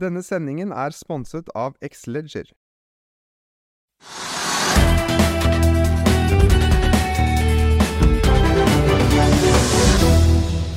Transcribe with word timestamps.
Denne 0.00 0.22
sendingen 0.22 0.70
er 0.70 0.94
sponset 0.94 1.48
av 1.58 1.74
Xleger. 1.82 2.52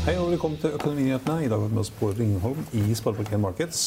Hei 0.02 0.16
og 0.18 0.32
velkommen 0.32 0.58
til 0.62 0.74
Økonominyhetene. 0.74 1.44
I 1.46 1.50
dag 1.52 1.60
har 1.60 1.68
vi 1.68 1.76
med 1.76 1.84
oss 1.84 1.92
Bård 2.00 2.18
Ringholm 2.18 2.64
i 2.74 2.96
Sparebank1 2.98 3.44
Markets. 3.44 3.84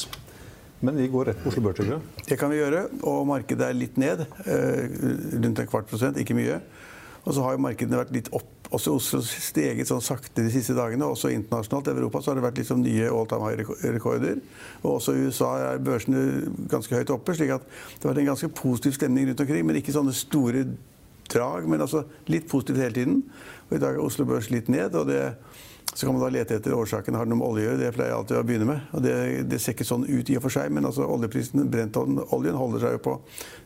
Men 0.84 0.98
vi 1.00 1.08
går 1.10 1.30
rett 1.32 1.40
på 1.42 1.50
Oslo 1.50 1.64
Børs. 1.64 1.80
Det 2.28 2.38
kan 2.38 2.52
vi 2.52 2.60
gjøre, 2.60 2.84
og 3.02 3.26
markedet 3.26 3.66
er 3.66 3.74
litt 3.78 3.96
ned. 3.98 4.26
eh, 4.44 4.86
Rundt 5.40 5.58
en 5.58 5.66
kvart 5.66 5.88
prosent, 5.90 6.20
ikke 6.20 6.36
mye. 6.38 6.60
Og 7.24 7.32
så 7.32 7.44
har 7.44 7.56
jo 7.56 7.64
markedene 7.64 8.00
vært 8.00 8.12
litt 8.14 8.30
opp. 8.36 8.50
Også 8.74 8.94
Oslo 8.96 9.20
steget 9.22 9.88
sånn 9.88 10.02
sakte 10.02 10.42
de 10.44 10.50
siste 10.52 10.74
dagene. 10.76 11.06
Også 11.06 11.30
internasjonalt 11.32 11.88
i 11.88 11.94
Europa 11.94 12.20
så 12.20 12.32
har 12.32 12.40
det 12.40 12.46
vært 12.46 12.58
liksom 12.60 12.82
nye 12.84 13.10
all 13.12 13.28
time 13.30 13.48
high-rekorder. 13.48 14.40
Og 14.82 14.96
også 14.96 15.14
i 15.14 15.28
USA 15.28 15.50
er 15.70 15.84
børsene 15.84 16.24
ganske 16.72 16.96
høyt 16.96 17.12
oppe, 17.14 17.36
slik 17.38 17.54
at 17.54 17.64
det 17.68 18.02
har 18.02 18.12
vært 18.12 18.24
en 18.24 18.32
ganske 18.32 18.50
positiv 18.58 18.96
stemning 18.98 19.30
rundt 19.30 19.44
omkring. 19.44 19.64
Men 19.68 19.80
ikke 19.80 19.94
sånne 19.94 20.16
store 20.16 20.66
drag, 21.32 21.68
men 21.70 21.80
altså 21.80 22.04
litt 22.28 22.48
positivt 22.50 22.82
hele 22.82 22.98
tiden. 22.98 23.22
Og 23.70 23.78
i 23.78 23.82
dag 23.82 23.96
er 23.96 24.04
Oslo 24.04 24.26
Børs 24.28 24.50
litt 24.52 24.68
ned. 24.72 24.94
og 24.94 25.08
det 25.08 25.22
så 25.94 26.06
kan 26.06 26.14
man 26.14 26.24
da 26.24 26.28
lete 26.32 26.56
etter 26.56 26.74
årsaken. 26.74 27.14
Har 27.14 27.26
det 27.26 27.30
noe 27.30 27.38
med 27.38 27.46
olje 27.46 27.62
å 27.62 27.66
gjøre? 27.68 27.78
Det 27.78 27.90
pleier 27.94 28.10
jeg 28.10 28.18
alltid 28.18 28.38
å 28.40 28.46
begynne 28.48 28.66
med. 28.66 28.86
Og 28.96 29.02
det, 29.04 29.12
det 29.46 29.60
ser 29.62 29.76
ikke 29.76 29.86
sånn 29.86 30.06
ut 30.08 30.30
i 30.32 30.38
og 30.40 30.42
for 30.42 30.54
seg, 30.56 30.72
men 30.74 30.88
altså 30.88 31.06
oljeprisen, 31.06 31.68
Brent-oljen 31.70 32.58
holder 32.58 32.82
seg 32.82 32.96
jo 32.96 33.02
på 33.04 33.14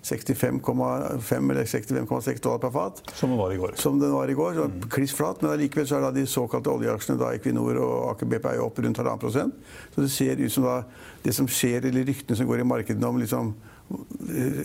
65,5 0.04 1.54
eller 1.54 1.70
65,6 1.70 2.42
dollar 2.44 2.60
per 2.66 2.74
fat. 2.74 3.00
Som 3.16 3.32
den 3.32 3.40
var 3.40 3.54
i 3.54 3.60
går. 3.62 3.78
Som 3.80 4.02
den 4.02 4.12
var 4.12 4.28
i 4.28 4.36
går. 4.36 4.60
Mm. 4.60 4.84
kliss 4.92 5.16
flat. 5.16 5.40
Men 5.40 5.54
allikevel 5.54 5.88
så 5.88 5.96
er 5.96 6.04
da 6.04 6.12
de 6.12 6.26
såkalte 6.28 6.74
oljeaksjene, 6.74 7.16
da 7.22 7.32
Equinor 7.38 7.80
og 7.80 7.96
Aker 8.10 8.28
BP, 8.34 8.50
er 8.52 8.60
jo 8.60 8.68
opp 8.68 8.82
rundt 8.84 9.00
halvannen 9.00 9.24
prosent. 9.24 9.64
Så 9.94 10.04
det 10.04 10.12
ser 10.12 10.44
ut 10.44 10.52
som 10.52 10.68
da 10.68 10.82
det 11.24 11.32
som 11.36 11.48
skjer, 11.48 11.88
eller 11.88 12.04
ryktene 12.12 12.36
som 12.36 12.50
går 12.50 12.60
i 12.60 12.68
markedet 12.68 13.08
om 13.08 13.22
liksom 13.22 13.54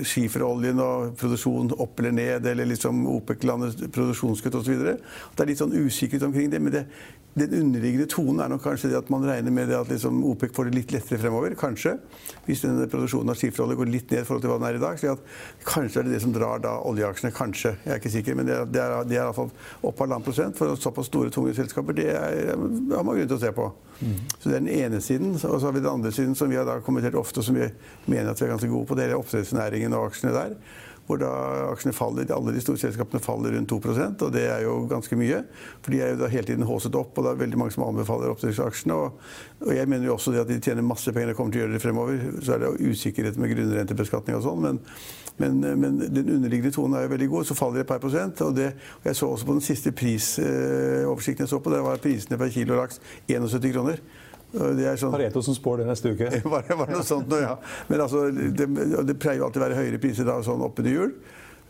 skiferoljen 0.04 0.80
og 0.84 1.14
produksjon 1.20 1.74
opp 1.80 2.00
eller 2.02 2.16
ned, 2.16 2.48
eller 2.52 2.68
liksom 2.68 3.06
OPEC-landets 3.16 3.86
produksjonskutt 3.88 4.58
osv. 4.60 4.80
Det 4.84 5.44
er 5.44 5.52
litt 5.52 5.62
sånn 5.62 5.76
usikkert 5.76 6.28
omkring 6.28 6.52
det. 6.52 6.62
men 6.64 6.76
det 6.76 6.88
den 7.34 7.54
underliggende 7.58 8.06
tonen 8.06 8.44
er 8.44 8.50
nok 8.52 8.62
kanskje 8.62 8.92
det 8.92 8.98
at 9.00 9.08
man 9.10 9.24
regner 9.26 9.54
med 9.54 9.72
det 9.72 9.78
at 9.80 9.90
liksom 9.90 10.20
OPEC 10.30 10.52
får 10.54 10.68
det 10.70 10.76
litt 10.76 10.92
lettere 10.94 11.18
fremover. 11.18 11.56
Kanskje. 11.58 11.96
Hvis 12.46 12.62
denne 12.62 12.86
produksjonen 12.90 13.34
av 13.34 13.40
skiferolje 13.40 13.78
går 13.80 13.90
litt 13.90 14.14
ned 14.14 14.22
i 14.22 14.28
forhold 14.28 14.44
til 14.44 14.52
hva 14.52 14.60
den 14.60 14.68
er 14.68 14.78
i 14.78 14.84
dag. 14.84 15.00
Så 15.02 15.16
kanskje 15.66 16.04
er 16.04 16.06
det 16.08 16.14
det 16.14 16.22
som 16.22 16.36
drar 16.36 16.62
da 16.62 16.76
oljeaksjene. 16.86 17.34
Kanskje. 17.34 17.74
Jeg 17.82 17.96
er 17.96 18.02
ikke 18.02 18.14
sikker. 18.14 18.38
Men 18.38 18.50
det 18.50 18.60
er, 18.60 18.70
det 18.70 18.84
er, 18.84 18.94
det 19.10 19.18
er 19.18 19.24
iallfall 19.24 19.50
opp 19.82 20.06
halvannen 20.06 20.28
prosent 20.28 20.60
for 20.60 20.78
såpass 20.78 21.10
store, 21.10 21.34
tunge 21.34 21.56
selskaper. 21.58 21.98
Det 21.98 22.06
er, 22.14 22.54
har 22.54 23.02
man 23.02 23.18
grunn 23.18 23.32
til 23.34 23.40
å 23.40 23.44
se 23.48 23.54
på. 23.58 23.66
Så 24.00 24.50
det 24.50 24.56
er 24.56 24.60
den 24.60 24.72
ene 24.74 25.02
siden. 25.02 25.34
Og 25.36 25.60
så 25.60 25.66
har 25.68 25.76
vi 25.76 25.84
den 25.84 25.92
andre 25.92 26.12
siden 26.12 26.36
som 26.36 26.50
vi 26.50 26.58
har 26.60 26.82
kommentert 26.86 27.16
ofte, 27.16 27.40
og 27.40 27.48
som 27.48 27.56
vi 27.56 27.68
mener 28.06 28.32
at 28.32 28.42
vi 28.42 28.46
er 28.46 28.56
ganske 28.56 28.72
gode 28.72 28.90
på. 28.90 28.98
Det 29.00 29.06
er 29.06 29.16
oppdrettsnæringen 29.18 29.94
og 29.94 30.10
aksjene 30.10 30.34
der 30.36 30.58
hvor 31.08 31.20
da 31.20 31.30
aksjene 31.72 31.96
faller, 31.96 32.30
alle 32.32 32.54
de 32.56 32.62
store 32.64 32.80
selskapene 32.80 33.20
faller 33.24 33.58
rundt 33.58 33.72
2% 33.72 34.24
og 34.24 34.32
det 34.34 34.44
er 34.48 34.62
jo 34.64 34.76
ganske 34.92 35.18
mye. 35.20 35.42
For 35.84 35.94
de 35.94 36.00
er 36.04 36.14
jo 36.14 36.22
da 36.22 36.30
hele 36.32 36.48
tiden 36.48 36.68
håset 36.68 36.96
opp, 36.96 37.18
og 37.18 37.26
det 37.26 37.34
er 37.34 37.42
veldig 37.42 37.60
mange 37.60 37.76
som 37.76 37.86
anbefaler 37.88 38.32
oppdrettsaksjene. 38.32 38.96
Og, 38.96 39.20
og, 39.66 39.74
jeg 39.76 39.90
mener 39.92 40.08
jo 40.08 40.16
også 40.16 40.34
det 40.34 40.44
at 40.46 40.52
de 40.52 40.60
tjener 40.64 40.86
masse 40.86 41.12
penger 41.12 41.34
og 41.34 41.42
kommer 41.42 41.56
til 41.56 41.64
å 41.64 41.66
gjøre 41.66 41.76
det 41.76 41.84
fremover. 41.84 42.24
Så 42.40 42.56
er 42.56 42.64
det 42.64 42.72
usikkerhet 42.80 43.40
med 43.42 43.52
grunnrentebeskatning 43.52 44.40
og 44.40 44.46
sånn, 44.48 44.64
men, 44.64 44.82
men, 45.42 45.62
men, 45.82 46.02
den 46.08 46.36
underliggende 46.38 46.74
tonen 46.76 47.00
er 47.00 47.08
jo 47.08 47.14
veldig 47.18 47.32
god. 47.36 47.50
Så 47.50 47.60
faller 47.60 47.82
det 47.82 47.88
et 47.88 47.94
par 47.94 48.04
prosent. 48.04 48.44
Og, 48.48 48.56
det, 48.58 48.72
og 49.02 49.10
jeg 49.10 49.20
så 49.20 49.32
også 49.34 49.50
på 49.50 49.58
den 49.60 49.66
siste 49.66 49.96
prisoversikten 50.04 51.48
jeg 51.48 51.52
så 51.52 51.60
på, 51.64 51.74
der 51.74 51.84
var 51.86 52.04
prisene 52.04 52.40
per 52.40 52.54
kilo 52.54 52.80
laks 52.80 53.02
71 53.28 53.74
kroner. 53.76 54.04
Det 54.54 54.86
er 54.86 55.00
sånn, 55.02 55.14
Pareto 55.16 55.42
som 55.42 55.56
spår 55.58 55.82
det 55.82 55.88
neste 55.90 56.14
uke. 56.14 56.30
var, 56.54 56.68
var 56.78 56.92
noe 56.94 57.06
sånt 57.08 57.30
nå, 57.32 57.40
ja. 57.42 57.56
Men 57.90 58.04
altså, 58.06 58.28
det, 58.30 58.68
det 59.10 59.16
pleier 59.18 59.42
jo 59.42 59.48
alltid 59.48 59.64
å 59.64 59.66
være 59.66 59.80
høyere 59.80 60.02
priser 60.02 60.30
da, 60.30 60.38
sånn 60.46 60.62
oppunder 60.66 60.94
jul. 60.94 61.16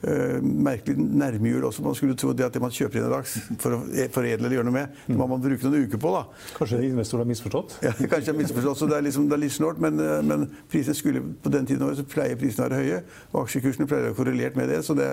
Uh, 0.03 0.43
merkelig 0.43 0.99
nærmehjul 0.99 1.63
også. 1.63 1.83
Man 1.85 1.95
skulle 1.95 2.15
tro 2.19 2.33
det 2.35 2.43
at 2.43 2.55
det 2.55 2.59
man 2.59 2.73
kjøper 2.73 2.99
inn 2.99 3.05
en 3.07 3.13
dags 3.13 3.37
for 3.61 3.77
å 3.77 3.79
foredle 4.11 4.49
eller 4.49 4.57
gjøre 4.57 4.67
noe 4.67 4.75
med, 4.75 4.97
det 5.07 5.15
må 5.15 5.27
man 5.31 5.39
bruke 5.43 5.63
noen 5.63 5.85
uker 5.87 6.01
på. 6.03 6.11
da. 6.11 6.23
Kanskje 6.57 6.81
investorer 6.89 7.23
har 7.23 7.29
misforstått? 7.29 7.77
Ja, 7.85 7.93
kanskje 8.11 8.33
har 8.33 8.39
misforstått, 8.39 8.81
så 8.81 8.89
det 8.91 8.97
er, 8.97 9.05
liksom, 9.07 9.29
det 9.31 9.37
er 9.37 9.43
litt 9.45 9.55
snålt. 9.55 9.79
Men, 9.83 10.01
uh, 10.03 10.19
men 10.27 10.47
skulle 10.93 11.23
på 11.43 11.53
den 11.53 11.69
tiden 11.69 11.95
så 11.95 12.03
pleier 12.09 12.35
prisene 12.39 12.65
å 12.65 12.67
være 12.67 12.81
høye, 12.81 12.99
og 13.31 13.39
aksjekursene 13.45 13.87
pleier 13.87 14.03
å 14.03 14.09
være 14.09 14.17
korrelert 14.17 14.59
med 14.59 14.73
det. 14.73 14.81
så 14.83 14.97
det, 14.97 15.07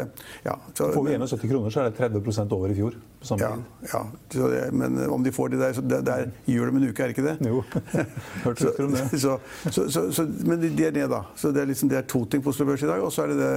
ja. 0.44 0.56
Så, 0.74 0.90
får 0.96 1.06
vi 1.06 1.14
71 1.14 1.46
kroner, 1.52 1.70
så 1.70 1.84
er 1.84 1.92
det 1.92 2.10
30% 2.10 2.56
over 2.58 2.74
i 2.74 2.78
fjor. 2.80 2.98
ja, 3.38 3.52
ja 3.92 4.02
det, 4.34 4.64
men 4.74 4.98
uh, 4.98 5.14
om 5.14 5.22
de 5.22 5.32
får 5.32 5.54
de 5.54 5.62
der, 5.62 5.78
så 5.78 5.86
det, 5.86 6.02
det 6.08 6.18
er 6.18 6.34
jul 6.50 6.66
om 6.66 6.82
en 6.82 6.88
uke, 6.90 6.98
er 6.98 7.12
det 7.12 7.16
ikke 7.16 7.28
det? 7.28 7.36
Jo, 7.46 7.62
hørte 8.44 8.66
rykter 8.66 8.90
om 8.90 8.98
det. 8.98 9.06
så, 9.22 9.38
så, 9.70 10.10
så, 10.10 10.26
men 10.46 10.58
de 10.66 10.74
er 10.88 10.98
ned, 10.98 11.08
da. 11.14 11.24
Så 11.38 11.54
det 11.54 11.62
er, 11.62 11.70
liksom, 11.70 11.94
det 11.94 12.02
er 12.02 12.10
to 12.10 12.24
ting 12.26 12.42
på 12.42 12.50
Oslo 12.50 12.66
Børs 12.66 12.82
i 12.82 12.90
dag. 12.90 13.06
Og 13.06 13.14
så 13.14 13.28
er 13.28 13.34
det 13.34 13.40
det 13.40 13.54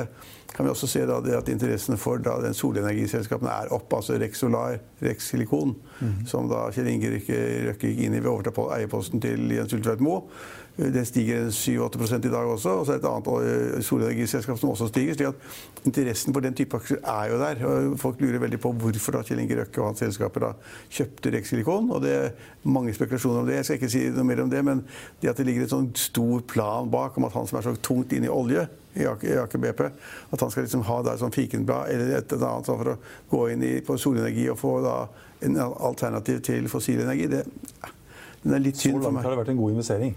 kan 0.55 0.65
vi 0.65 0.71
også 0.71 0.87
se 0.87 1.01
da, 1.09 1.17
at 1.31 1.49
interessen 1.51 1.99
for 2.01 2.21
da, 2.23 2.35
den 2.43 2.55
solenergiselskapene 2.57 3.51
er 3.51 3.71
opp. 3.75 3.93
Altså 3.95 4.17
Rex 4.21 4.41
Solar, 4.43 4.79
Rex 5.03 5.29
Silikon, 5.31 5.75
mm. 5.99 6.25
som 6.29 6.49
da 6.51 6.65
Kjell 6.73 6.89
Inge 6.91 7.13
Røkke 7.13 7.93
gikk 7.93 8.03
inn 8.03 8.17
i 8.17 8.19
ved 8.19 8.29
å 8.31 8.35
overta 8.37 8.67
eierposten 8.77 9.23
til 9.23 9.47
Jens 9.55 9.73
Ultveit 9.75 10.03
Moe. 10.03 10.25
Den 10.73 11.05
stiger 11.05 11.51
7-8 11.53 12.17
i 12.17 12.31
dag 12.33 12.47
også. 12.49 12.69
Og 12.69 12.85
så 12.85 12.95
er 12.95 12.97
det 12.97 13.05
et 13.05 13.09
annet 13.11 13.85
solenergiselskap 13.85 14.57
som 14.57 14.71
også 14.73 14.87
stiger. 14.89 15.13
slik 15.13 15.29
at 15.29 15.85
interessen 15.85 16.33
for 16.33 16.41
den 16.41 16.55
type 16.57 16.77
aksjer 16.77 16.97
er 17.03 17.29
jo 17.29 17.37
der. 17.37 17.65
og 17.65 17.99
Folk 17.99 18.21
lurer 18.21 18.41
veldig 18.41 18.59
på 18.59 18.73
hvorfor 18.81 19.17
da 19.17 19.21
Kjell 19.21 19.43
Inge 19.43 19.59
Røkke 19.61 19.81
og 19.81 19.91
hans 19.91 20.01
selskaper 20.01 20.47
da 20.47 20.51
kjøpte 20.89 21.33
Rex 21.35 21.53
Silikon. 21.53 21.91
Og 21.93 22.01
det 22.01 22.13
er 22.13 22.31
mange 22.63 22.93
spekulasjoner 22.93 23.43
om 23.43 23.47
det. 23.47 23.59
Jeg 23.61 23.65
skal 23.65 23.81
ikke 23.81 23.93
si 23.93 24.07
noe 24.09 24.25
mer 24.25 24.41
om 24.41 24.49
det, 24.49 24.63
men 24.65 24.81
det 25.21 25.29
at 25.29 25.37
det 25.37 25.45
ligger 25.45 25.67
en 25.67 25.75
sånn 25.75 25.91
stor 25.93 26.41
plan 26.49 26.89
bak 26.89 27.17
om 27.17 27.29
at 27.29 27.37
han 27.37 27.47
som 27.47 27.61
er 27.61 27.69
så 27.69 27.75
tungt 27.77 28.15
inn 28.17 28.25
i 28.25 28.33
olje 28.33 28.65
i 28.99 29.07
Aker 29.07 29.57
BP. 29.57 29.83
At 30.29 30.41
han 30.45 30.51
skal 30.51 30.67
liksom 30.67 30.85
ha 30.87 31.01
det 31.07 31.17
som 31.21 31.33
fikenblad 31.33 31.89
eller 31.93 32.17
et 32.17 32.35
eller 32.35 32.47
annet 32.49 32.69
for 32.69 32.93
å 32.93 32.97
gå 33.31 33.43
inn 33.53 33.65
i, 33.65 33.73
på 33.85 33.97
solenergi 33.97 34.47
og 34.53 34.59
få 34.61 34.77
da 34.85 34.97
en 35.43 35.59
alternativ 35.59 36.39
til 36.45 36.69
fossil 36.71 37.03
energi. 37.03 37.27
Det, 37.31 37.43
den 38.43 38.55
er 38.57 38.63
litt 38.63 38.79
synd 38.79 38.99
for 38.99 39.07
meg. 39.07 39.07
Så 39.07 39.11
langt 39.13 39.25
har 39.25 39.35
det 39.35 39.41
vært 39.41 39.51
en 39.53 39.59
god 39.59 39.75
investering? 39.75 40.15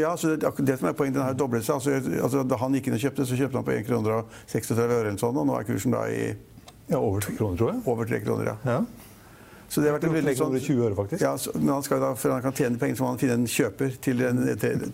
Ja, 0.00 0.12
så 0.16 0.34
det, 0.34 0.52
det 0.68 0.78
som 0.80 0.88
er 0.90 0.96
poenget, 0.96 1.18
den 1.18 1.26
har 1.26 1.36
doblet 1.36 1.66
seg. 1.66 1.76
Altså, 1.76 2.20
altså, 2.24 2.44
da 2.48 2.60
han 2.60 2.76
gikk 2.76 2.88
inn 2.90 2.96
og 2.96 3.02
kjøpte, 3.02 3.26
så 3.28 3.40
kjøpte 3.40 3.60
han 3.60 3.66
på 3.66 3.74
1 3.76 3.88
kroner 3.88 4.20
og 4.20 4.38
36 4.52 4.86
øre 4.86 5.00
eller 5.02 5.18
sånn, 5.20 5.40
og 5.42 5.48
nå 5.48 5.58
er 5.58 5.68
kursen 5.68 5.96
da 5.96 6.06
i 6.08 6.22
Ja, 6.86 7.00
over 7.00 7.20
3 7.24 7.36
kroner, 7.36 7.60
tror 7.60 7.72
jeg. 7.74 7.82
Over 7.92 8.08
3 8.08 8.22
kroner, 8.24 8.52
ja. 8.52 8.56
ja. 8.64 8.78
Så 9.68 9.82
det 9.82 9.90
har 9.90 9.96
vært 9.96 10.06
en 10.08 10.14
veldig 10.14 10.34
sånn, 10.38 10.54
20 10.62 10.84
øre, 10.86 10.96
faktisk. 10.98 11.22
Ja, 11.24 11.32
så, 11.40 11.52
men 11.58 11.72
han 11.74 11.84
skal 11.84 12.00
da, 12.02 12.12
for 12.18 12.34
han 12.34 12.44
kan 12.44 12.54
tjene 12.56 12.78
penger, 12.80 12.98
så 12.98 13.04
må 13.04 13.10
han 13.12 13.20
finne 13.20 13.36
en 13.40 13.48
kjøper 13.50 13.98
til 14.04 14.22
den 14.22 14.42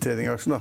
tradingaksjen. 0.01 0.57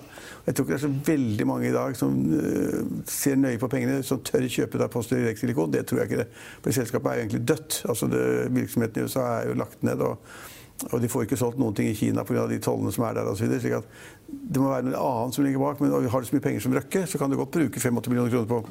Jeg 0.46 0.56
tror 0.56 0.66
ikke 0.66 0.74
det 0.74 0.78
er 0.78 0.84
så 0.84 0.92
veldig 1.08 1.48
mange 1.48 1.68
i 1.70 1.74
dag 1.74 1.96
som 1.98 2.16
uh, 2.28 2.78
ser 3.08 3.40
nøye 3.40 3.60
på 3.62 3.70
pengene, 3.72 4.02
som 4.06 4.20
tør 4.26 4.46
kjøpe 4.52 4.80
da 4.82 4.90
Post 4.92 5.14
Direct 5.14 5.40
Silikon. 5.40 5.72
Det 5.72 5.86
tror 5.88 6.02
jeg 6.02 6.10
ikke. 6.10 6.24
det. 6.24 6.46
For 6.64 6.76
selskapet 6.76 7.10
er 7.10 7.20
jo 7.20 7.26
egentlig 7.26 7.44
dødt. 7.48 7.82
Altså 7.88 8.10
det, 8.12 8.24
Virksomheten 8.52 9.00
i 9.00 9.06
USA 9.08 9.28
er 9.38 9.52
jo 9.52 9.60
lagt 9.64 9.86
ned. 9.86 10.04
og 10.04 10.18
og 10.90 10.98
de 10.98 11.06
får 11.06 11.26
ikke 11.26 11.36
solgt 11.38 11.60
noen 11.62 11.76
ting 11.78 11.86
i 11.86 11.94
Kina 11.94 12.24
pga. 12.26 12.46
de 12.50 12.58
tollene 12.58 12.90
som 12.90 13.04
er 13.06 13.14
der. 13.14 13.28
At 13.30 13.84
det 14.32 14.60
må 14.60 14.72
være 14.72 14.88
noe 14.88 14.98
annet 14.98 15.36
som 15.36 15.44
ligger 15.44 15.62
bak. 15.62 15.80
Men 15.80 16.10
har 16.10 16.20
du 16.20 16.26
så 16.26 16.34
mye 16.34 16.42
penger 16.42 16.64
som 16.64 16.74
Røkke, 16.74 17.04
så 17.06 17.20
kan 17.20 17.30
du 17.30 17.36
godt 17.38 17.54
bruke 17.54 17.80
85 17.80 18.08
millioner 18.10 18.32
kroner 18.32 18.50
på 18.50 18.64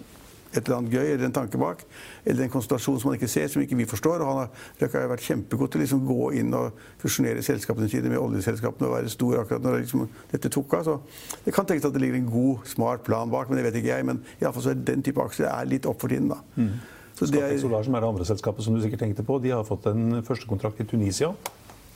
et 0.51 0.61
eller 0.67 0.77
annet 0.77 0.93
gøy 0.93 1.07
eller 1.13 1.25
en 1.25 1.35
tanke 1.35 1.57
bak. 1.61 1.83
Eller 2.25 2.43
en 2.45 2.51
konsentrasjon 2.53 2.99
som 2.99 3.09
man 3.11 3.17
ikke 3.19 3.29
ser, 3.31 3.47
som 3.47 3.61
ikke 3.63 3.77
vi 3.79 3.85
forstår. 3.89 4.21
Og 4.21 4.27
han 4.27 4.39
har, 4.43 4.93
har 4.95 5.11
vært 5.13 5.25
kjempegod 5.25 5.71
til 5.71 5.81
å 5.81 5.83
liksom 5.85 6.05
gå 6.07 6.31
inn 6.41 6.53
og 6.57 6.77
fusjonere 7.01 7.43
selskapene 7.45 7.89
sine 7.91 8.11
med 8.11 8.19
oljeselskapene 8.19 8.89
og 8.89 8.95
være 8.97 9.13
stor 9.13 9.41
akkurat 9.41 9.63
når 9.65 9.81
liksom 9.83 10.07
dette 10.31 10.51
tok 10.51 10.73
av. 10.79 10.87
Så 10.89 11.43
det 11.45 11.53
kan 11.55 11.65
tenkes 11.69 11.85
at 11.87 11.93
det 11.95 12.01
ligger 12.03 12.19
en 12.19 12.31
god, 12.31 12.65
smart 12.67 13.03
plan 13.07 13.31
bak, 13.31 13.49
men 13.49 13.61
det 13.61 13.67
vet 13.69 13.79
ikke 13.81 13.93
jeg. 13.93 14.07
Men 14.11 14.23
iallfall 14.41 14.67
så 14.67 14.73
er 14.75 14.81
den 14.91 15.03
type 15.05 15.23
aksjer 15.23 15.47
er 15.51 15.69
litt 15.71 15.87
opp 15.89 16.01
for 16.03 16.11
tiden, 16.11 16.31
da. 16.33 16.41
Mm. 16.57 16.73
Så 17.17 17.27
det 17.29 17.41
er, 17.43 17.57
Solar, 17.61 17.83
som 17.85 17.95
er 17.95 18.01
det 18.01 18.07
andre 18.09 18.25
selskapet 18.25 18.65
som 18.65 18.73
du 18.73 18.81
sikkert 18.81 19.03
tenkte 19.03 19.23
på, 19.27 19.37
de 19.43 19.51
har 19.53 19.63
fått 19.67 19.85
en 19.91 20.23
første 20.25 20.47
kontrakt 20.49 20.79
i 20.81 20.87
Tunisia. 20.89 21.33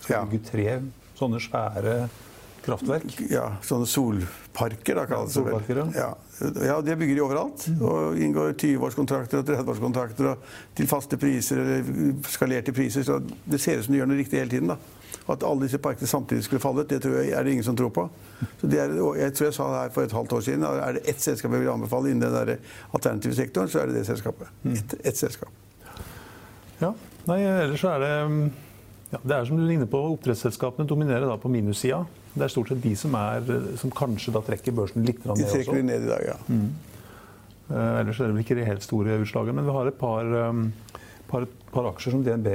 Skal 0.04 0.19
Ja. 0.19 0.25
bygge 0.25 0.46
tre 0.46 0.81
sånne 1.18 1.40
svære 1.42 1.96
kraftverk. 2.66 3.16
ja, 3.31 3.57
sånne 3.66 3.88
solparker, 3.90 4.96
da 5.00 5.06
kalles 5.10 5.34
det 5.34 5.46
vel. 5.46 5.92
ja. 5.96 6.12
Ja, 6.40 6.82
det 6.82 6.96
bygger 7.00 7.16
de 7.16 7.24
overalt. 7.24 7.66
Og 7.80 8.20
inngår 8.20 8.54
20-årskontrakter 8.60 9.40
og 9.40 9.48
30-årskontrakter 9.48 10.36
til 10.76 10.90
faste 10.90 11.20
priser 11.20 11.62
eller 11.64 12.18
skalerte 12.32 12.76
priser. 12.76 13.06
Så 13.08 13.22
det 13.46 13.62
ser 13.64 13.80
ut 13.80 13.88
som 13.88 13.96
de 13.96 14.02
gjør 14.02 14.12
noe 14.12 14.20
riktig 14.20 14.42
hele 14.42 14.52
tiden. 14.52 14.74
da. 14.74 14.78
At 15.32 15.44
alle 15.48 15.66
disse 15.66 15.80
parkene 15.82 16.08
samtidig 16.08 16.44
skulle 16.46 16.62
falle 16.62 16.84
ut, 16.84 16.90
det 16.90 17.00
tror 17.02 17.16
jeg 17.18 17.32
er 17.34 17.44
det 17.44 17.56
ingen 17.56 17.66
som 17.66 17.78
tror 17.78 17.90
på. 17.90 18.04
Så 18.62 18.68
det 18.70 18.82
er, 18.84 18.94
jeg 19.18 19.34
tror 19.34 19.48
jeg 19.48 19.56
sa 19.58 19.70
det 19.72 19.80
her 19.80 19.94
for 19.96 20.06
et 20.06 20.18
halvt 20.18 20.36
år 20.38 20.44
siden. 20.46 20.66
Er 20.68 20.98
det 20.98 21.06
ett 21.10 21.22
selskap 21.22 21.56
jeg 21.56 21.64
vil 21.64 21.72
anbefale 21.72 22.12
innen 22.12 22.28
den 22.28 22.36
der 22.36 22.58
alternative 22.94 23.36
sektoren, 23.36 23.72
så 23.72 23.81
er 23.81 23.90
det 23.90 24.02
det 24.02 24.06
selskapet. 24.10 24.52
Ett 24.76 24.96
et 25.02 25.18
selskap. 25.18 25.50
Ja. 26.81 26.92
Nei, 27.26 27.40
ellers 27.42 27.81
så 27.81 27.96
er 27.96 28.04
det 28.04 28.12
mm, 28.30 28.44
ja, 29.16 29.20
Det 29.24 29.36
er 29.36 29.48
som 29.48 29.58
du 29.58 29.64
ligner 29.66 29.90
på, 29.90 30.02
oppdrettsselskapene 30.14 30.86
dominerer 30.88 31.26
da 31.26 31.38
på 31.42 31.50
minussida. 31.50 32.04
Det 32.36 32.44
er 32.44 32.52
stort 32.52 32.72
sett 32.72 32.82
de 32.84 32.92
som, 33.00 33.16
er, 33.16 33.54
som 33.80 33.94
kanskje 33.96 34.34
da 34.36 34.42
trekker 34.44 34.76
børsen 34.76 35.06
litt 35.08 35.24
ned 35.24 35.40
De 35.40 35.48
trekker 35.48 35.80
de 35.80 35.86
ned 35.88 36.04
i 36.08 36.10
dag, 36.12 36.26
ja. 36.34 36.38
Eh, 37.66 37.94
ellers 38.02 38.20
er 38.20 38.28
det 38.28 38.36
vel 38.36 38.44
ikke 38.44 38.58
de 38.60 38.68
helt 38.68 38.84
store 38.86 39.16
utslagene. 39.24 39.56
men 39.56 39.66
vi 39.66 39.74
har 39.78 39.88
et 39.90 39.98
par, 39.98 40.28
um, 40.50 40.68
par, 41.32 41.48
par 41.72 41.90
aksjer 41.94 42.14
som 42.14 42.26
DNB 42.26 42.52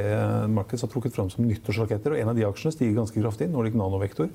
Markets 0.52 0.84
har 0.86 0.92
trukket 0.92 1.16
fram 1.16 1.32
som 1.32 1.48
nyttårsraketter. 1.48 2.14
Og 2.14 2.20
en 2.20 2.30
av 2.30 2.38
de 2.38 2.46
aksjene 2.46 2.76
stiger 2.76 3.00
ganske 3.00 3.24
kraftig. 3.24 3.50
Nordic 3.50 3.74
Nanovektor. 3.78 4.30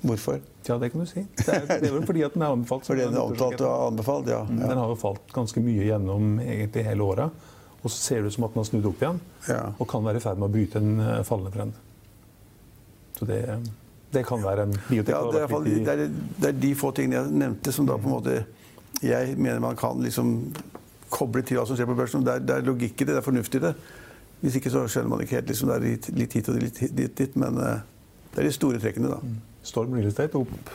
Hvorfor? 0.00 0.40
Ja, 0.64 0.78
det 0.80 0.90
kan 0.90 1.04
du 1.04 1.06
si. 1.06 1.26
Det 1.36 1.52
er, 1.52 1.66
det 1.68 1.90
er 1.90 1.94
vel 1.98 2.06
fordi 2.08 2.24
at 2.24 2.34
den 2.34 2.44
er 2.46 2.54
anbefalt. 2.54 2.86
Fordi 2.88 3.04
den 3.04 3.18
er 3.20 3.20
omtalt 3.20 3.60
og 3.60 3.86
anbefalt, 3.90 4.30
ja. 4.32 4.40
Den 4.48 4.80
har 4.80 4.88
jo 4.88 4.96
falt 4.98 5.34
ganske 5.36 5.60
mye 5.60 5.84
gjennom 5.84 6.38
egentlig 6.40 6.86
hele 6.88 7.04
året. 7.04 7.46
Og 7.80 7.92
så 7.92 7.96
ser 7.96 8.20
det 8.20 8.32
ut 8.32 8.36
som 8.36 8.46
at 8.48 8.54
den 8.54 8.62
har 8.62 8.68
snudd 8.68 8.88
opp 8.90 9.04
igjen. 9.04 9.20
Ja. 9.48 9.60
Og 9.76 9.88
kan 9.88 10.04
være 10.04 10.20
i 10.20 10.24
ferd 10.24 10.40
med 10.40 10.48
å 10.48 10.54
bryte 10.56 10.80
en 10.80 11.04
eh, 11.04 11.20
fallende 11.28 11.52
trend. 11.54 11.78
Så 13.18 13.28
det, 13.28 13.40
det 14.12 14.24
kan 14.26 14.42
være 14.42 14.62
en 14.66 14.72
biotek. 14.88 15.12
Ja, 15.14 15.20
det, 15.32 15.42
er, 15.42 15.48
fall- 15.50 15.64
det, 15.70 15.88
er, 15.88 16.08
det 16.42 16.48
er 16.48 16.56
de 16.62 16.70
få 16.74 16.90
tingene 16.96 17.20
jeg 17.20 17.30
nevnte 17.44 17.72
som 17.72 17.86
da 17.86 17.96
på 18.00 18.08
en 18.10 18.14
måte 18.16 18.38
jeg 19.02 19.36
mener 19.38 19.60
man 19.62 19.76
kan 19.78 20.00
liksom 20.02 20.32
koble 21.10 21.42
til 21.46 21.56
hva 21.60 21.64
som 21.66 21.78
skjer 21.78 21.88
på 21.88 21.94
børsen. 21.98 22.24
Det 22.26 22.34
er, 22.34 22.42
det 22.44 22.56
er 22.58 22.66
logikk 22.66 23.00
i 23.00 23.06
det, 23.06 23.14
det 23.14 23.20
er 23.22 23.26
fornuft 23.26 23.54
i 23.54 23.62
det. 23.62 23.70
Hvis 24.40 24.56
ikke 24.58 24.70
så 24.72 24.82
skjønner 24.88 25.10
man 25.14 25.22
ikke 25.24 25.38
helt. 25.38 25.48
liksom 25.52 25.68
Det 25.70 25.76
er 25.76 26.12
litt, 26.18 26.34
hit 26.36 26.48
og 26.48 26.58
litt 26.60 27.16
dit, 27.18 27.36
men 27.40 27.58
eh, 27.60 27.80
det 28.34 28.42
er 28.42 28.48
de 28.48 28.52
store 28.54 28.78
trekkene, 28.82 29.10
da. 29.14 29.18
Storm 29.62 29.92
Real 29.94 30.08
Estate 30.08 30.38
opp 30.38 30.70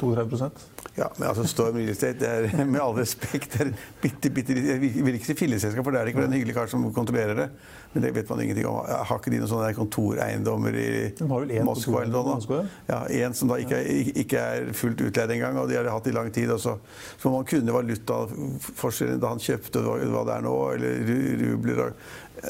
32 0.00 0.50
Ja, 0.96 1.10
men 1.18 1.28
altså 1.28 1.44
Storm 1.48 1.76
Real 1.76 1.90
Estate, 1.92 2.18
det 2.20 2.52
er 2.56 2.64
med 2.64 2.80
all 2.80 2.94
respekt 2.96 3.52
det 3.58 3.66
er 3.66 3.72
bitte, 4.00 4.30
bitte, 4.32 4.54
Jeg 4.56 4.80
vil 4.80 5.16
ikke 5.18 5.28
si 5.28 5.34
filleselskap, 5.36 5.84
for 5.84 5.92
det 5.92 6.00
er 6.00 6.04
det 6.08 6.12
ikke. 6.14 6.22
for 6.22 6.30
en 6.30 6.36
hyggelig 6.38 6.54
kar 6.56 6.70
som 6.72 6.86
kontrollerer 6.96 7.36
det. 7.36 7.48
Men 7.92 8.02
det 8.04 8.10
vet 8.16 8.28
man 8.28 8.40
ingenting 8.44 8.66
om. 8.68 8.78
Har 8.88 9.18
ikke 9.20 9.32
de 9.32 9.38
noen 9.40 9.48
sånne 9.50 9.70
kontoreiendommer 9.76 10.74
i 10.76 10.88
Moskva 11.64 12.02
eller 12.04 12.26
noe? 12.28 12.62
Ja, 12.88 13.02
En 13.26 13.34
som 13.36 13.48
da 13.52 13.56
ikke, 13.60 13.76
er- 13.80 14.10
ikke 14.24 14.40
er 14.40 14.72
fullt 14.76 15.00
utleid 15.04 15.30
engang, 15.36 15.56
og 15.60 15.68
de 15.68 15.76
har 15.78 15.84
de 15.84 15.92
hatt 15.94 16.06
i 16.08 16.12
lang 16.16 16.32
tid. 16.32 16.50
Også. 16.52 16.76
så, 17.20 17.32
man 17.32 17.44
kunne 17.48 17.72
valutaforskjellen 17.76 19.20
da 19.20 19.32
han 19.32 19.40
kjøpte 19.40 19.80
hva, 19.84 20.24
det 20.28 20.34
er 20.36 20.44
nå, 20.44 20.56
eller 20.74 21.46
rubler 21.52 21.92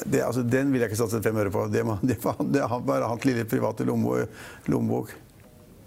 det, 0.05 0.19
altså, 0.21 0.43
Den 0.43 0.71
vil 0.73 0.81
jeg 0.83 0.91
ikke 0.91 0.99
satse 0.99 1.21
fem 1.23 1.37
øre 1.39 1.51
på. 1.51 1.67
Det, 1.71 1.83
må, 1.87 1.95
det, 2.03 2.17
det 2.51 2.61
er 2.63 2.79
bare 2.87 3.07
hans 3.07 3.23
lille 3.27 3.45
private 3.47 3.85
lommebok. 3.87 5.15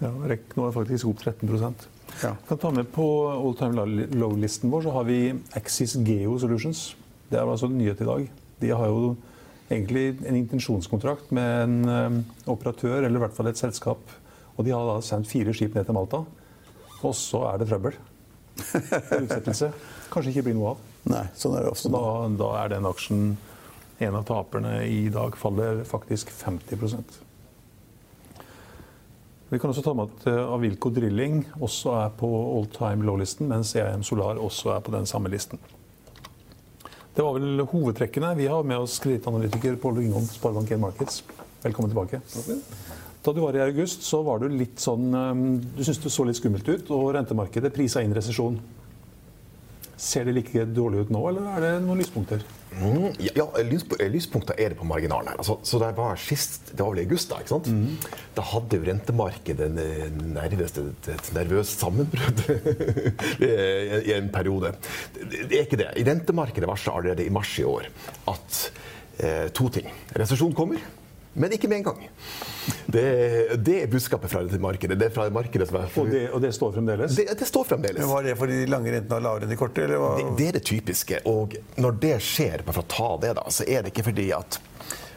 Ja, 0.00 0.10
REC 0.24 0.54
nå 0.56 0.64
er 0.64 0.72
faktisk 0.72 1.10
opp 1.10 1.20
13 1.20 1.74
Ja. 2.22 2.34
kan 2.48 2.58
ta 2.58 2.70
med 2.70 2.92
På 2.92 3.28
all 3.30 3.54
time 3.56 3.84
low-listen 4.16 4.70
vår 4.70 4.82
så 4.82 4.90
har 4.90 5.04
vi 5.04 5.34
Axis 5.54 5.94
Geo 5.94 6.38
Solutions. 6.38 6.96
Det 7.28 7.38
er 7.38 7.46
altså 7.46 7.68
nyhet 7.68 8.00
i 8.00 8.04
dag. 8.04 8.30
De 8.60 8.70
har 8.70 8.86
jo 8.86 9.16
egentlig 9.70 10.18
en 10.26 10.36
intensjonskontrakt 10.36 11.30
med 11.30 11.62
en 11.62 11.88
eh, 11.88 12.50
operatør, 12.50 13.04
eller 13.04 13.20
i 13.20 13.22
hvert 13.22 13.36
fall 13.36 13.46
et 13.52 13.60
selskap. 13.60 14.00
Og 14.56 14.64
de 14.64 14.72
har 14.74 14.84
da 14.88 14.98
sendt 15.04 15.28
fire 15.30 15.54
skip 15.54 15.74
ned 15.74 15.86
til 15.86 15.94
Malta. 15.94 16.24
Og 17.04 17.14
så 17.14 17.44
er 17.52 17.60
det 17.60 17.68
trøbbel. 17.70 17.96
Utsettelse. 19.22 19.70
Kanskje 20.10 20.34
ikke 20.34 20.48
blir 20.48 20.58
noe 20.58 20.74
av. 20.74 20.84
Nei, 21.12 21.24
sånn 21.38 21.56
er 21.56 21.64
det 21.64 21.72
ofte. 21.72 21.92
Da, 21.92 22.04
da 22.40 22.52
er 22.64 22.74
den 22.74 22.88
aksjen 22.90 23.24
en 24.00 24.16
av 24.16 24.24
taperne 24.28 24.80
i 24.88 25.08
dag. 25.12 25.36
Faller 25.38 25.84
faktisk 25.88 26.32
50 26.34 27.29
Vi 29.50 29.58
kan 29.58 29.72
også 29.72 29.82
ta 29.82 29.92
med 29.98 30.06
at 30.12 30.26
eh, 30.30 30.52
Avilco 30.54 30.92
Drilling 30.94 31.40
også 31.58 31.94
er 32.04 32.12
på 32.20 32.28
all 32.30 32.68
time 32.70 33.02
low-listen, 33.06 33.48
mens 33.50 33.72
EM 33.74 34.04
Solar 34.06 34.38
også 34.38 34.76
er 34.76 34.84
på 34.86 34.94
den 34.94 35.08
samme 35.10 35.32
listen. 35.32 35.58
Det 37.16 37.24
var 37.26 37.34
vel 37.34 37.64
hovedtrekkene. 37.72 38.30
Vi 38.38 38.46
har 38.46 38.62
med 38.62 38.78
oss 38.78 39.00
kredittanalytiker 39.02 39.74
Pål 39.82 39.98
Ringholm, 39.98 40.28
Sparebank 40.30 40.70
1 40.70 40.80
Markets. 40.84 41.24
Velkommen 41.64 41.90
tilbake. 41.90 42.20
Da 43.26 43.34
du 43.34 43.40
var 43.42 43.58
i 43.58 43.64
august, 43.64 44.06
så 44.06 44.22
var 44.22 44.38
du 44.38 44.46
litt 44.54 44.78
sånn 44.78 45.10
eh, 45.18 45.42
Du 45.74 45.82
syntes 45.82 46.04
det 46.06 46.14
så 46.14 46.28
litt 46.28 46.38
skummelt 46.38 46.70
ut, 46.70 46.94
og 46.94 47.10
rentemarkedet 47.18 47.74
prisa 47.74 48.06
inn 48.06 48.14
resesjon. 48.14 48.60
Ser 50.00 50.24
det 50.24 50.32
like 50.32 50.64
dårlig 50.72 51.04
ut 51.04 51.10
nå, 51.12 51.20
eller 51.28 51.48
er 51.52 51.64
det 51.64 51.70
noen 51.84 51.98
lyspunkter? 52.00 52.40
Mm, 52.70 53.10
ja, 53.20 53.32
ja 53.36 53.46
lyspunkter 53.66 54.56
er 54.56 54.72
det 54.72 54.78
på 54.78 54.86
marginalen 54.88 55.28
her. 55.28 55.40
Altså, 55.42 55.58
så 55.66 55.80
det 55.82 55.90
var 55.98 56.20
sist, 56.20 56.70
det 56.70 56.80
var 56.80 56.94
vel 56.94 57.02
i 57.02 57.04
august, 57.04 57.28
da. 57.28 57.40
ikke 57.42 57.52
sant? 57.52 58.06
Da 58.36 58.44
hadde 58.52 58.78
jo 58.78 58.86
rentemarkedet 58.86 59.68
eh, 59.82 60.06
nærmest 60.38 60.80
et, 60.80 61.10
nervøst 61.36 61.84
sammenbrudd 61.84 62.44
i 64.08 64.14
en 64.16 64.30
periode. 64.32 64.72
Det 65.18 65.44
det 65.50 65.58
er 65.58 65.66
ikke 65.66 65.82
det. 65.82 65.90
I 66.00 66.06
rentemarkedet 66.08 66.70
varsla 66.70 66.96
allerede 66.96 67.26
i 67.26 67.34
mars 67.34 67.52
i 67.60 67.66
år 67.68 67.90
at 68.32 68.62
eh, 69.20 69.46
to 69.52 69.68
ting. 69.74 69.92
Resesjon 70.16 70.56
kommer. 70.56 70.80
Men 71.40 71.54
ikke 71.56 71.68
med 71.72 71.80
en 71.80 71.86
gang. 71.90 72.06
Det, 72.90 73.04
det 73.64 73.76
er 73.82 73.90
budskapet 73.90 74.32
fra 74.32 74.42
markedet. 74.60 74.98
Det 75.00 75.08
er 75.08 75.14
fra 75.14 75.28
markedet 75.32 75.68
som 75.70 75.78
er 75.80 76.00
Og 76.02 76.10
det, 76.12 76.24
og 76.36 76.42
det 76.44 76.52
står 76.56 76.74
fremdeles? 76.76 77.16
det, 77.16 77.28
det 77.40 77.48
står 77.48 77.68
fremdeles. 77.72 78.00
Men 78.02 78.12
Var 78.12 78.26
det 78.28 78.38
fordi 78.40 78.58
de 78.60 78.70
lange 78.70 78.92
rentene 78.92 79.20
er 79.20 79.24
lavere 79.24 79.46
enn 79.48 79.54
de 79.54 79.60
korte? 79.60 79.84
Eller 79.86 80.02
hva? 80.02 80.10
Det, 80.18 80.26
det 80.38 80.48
er 80.50 80.58
det 80.58 80.64
typiske. 80.68 81.22
Og 81.30 81.56
når 81.80 82.00
det 82.02 82.16
skjer, 82.26 82.66
bare 82.66 82.76
for 82.76 82.84
å 82.84 82.90
ta 82.92 83.12
det, 83.24 83.36
da, 83.40 83.46
så 83.52 83.64
er 83.68 83.86
det 83.86 83.94
ikke 83.94 84.04
fordi 84.10 84.26
at 84.36 84.58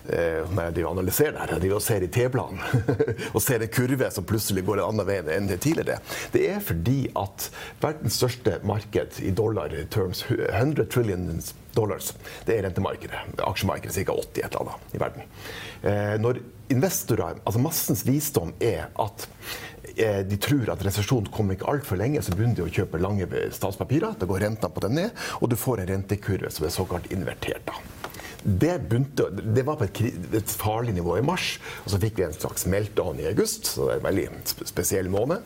eh, 0.08 0.54
når 0.54 0.70
jeg 0.70 0.88
analyserer 0.94 1.36
det 1.36 1.48
her, 1.48 1.66
de 1.66 1.82
ser 1.84 2.06
i 2.08 2.12
T-planen 2.14 2.62
og 3.36 3.42
ser 3.44 3.66
en 3.66 3.74
kurve 3.74 4.12
som 4.16 4.28
plutselig 4.30 4.64
går 4.68 4.80
en 4.80 4.94
annen 4.94 5.10
vei 5.10 5.20
enn 5.36 5.50
det 5.52 5.60
tidligere. 5.66 6.00
Det 6.36 6.46
er 6.54 6.64
fordi 6.64 7.02
at 7.20 7.50
verdens 7.84 8.22
største 8.22 8.62
marked 8.68 9.20
i 9.24 9.34
dollar 9.36 9.76
terms, 9.92 10.24
100 10.30 10.88
trillion 10.94 11.28
dollars, 11.76 12.14
det 12.48 12.58
er 12.58 12.68
rentemarkedet. 12.68 13.22
Aksjemarkedet 13.44 13.96
ca. 14.06 14.16
80 14.16 14.44
et 14.44 14.58
eller 14.58 14.74
annet 14.74 14.96
i 14.96 15.02
verden. 15.02 15.30
Eh, 15.84 16.16
når 16.22 16.42
investorer, 16.74 17.40
altså 17.44 17.62
Massens 17.62 18.04
visdom 18.08 18.54
er 18.64 18.88
at 19.02 19.28
eh, 19.96 20.22
de 20.28 20.40
tror 20.42 20.74
at 20.74 20.86
resesjonen 20.86 21.32
kommer 21.34 21.58
ikke 21.58 21.70
altfor 21.72 22.00
lenge, 22.00 22.22
så 22.24 22.36
begynner 22.36 22.62
de 22.62 22.68
å 22.68 22.74
kjøpe 22.74 23.02
lange 23.02 23.28
statspapirer. 23.56 24.18
Da 24.20 24.30
går 24.30 24.46
rentene 24.48 24.74
på 24.74 24.86
den 24.86 24.98
ned, 25.02 25.26
og 25.42 25.52
du 25.52 25.58
får 25.60 25.84
en 25.84 25.92
rentekurve 25.96 26.54
som 26.54 26.68
er 26.68 26.76
såkalt 26.76 27.12
invertert. 27.14 27.74
Det, 28.44 28.74
begynte, 28.90 29.30
det 29.32 29.64
var 29.64 29.78
på 29.80 29.88
et, 29.88 30.02
et 30.36 30.56
farlig 30.60 30.98
nivå 30.98 31.16
i 31.20 31.26
mars, 31.26 31.56
og 31.86 31.94
så 31.94 32.00
fikk 32.02 32.20
vi 32.20 32.26
en 32.28 32.36
slags 32.36 32.68
meltdown 32.68 33.22
i 33.24 33.30
august. 33.30 33.70
så 33.72 33.88
det 33.88 33.94
er 33.94 34.02
en 34.02 34.10
veldig 34.10 34.68
spesiell 34.68 35.12
måned. 35.12 35.46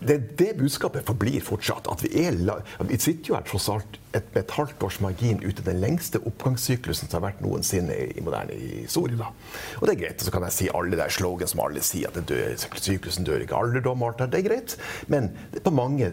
Det, 0.00 0.16
det 0.38 0.50
budskapet 0.58 1.06
forblir 1.06 1.42
fortsatt. 1.44 1.88
at 1.90 2.02
Vi 2.04 2.10
er 2.24 2.36
vi 2.90 2.98
sitter 3.00 3.30
jo 3.30 3.36
her 3.38 3.46
tross 3.46 3.68
alt 3.72 3.98
et, 4.14 4.26
et 4.38 4.54
halvt 4.56 4.82
års 4.86 5.00
margin 5.04 5.40
ute 5.44 5.64
den 5.66 5.80
lengste 5.82 6.20
oppgangssyklusen 6.22 7.08
som 7.08 7.18
har 7.18 7.30
vært 7.30 7.42
noensinne 7.44 7.96
i, 7.96 8.22
moderne 8.24 8.56
historie. 8.58 9.18
Da. 9.20 9.30
Og 9.80 9.88
det 9.88 9.96
er 9.96 10.02
greit. 10.04 10.22
Så 10.22 10.34
kan 10.34 10.46
jeg 10.48 10.56
si 10.58 10.70
alle 10.74 11.00
der 11.00 11.12
slogan 11.14 11.50
som 11.50 11.64
alle 11.64 11.82
sier, 11.84 12.12
at 12.12 12.28
dør, 12.28 12.54
syklusen 12.76 13.26
dør 13.26 13.44
ikke 13.44 13.58
alderdom. 13.58 14.04
det, 14.20 14.30
er 14.40 14.48
greit. 14.48 14.76
Men 15.08 15.32
på 15.64 15.74
mange 15.74 16.12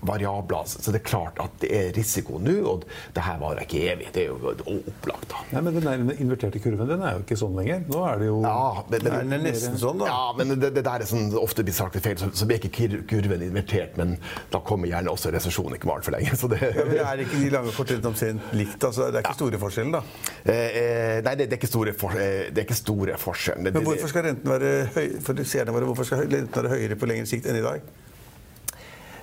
variabler. 0.00 0.64
Så 0.68 0.92
det 0.92 1.00
er 1.02 1.06
klart 1.08 1.38
at 1.42 1.54
det 1.62 1.70
er 1.74 1.90
risiko 1.96 2.38
nå, 2.42 2.56
og 2.70 2.84
det 3.14 3.24
her 3.24 3.38
varer 3.40 3.64
ikke 3.64 3.80
evig. 3.92 4.10
Det 4.14 4.24
er 4.24 4.32
jo 4.32 4.52
opplagt. 4.78 5.28
da. 5.32 5.42
Nei, 5.56 5.62
men 5.66 5.80
Den 5.88 6.12
inverterte 6.18 6.60
kurven 6.62 6.88
den 6.88 7.02
er 7.02 7.16
jo 7.16 7.24
ikke 7.24 7.38
sånn 7.38 7.56
lenger. 7.58 7.84
Nå 7.88 8.04
er 8.06 8.22
det 8.22 8.28
jo 8.30 8.38
Ja, 8.44 8.84
men, 8.88 9.04
men, 9.04 9.32
den 9.32 9.36
er 9.38 9.44
nesten 9.48 9.78
sånn, 9.80 10.02
da. 10.02 10.10
Ja, 10.10 10.22
men 10.38 10.54
det, 10.54 10.72
det 10.76 10.84
der 10.86 11.04
er 11.04 11.08
sånn, 11.08 11.30
ofte 11.38 11.64
blir 11.66 11.76
sagt 11.76 11.98
feil, 12.04 12.18
så, 12.20 12.30
så 12.34 12.48
blir 12.48 12.62
ikke 12.62 12.88
kurven 13.08 13.44
invertert, 13.44 13.96
men 14.00 14.16
da 14.52 14.62
kommer 14.64 14.90
gjerne 14.90 15.12
også 15.12 15.32
resesjonen 15.34 15.78
ikke 15.78 15.90
med 15.90 15.98
altfor 15.98 16.16
lenge. 16.16 16.36
Så 16.38 16.50
det, 16.52 16.60
Ja, 16.62 16.84
men 16.86 17.00
er 17.02 17.24
ikke 17.24 17.42
de 17.42 17.52
lange 17.52 17.74
rentene 17.78 18.12
omtrent 18.12 18.52
likt? 18.56 18.78
Altså, 18.84 19.08
det 19.10 19.20
er 19.20 19.26
ikke 19.26 19.38
store 19.38 19.62
forskjellen, 19.62 19.94
da. 19.96 20.02
Eh, 20.44 20.52
eh, 20.54 21.14
nei, 21.26 21.34
det, 21.34 21.48
det, 21.48 21.56
er 21.56 21.60
ikke 21.60 21.70
store 21.70 21.94
for, 21.98 22.18
eh, 22.18 22.48
det 22.52 22.62
er 22.62 22.68
ikke 22.68 22.78
store 22.78 23.18
forskjellen. 23.20 23.68
Men 23.68 23.88
hvorfor 23.88 24.12
skal 24.12 24.28
renten 24.28 24.52
være 24.52 24.74
høy, 24.94 25.06
for 25.24 25.42
våre, 25.72 25.88
hvorfor 25.90 26.08
skal 26.08 26.26
renten 26.26 26.54
være 26.54 26.76
høyere 26.76 26.98
på 26.98 27.10
lengre 27.10 27.30
sikt 27.30 27.48
enn 27.48 27.58
i 27.60 27.64
dag? 27.64 27.88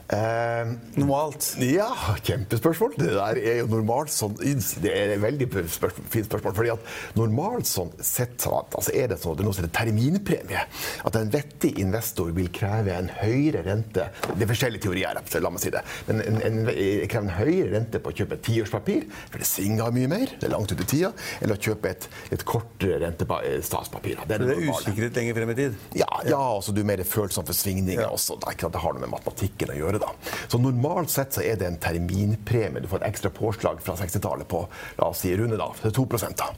Eh, 0.05 0.67
Normalt. 0.93 1.55
Ja, 1.65 1.89
kjempespørsmål. 2.21 2.93
Det 2.99 3.09
der 3.15 3.39
er 3.41 3.55
jo 3.63 3.69
normalt 3.71 4.11
sånn 4.13 4.35
Det 4.37 4.91
er 4.91 5.15
et 5.15 5.21
veldig 5.23 5.47
spørsmål, 5.49 6.05
fint 6.13 6.27
spørsmål. 6.27 6.53
fordi 6.53 6.71
at 6.75 6.91
normalt 7.17 7.65
sånn 7.65 7.89
sett 8.05 8.45
altså 8.45 8.93
er 8.93 9.09
det 9.09 9.17
sånn 9.17 9.33
at 9.33 9.39
det 9.39 9.43
er 9.43 9.47
noe 9.47 9.57
som 9.57 9.65
heter 9.65 9.77
terminpremie. 9.79 10.61
At 11.09 11.17
en 11.17 11.31
vettig 11.33 11.79
investor 11.81 12.29
vil 12.35 12.51
kreve 12.53 12.93
en 12.93 13.09
høyere 13.09 13.63
rente 13.65 14.05
Det 14.27 14.45
er 14.45 14.51
forskjellige 14.51 14.85
teorier, 14.85 15.17
la 15.41 15.49
meg 15.49 15.63
si 15.63 15.71
det. 15.73 15.81
Men 16.07 16.21
en, 16.21 16.37
en, 16.41 16.59
en 16.69 17.09
krever 17.09 17.25
en 17.25 17.33
høyere 17.39 17.71
rente 17.73 17.99
på 18.03 18.13
å 18.13 18.15
kjøpe 18.15 18.37
et 18.37 18.45
tiårspapir, 18.45 19.07
for 19.31 19.41
det 19.41 19.49
svinger 19.49 19.93
mye 19.95 20.11
mer, 20.11 20.35
det 20.37 20.49
er 20.49 20.53
langt 20.53 20.71
ut 20.71 20.81
i 20.81 20.87
tida, 20.89 21.11
eller 21.41 21.57
å 21.57 21.61
kjøpe 21.61 21.89
et, 21.89 22.07
et 22.35 22.45
kortere 22.45 22.99
rente 23.01 23.25
statspapir. 23.65 24.21
Det 24.27 24.37
er, 24.37 24.45
det 24.45 24.57
er 24.57 24.69
usikkerhet 24.69 25.17
lenger 25.17 25.39
frem 25.39 25.53
i 25.55 25.57
tid? 25.57 25.81
Ja, 25.97 26.09
ja 26.27 26.41
altså 26.41 26.75
du 26.75 26.83
er 26.83 26.89
mer 26.91 27.03
følsom 27.07 27.47
for 27.47 27.57
svingninger 27.57 28.05
ja. 28.05 28.11
også. 28.13 28.37
Det, 28.43 28.57
det 28.61 28.83
har 28.83 28.95
noe 28.95 29.05
med 29.05 29.13
matematikken 29.15 29.73
å 29.73 29.79
gjøre 29.79 29.94
gjøre. 29.95 30.11
da. 30.11 30.35
Så 30.47 30.61
Normalt 30.61 31.13
sett 31.13 31.35
så 31.35 31.43
er 31.45 31.59
det 31.59 31.69
en 31.69 31.79
terminpremie. 31.81 32.83
Du 32.83 32.89
får 32.91 33.03
et 33.03 33.09
ekstra 33.13 33.31
påslag 33.33 33.81
fra 33.83 33.97
60-tallet 33.99 34.47
på 34.47 34.65
la 34.99 35.09
oss 35.09 35.25
si 35.25 35.35
runde 35.37 35.59
da, 35.59 35.71
2 35.83 36.05
da. 36.35 36.53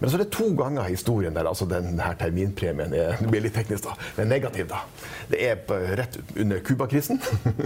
Men 0.00 0.10
så 0.10 0.16
er 0.16 0.24
det 0.24 0.32
to 0.34 0.48
ganger 0.58 0.88
i 0.88 0.94
historien 0.94 1.34
der 1.34 1.46
altså 1.46 1.66
denne 1.70 2.08
terminpremien 2.18 2.94
er, 2.98 3.18
det 3.20 3.28
blir 3.30 3.44
litt 3.44 3.54
teknisk 3.54 3.86
da, 3.86 3.94
er 4.18 4.26
negativ. 4.26 4.66
da. 4.70 4.82
Det 5.30 5.40
er 5.46 5.94
rett 6.00 6.18
under 6.34 6.62
Cuba-krisen, 6.66 7.20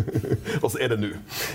og 0.62 0.68
så 0.70 0.82
er 0.84 0.92
det 0.92 1.00
nå. 1.02 1.12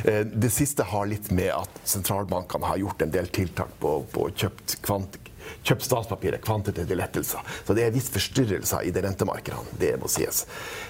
Eh, 0.09 0.23
det 0.25 0.51
siste 0.53 0.85
har 0.89 1.05
litt 1.09 1.29
med 1.31 1.51
at 1.53 1.83
sentralbankene 1.87 2.71
har 2.71 2.81
gjort 2.81 3.05
en 3.05 3.13
del 3.13 3.29
tiltak 3.33 3.75
på, 3.83 3.99
på 4.13 4.29
kjøpt 4.33 4.79
kvant 4.85 5.19
kjøpt 5.63 5.85
statspapiret, 5.87 6.43
kvantitative 6.43 6.97
lettelser. 6.99 7.53
Så 7.65 7.75
det 7.75 7.85
er 7.85 7.95
viss 7.95 8.09
forstyrrelser 8.13 8.87
i 8.87 8.91
de 8.93 9.03
rentemarkedene. 9.05 9.77
Det 9.79 9.93
må 10.01 10.09
sies. 10.11 10.43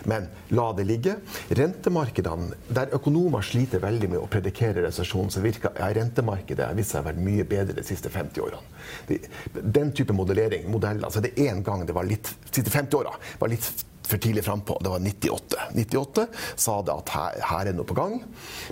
Men 0.09 0.27
la 0.55 0.69
det 0.77 0.87
ligge. 0.89 1.15
Rentemarkedene, 1.53 2.57
der 2.73 2.93
økonomer 2.97 3.45
sliter 3.45 3.83
veldig 3.83 4.11
med 4.15 4.21
å 4.21 4.29
predikere 4.31 4.85
resesjon, 4.87 5.31
så 5.33 5.43
virker 5.43 5.77
ja, 5.79 5.91
rentemarkedet 5.95 6.67
har 6.67 6.77
vist 6.77 6.95
seg 6.95 7.03
å 7.03 7.09
være 7.11 7.23
mye 7.23 7.47
bedre 7.47 7.77
de 7.77 7.85
siste 7.87 8.11
50 8.13 8.43
årene. 8.43 9.21
Den 9.53 9.93
type 9.95 10.15
modellering, 10.15 10.69
modeller, 10.71 11.07
altså 11.07 11.23
det 11.23 11.35
er 11.37 11.53
en 11.53 11.63
gang 11.65 11.85
det 11.87 11.95
var 11.95 12.07
litt, 12.07 12.33
de 12.49 12.55
siste 12.59 12.73
50 12.73 13.01
åra 13.01 13.13
var 13.39 13.51
litt 13.51 13.67
for 14.03 14.17
tidlig 14.17 14.43
frampå. 14.45 14.77
Det 14.83 14.89
var 14.89 14.99
98. 14.99 15.69
98 15.73 16.25
sa 16.55 16.81
det 16.81 16.95
at 16.95 17.13
her, 17.15 17.43
her 17.51 17.69
er 17.71 17.77
noe 17.77 17.87
på 17.87 17.97
gang. 17.97 18.19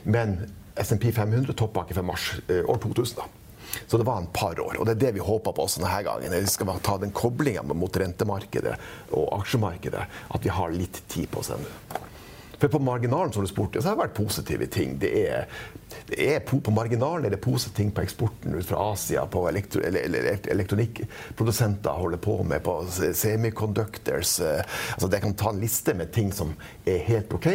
Men 0.03 0.41
SMP 0.79 1.11
500 1.15 1.55
toppa 1.57 1.85
ikke 1.85 1.99
før 1.99 2.09
mars 2.11 2.31
eh, 2.47 2.63
år 2.65 2.81
2000. 2.83 3.21
da. 3.21 3.40
Så 3.87 3.97
det 3.97 4.07
var 4.07 4.21
en 4.21 4.29
par 4.33 4.59
år. 4.59 4.79
Og 4.79 4.85
det 4.85 4.97
er 4.97 5.03
det 5.05 5.15
vi 5.17 5.25
håper 5.25 5.55
på 5.55 5.65
også 5.65 5.83
denne 5.83 6.03
gangen. 6.07 6.35
Vi 6.35 6.53
skal 6.53 6.71
ta 6.83 6.97
den 7.01 7.15
koblinga 7.15 7.65
mot 7.73 7.97
rentemarkedet 7.97 8.77
og 9.11 9.27
aksjemarkedet. 9.41 10.07
At 10.31 10.45
vi 10.45 10.53
har 10.53 10.75
litt 10.75 11.03
tid 11.11 11.29
på 11.31 11.43
oss 11.43 11.53
ennå. 11.55 12.07
For 12.61 12.69
på 12.69 12.79
marginalen 12.79 13.33
som 13.33 13.41
du 13.41 13.47
spurte, 13.49 13.81
så 13.81 13.89
har 13.89 13.95
det 13.95 14.03
vært 14.03 14.19
positive 14.19 14.65
ting. 14.69 14.99
Det 15.01 15.09
er, 15.23 15.47
det 16.11 16.17
er 16.21 16.43
på, 16.45 16.59
på, 16.61 16.73
marginalen 16.75 17.25
er 17.25 17.33
det 17.33 17.41
positive 17.41 17.73
ting 17.73 17.89
på 17.89 18.03
eksporten 18.03 18.53
ut 18.53 18.67
fra 18.69 18.83
Asia, 18.91 19.23
på 19.25 19.49
elektro, 19.49 19.81
elektronikkprodusenter 19.81 21.97
holder 22.03 22.21
på 22.21 22.35
med, 22.45 22.61
på 22.61 22.85
semiconductors. 23.17 24.35
Eh, 24.45 24.61
altså 24.93 25.09
det 25.09 25.23
kan 25.23 25.33
ta 25.41 25.49
en 25.49 25.63
liste 25.63 25.95
med 25.97 26.13
ting 26.13 26.29
som 26.37 26.53
er 26.85 27.01
helt 27.09 27.33
OK. 27.33 27.49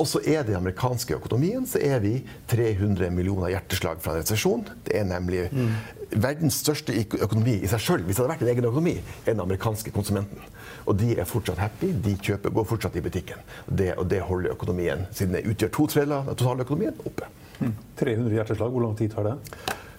Og 0.00 0.08
så 0.08 0.20
er 0.24 0.44
det 0.46 0.54
i 0.54 0.58
amerikanske 0.58 1.16
økonomien 1.18 1.66
så 1.68 1.80
er 1.84 2.00
vi 2.00 2.14
300 2.48 3.10
millioner 3.12 3.52
hjerteslag 3.52 4.00
fra 4.00 4.14
en 4.14 4.22
resesjon. 4.22 4.62
Det 4.86 4.94
er 4.96 5.04
nemlig 5.08 5.42
mm. 5.52 5.74
verdens 6.22 6.60
største 6.62 6.94
økonomi 7.20 7.58
i 7.60 7.68
seg 7.68 7.84
sjøl, 7.84 8.06
hvis 8.06 8.16
det 8.16 8.24
hadde 8.24 8.32
vært 8.32 8.44
en 8.46 8.52
egen 8.54 8.68
økonomi, 8.70 8.94
er 9.26 9.34
den 9.34 9.44
amerikanske 9.44 9.92
konsumenten. 9.92 10.40
Og 10.88 10.96
de 11.00 11.12
er 11.20 11.28
fortsatt 11.28 11.60
happy. 11.60 11.92
De 12.06 12.16
kjøper, 12.16 12.54
går 12.56 12.70
fortsatt 12.70 12.96
i 12.96 13.04
butikken. 13.04 13.44
Det, 13.68 13.92
og 14.00 14.08
det 14.10 14.22
holder 14.24 14.56
økonomien, 14.56 15.04
siden 15.12 15.36
det 15.36 15.44
utgjør 15.52 15.74
to 15.76 15.86
tredjedeler 15.92 16.32
av 16.32 16.40
totaløkonomien, 16.40 16.96
oppe. 17.04 17.28
Mm. 17.60 17.76
300 18.00 18.38
hjerteslag, 18.38 18.72
hvor 18.72 18.86
lang 18.86 18.96
tid 18.96 19.12
tar 19.12 19.28
det? 19.28 19.36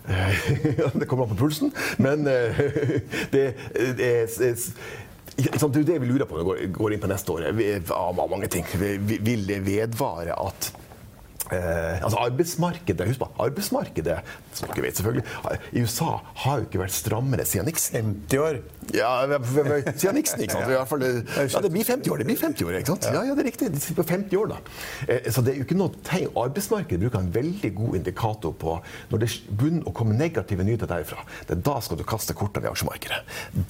det 0.99 1.05
kommer 1.05 1.27
an 1.27 1.35
på 1.35 1.43
pulsen. 1.43 1.69
Men 2.01 2.25
eh, 2.27 2.65
det, 3.33 3.45
det 3.99 4.09
er 4.09 4.65
det 5.47 5.57
er 5.57 5.81
jo 5.81 5.87
det 5.87 5.99
vi 6.03 6.11
lurer 6.11 6.29
på 6.29 6.37
når 6.39 6.61
vi 6.61 6.69
går 6.75 6.95
inn 6.95 7.03
på 7.03 7.11
neste 7.11 7.35
år. 7.35 7.49
Av 7.95 8.21
mange 8.21 8.51
ting. 8.51 8.67
Vil 8.77 9.47
det 9.47 9.61
vedvare 9.65 10.37
at 10.37 10.71
Eh, 11.51 11.99
altså 11.99 12.19
arbeidsmarkedet 12.21 13.07
husk 13.09 13.19
på, 13.19 13.27
arbeidsmarkedet 13.43 14.19
som 14.55 14.69
dere 14.71 14.83
vet 14.85 14.99
selvfølgelig, 14.99 15.23
i 15.75 15.81
USA 15.83 16.13
har 16.43 16.61
jo 16.61 16.67
ikke 16.67 16.79
vært 16.79 16.93
strammere 16.95 17.45
siden 17.47 17.67
Nixon. 17.67 18.13
50 18.29 18.39
år? 18.39 18.59
Ja, 18.95 19.09
siden 19.27 20.15
Nixon. 20.15 20.43
ikke 20.45 20.55
sant? 20.55 20.69
I 20.69 20.77
hvert 20.77 20.87
fall, 20.87 21.03
ja, 21.03 21.63
det 21.65 21.71
blir 21.73 21.87
50 21.89 22.13
år. 22.13 22.21
det 22.21 22.27
blir 22.29 22.39
50 22.39 22.69
år, 22.69 22.77
ikke 22.79 22.93
sant? 22.93 23.09
Ja, 23.11 23.23
ja 23.27 23.35
det 23.35 23.43
er 23.43 23.49
riktig. 23.49 23.71
De 23.73 23.83
sitter 23.83 23.99
på 23.99 24.07
50 24.13 24.39
år 24.39 24.53
da. 24.53 24.61
Eh, 25.07 25.27
så 25.27 25.43
det 25.43 25.53
er 25.53 25.59
jo 25.59 25.67
ikke 25.67 25.79
noe 25.81 26.03
tegn. 26.07 26.29
Arbeidsmarkedet 26.39 27.01
bruker 27.03 27.19
en 27.19 27.33
veldig 27.35 27.73
god 27.81 27.99
indikator 27.99 28.55
på 28.63 28.77
når 29.11 29.25
det 29.25 29.31
begynner 29.49 29.91
å 29.91 29.95
komme 29.97 30.15
negative 30.15 30.67
nyheter 30.67 30.87
derifra. 30.93 31.27
Det 31.49 31.57
er 31.57 31.65
da 31.67 31.75
skal 31.83 31.99
du 31.99 32.07
kaste 32.07 32.37
kortene 32.37 32.69
i 32.69 32.71
aksjemarkedet. 32.71 33.19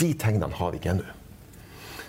De 0.03 0.13
tegnene 0.21 0.53
har 0.61 0.75
vi 0.75 0.83
ikke 0.83 0.93
ennå. 0.93 1.17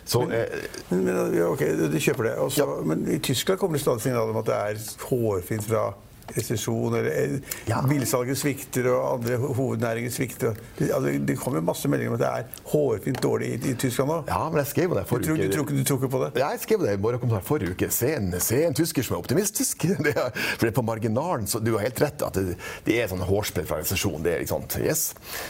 Så, 0.05 0.25
men, 0.27 0.33
eh, 0.33 0.47
men, 0.91 1.35
ja, 1.37 1.49
ok, 1.51 1.63
du 1.93 1.99
kjøper 1.99 2.29
det. 2.31 2.33
Også, 2.43 2.65
ja. 2.65 2.85
Men 2.87 3.05
i 3.11 3.19
Tyskland 3.23 3.61
kommer 3.61 3.79
det 3.79 3.85
stadig 3.85 4.03
signaler 4.03 4.35
om 4.35 4.41
at 4.43 4.49
det 4.49 4.57
er 4.57 4.81
hårfint 5.09 5.69
fra 5.69 5.93
resesjon, 6.37 6.95
eller 6.99 7.11
eh, 7.11 7.37
ja. 7.69 7.81
bilsalget 7.89 8.39
svikter 8.39 8.89
og 8.93 9.17
andre 9.17 9.39
hovednæringer 9.43 10.12
svikter. 10.12 10.59
Det, 10.79 10.91
altså, 10.95 11.12
det 11.29 11.37
kommer 11.41 11.65
masse 11.65 11.89
meldinger 11.91 12.15
om 12.15 12.19
at 12.19 12.25
det 12.25 12.31
er 12.31 12.69
hårfint 12.73 13.23
dårlig 13.23 13.53
i, 13.55 13.59
i 13.73 13.75
Tyskland 13.79 14.11
nå. 14.11 14.19
Ja, 14.29 14.43
men 14.49 14.62
jeg 14.62 14.71
skrev 14.73 14.97
det 14.97 15.07
forrige 15.11 15.37
uke. 15.37 15.49
Du, 15.49 15.57
tror, 15.57 15.73
du 15.73 15.85
tror 15.89 16.01
ikke 16.01 16.12
på 16.15 16.23
det? 16.25 16.31
Ja, 16.43 16.51
jeg 16.55 16.62
skrev 16.65 16.87
det 16.87 16.97
i 16.97 17.01
morgenkommentar 17.03 17.45
forrige 17.47 17.77
uke. 17.77 17.91
Se 17.95 18.12
en, 18.17 18.33
se 18.43 18.62
en, 18.67 18.77
tysker 18.77 19.07
som 19.07 19.17
er 19.17 19.25
optimistisk. 19.25 19.89
Det 20.03 20.15
er, 20.19 20.33
for 20.35 20.65
det 20.65 20.71
er 20.73 20.75
på 20.75 20.83
marginalen, 20.83 21.45
så 21.47 21.61
Du 21.62 21.75
har 21.77 21.85
helt 21.85 22.01
rett 22.03 22.23
at 22.25 22.35
det, 22.35 22.57
det 22.87 22.97
er 22.99 23.11
sånn 23.11 23.23
hårsbredd 23.27 23.69
fra 23.69 23.79
resesjon. 23.79 24.23
Det 24.25 24.33
er 24.33 24.41
liksom, 24.43 24.65
yes. 24.83 25.03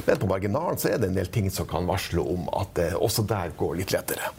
Men 0.06 0.18
på 0.20 0.28
marginalen 0.28 0.80
så 0.80 0.90
er 0.90 1.00
det 1.00 1.08
en 1.08 1.16
del 1.16 1.30
ting 1.32 1.48
som 1.52 1.68
kan 1.70 1.86
varsle 1.88 2.20
om 2.20 2.48
at 2.58 2.74
det 2.76 2.88
også 2.98 3.24
der 3.28 3.54
går 3.56 3.78
litt 3.80 3.94
lettere. 3.94 4.32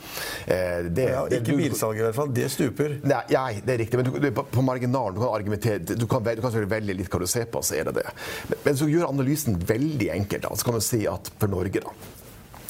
Eh, 0.46 0.86
det, 0.94 1.08
ja, 1.10 1.24
ikke 1.40 1.58
bilsalget 1.58 2.04
i 2.04 2.06
hvert 2.08 2.20
fall. 2.20 2.34
Det 2.36 2.50
stuper. 2.54 2.98
Nei, 3.08 3.24
det 3.64 3.76
er 3.76 3.82
riktig. 3.82 4.00
Men 4.00 4.12
du, 4.12 4.30
på, 4.36 4.46
på 4.54 4.66
marginalen 4.66 5.18
du 5.18 5.24
kan 5.24 5.34
argumentere 5.34 5.98
du 5.98 6.06
kan 6.10 6.24
du 6.36 6.44
kan 6.46 6.70
velge 6.72 6.98
litt 6.98 7.12
hva 7.14 7.22
du 7.22 7.28
ser 7.30 7.48
på, 7.52 7.62
så 7.66 7.78
er 7.80 7.90
det 7.90 7.98
det. 8.02 8.10
Men, 8.50 8.64
men 8.66 8.80
så 8.80 8.90
gjør 8.92 9.10
analysen 9.12 9.60
veldig 9.60 10.10
enkelt. 10.18 10.48
Da. 10.48 10.56
Så 10.58 10.68
kan 10.68 10.80
du 10.80 10.86
si 10.86 11.04
at 11.10 11.32
for 11.40 11.52
Norge, 11.52 11.84
da, 11.84 11.94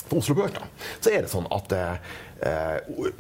for 0.04 0.20
Oslo 0.20 0.38
Børs, 0.38 0.56
da, 0.58 0.68
så 1.00 1.14
er 1.14 1.26
det 1.26 1.32
sånn 1.32 1.50
at 1.54 1.76
eh, 1.78 2.14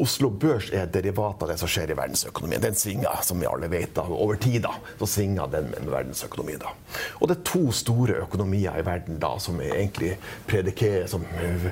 Oslo 0.01 0.29
Børs 0.29 0.69
er 0.73 0.83
et 0.83 0.93
derivat 0.93 1.41
av 1.43 1.51
det 1.51 1.57
som 1.61 1.69
skjer 1.69 1.93
i 1.93 1.97
verdensøkonomien. 1.97 2.61
Den 2.63 2.75
svinger, 2.75 3.21
som 3.23 3.39
vi 3.39 3.47
alle 3.47 3.69
vet, 3.71 3.93
da, 3.95 4.03
over 4.07 4.39
tid. 4.41 4.61
da, 4.65 4.73
Så 4.99 5.07
svinger 5.07 5.47
den 5.47 5.69
med 5.71 5.91
verdensøkonomien. 5.91 6.59
da. 6.59 6.73
Og 7.21 7.29
det 7.29 7.37
er 7.37 7.43
to 7.47 7.71
store 7.71 8.17
økonomier 8.25 8.79
i 8.79 8.85
verden 8.85 9.19
da, 9.19 9.37
som 9.39 9.61
egentlig 9.61 10.17
predikerer, 10.47 11.07
som, 11.07 11.21
uh, 11.21 11.69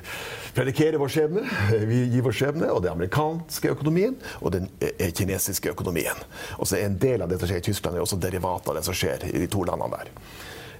predikerer 0.55 0.98
vår 0.98 1.12
skjebne. 1.12 1.43
Vi 1.88 2.05
gir 2.13 2.24
vår 2.25 2.38
skjebne, 2.38 2.72
og 2.72 2.81
det 2.81 2.91
er 2.91 2.96
amerikanske 2.96 3.74
økonomien 3.75 4.15
og 4.41 4.51
den 4.51 4.70
uh, 4.84 5.10
kinesiske 5.12 5.70
økonomien. 5.70 6.24
Og 6.58 6.67
så 6.67 6.77
er 6.77 6.86
en 6.86 7.00
del 7.01 7.22
av 7.22 7.29
det 7.29 7.39
som 7.39 7.51
skjer 7.51 7.63
i 7.63 7.67
Tyskland, 7.72 7.98
er 7.98 8.05
også 8.05 8.22
derivat 8.22 8.67
av 8.67 8.79
det 8.79 8.86
som 8.88 8.96
skjer 8.96 9.27
i 9.31 9.39
de 9.43 9.51
to 9.51 9.65
landene 9.67 9.98
der. 9.98 10.15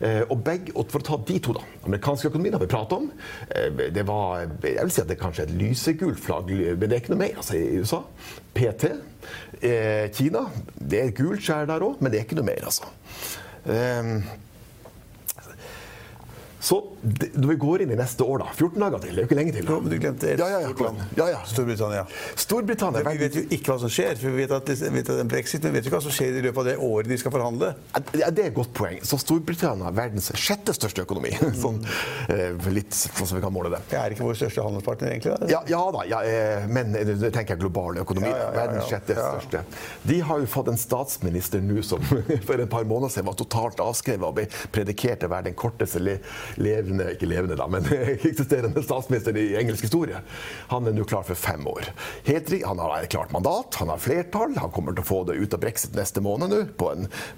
Eh, 0.02 0.24
og, 0.28 0.40
begge, 0.46 0.74
For 0.90 1.02
å 1.02 1.06
ta 1.06 1.18
de 1.28 1.38
to, 1.44 1.54
da. 1.54 1.64
Amerikansk 1.86 2.32
økonomi 2.32 2.52
har 2.54 2.62
vi 2.62 2.70
pratet 2.72 2.98
om. 2.98 3.10
Eh, 3.54 3.90
det 3.94 4.06
var, 4.08 4.48
jeg 4.66 4.82
vil 4.82 4.94
si 4.94 5.02
at 5.04 5.10
det 5.10 5.18
er 5.18 5.22
kanskje 5.22 5.46
et 5.48 5.56
lysegult 5.60 6.22
flagg, 6.22 6.50
men 6.50 6.86
det 6.88 6.98
er 6.98 7.04
ikke 7.04 7.14
noe 7.14 7.24
mer 7.24 7.42
altså, 7.42 7.58
i 7.60 7.82
USA. 7.82 8.02
PT. 8.58 8.92
Eh, 9.62 10.08
Kina. 10.16 10.48
Det 10.76 11.02
er 11.02 11.12
et 11.12 11.18
gult 11.18 11.46
skjær 11.46 11.70
der 11.70 11.86
òg, 11.86 12.02
men 12.02 12.14
det 12.14 12.22
er 12.22 12.26
ikke 12.26 12.40
noe 12.40 12.50
mer, 12.50 12.66
altså. 12.72 12.90
Så 16.62 16.78
når 17.34 17.48
vi 17.50 17.56
går 17.62 17.84
inn 17.86 17.94
i 17.96 17.98
neste 17.98 18.26
år, 18.26 18.44
da 18.44 18.52
14 18.54 18.84
dager 18.84 19.02
til, 19.02 19.16
det 19.16 19.18
er 19.18 19.26
jo 19.26 19.30
ikke 19.30 19.38
lenge 19.40 19.54
til. 19.56 19.66
Da. 19.66 19.74
Jo, 19.74 19.82
men 19.82 19.94
du 19.94 19.98
glemte 19.98 20.34
ja, 20.38 20.48
ja, 20.52 20.60
ja. 20.62 20.92
ja, 21.18 21.28
ja. 21.34 21.40
Storbritannia. 21.50 22.04
Storbritannia 22.38 23.02
vi 23.08 23.22
vet 23.24 23.38
jo 23.40 23.44
ikke 23.58 23.74
hva 23.74 23.78
som 23.82 23.92
skjer. 23.92 24.14
for 24.22 24.30
Vi 24.30 24.44
vet 24.44 24.54
at, 24.54 24.70
vet 24.70 25.10
at 25.10 25.22
brexit, 25.32 25.66
men 25.66 25.74
vi 25.74 25.80
vet 25.80 25.88
jo 25.88 25.92
ikke 25.92 25.98
hva 25.98 26.04
som 26.06 26.14
skjer 26.14 26.38
i 26.38 26.44
løpet 26.46 26.62
av 26.62 26.70
det 26.70 26.76
året 26.86 27.10
de 27.10 27.18
skal 27.18 27.34
forhandle. 27.34 27.72
Ja, 28.20 28.30
det 28.30 28.46
er 28.46 28.52
et 28.52 28.58
godt 28.58 28.74
poeng. 28.78 29.00
Så 29.08 29.18
Storbritannia 29.24 29.90
er 29.90 29.98
verdens 29.98 30.30
sjette 30.38 30.76
største 30.78 31.06
økonomi. 31.08 31.34
sånn, 31.64 31.82
eh, 32.30 32.70
litt 32.70 32.94
sånn 32.94 33.32
som 33.32 33.40
vi 33.40 33.44
kan 33.44 33.56
måle 33.56 33.74
det. 33.74 33.82
Det 33.90 33.98
er 33.98 34.14
ikke 34.14 34.30
vår 34.30 34.38
største 34.44 34.68
handelspartner, 34.68 35.16
egentlig? 35.16 35.34
Da? 35.42 35.50
Ja, 35.56 35.64
ja 35.72 35.82
da, 35.98 36.06
ja, 36.14 36.22
eh, 36.30 36.70
men 36.70 36.94
det 36.94 37.18
eh, 37.18 37.26
tenker 37.34 37.56
jeg 37.56 37.64
global 37.66 37.98
økonomi. 38.04 38.30
Verdens 38.54 38.86
sjette 38.92 39.18
største. 39.18 39.66
De 40.06 40.22
har 40.30 40.46
jo 40.46 40.54
fått 40.54 40.70
en 40.70 40.80
statsminister 40.80 41.66
nå 41.66 41.82
som 41.86 42.06
for 42.48 42.62
et 42.62 42.70
par 42.70 42.86
måneder 42.86 43.16
siden 43.18 43.32
var 43.32 43.42
totalt 43.42 43.82
avskrevet 43.82 44.30
og 44.30 44.38
ble 44.38 44.48
predikert 44.74 45.24
til 45.24 45.32
å 45.32 45.34
være 45.34 45.50
den 45.50 45.58
korteste 45.58 46.02
levende, 46.56 47.12
ikke 47.16 47.30
levende 47.30 47.58
da, 47.60 47.68
men 47.72 47.88
eksisterende 48.14 48.84
statsminister 48.84 49.38
i 49.38 49.52
engelsk 49.60 49.88
historie. 49.88 50.22
Han 50.72 50.88
er 50.88 50.96
nå 50.96 51.06
klar 51.10 51.26
for 51.28 51.40
fem 51.40 51.68
år. 51.68 51.92
Hetri 52.28 52.62
han 52.66 52.82
har 52.82 52.98
et 53.00 53.12
klart 53.12 53.34
mandat, 53.36 53.78
han 53.82 53.92
har 53.94 54.02
flertall, 54.02 54.56
han 54.60 54.74
kommer 54.74 54.96
til 54.96 55.06
å 55.06 55.08
få 55.08 55.22
det 55.30 55.38
ut 55.40 55.56
av 55.58 55.64
brexit 55.64 55.96
neste 55.98 56.24
måned 56.24 56.52
nå, 56.52 56.62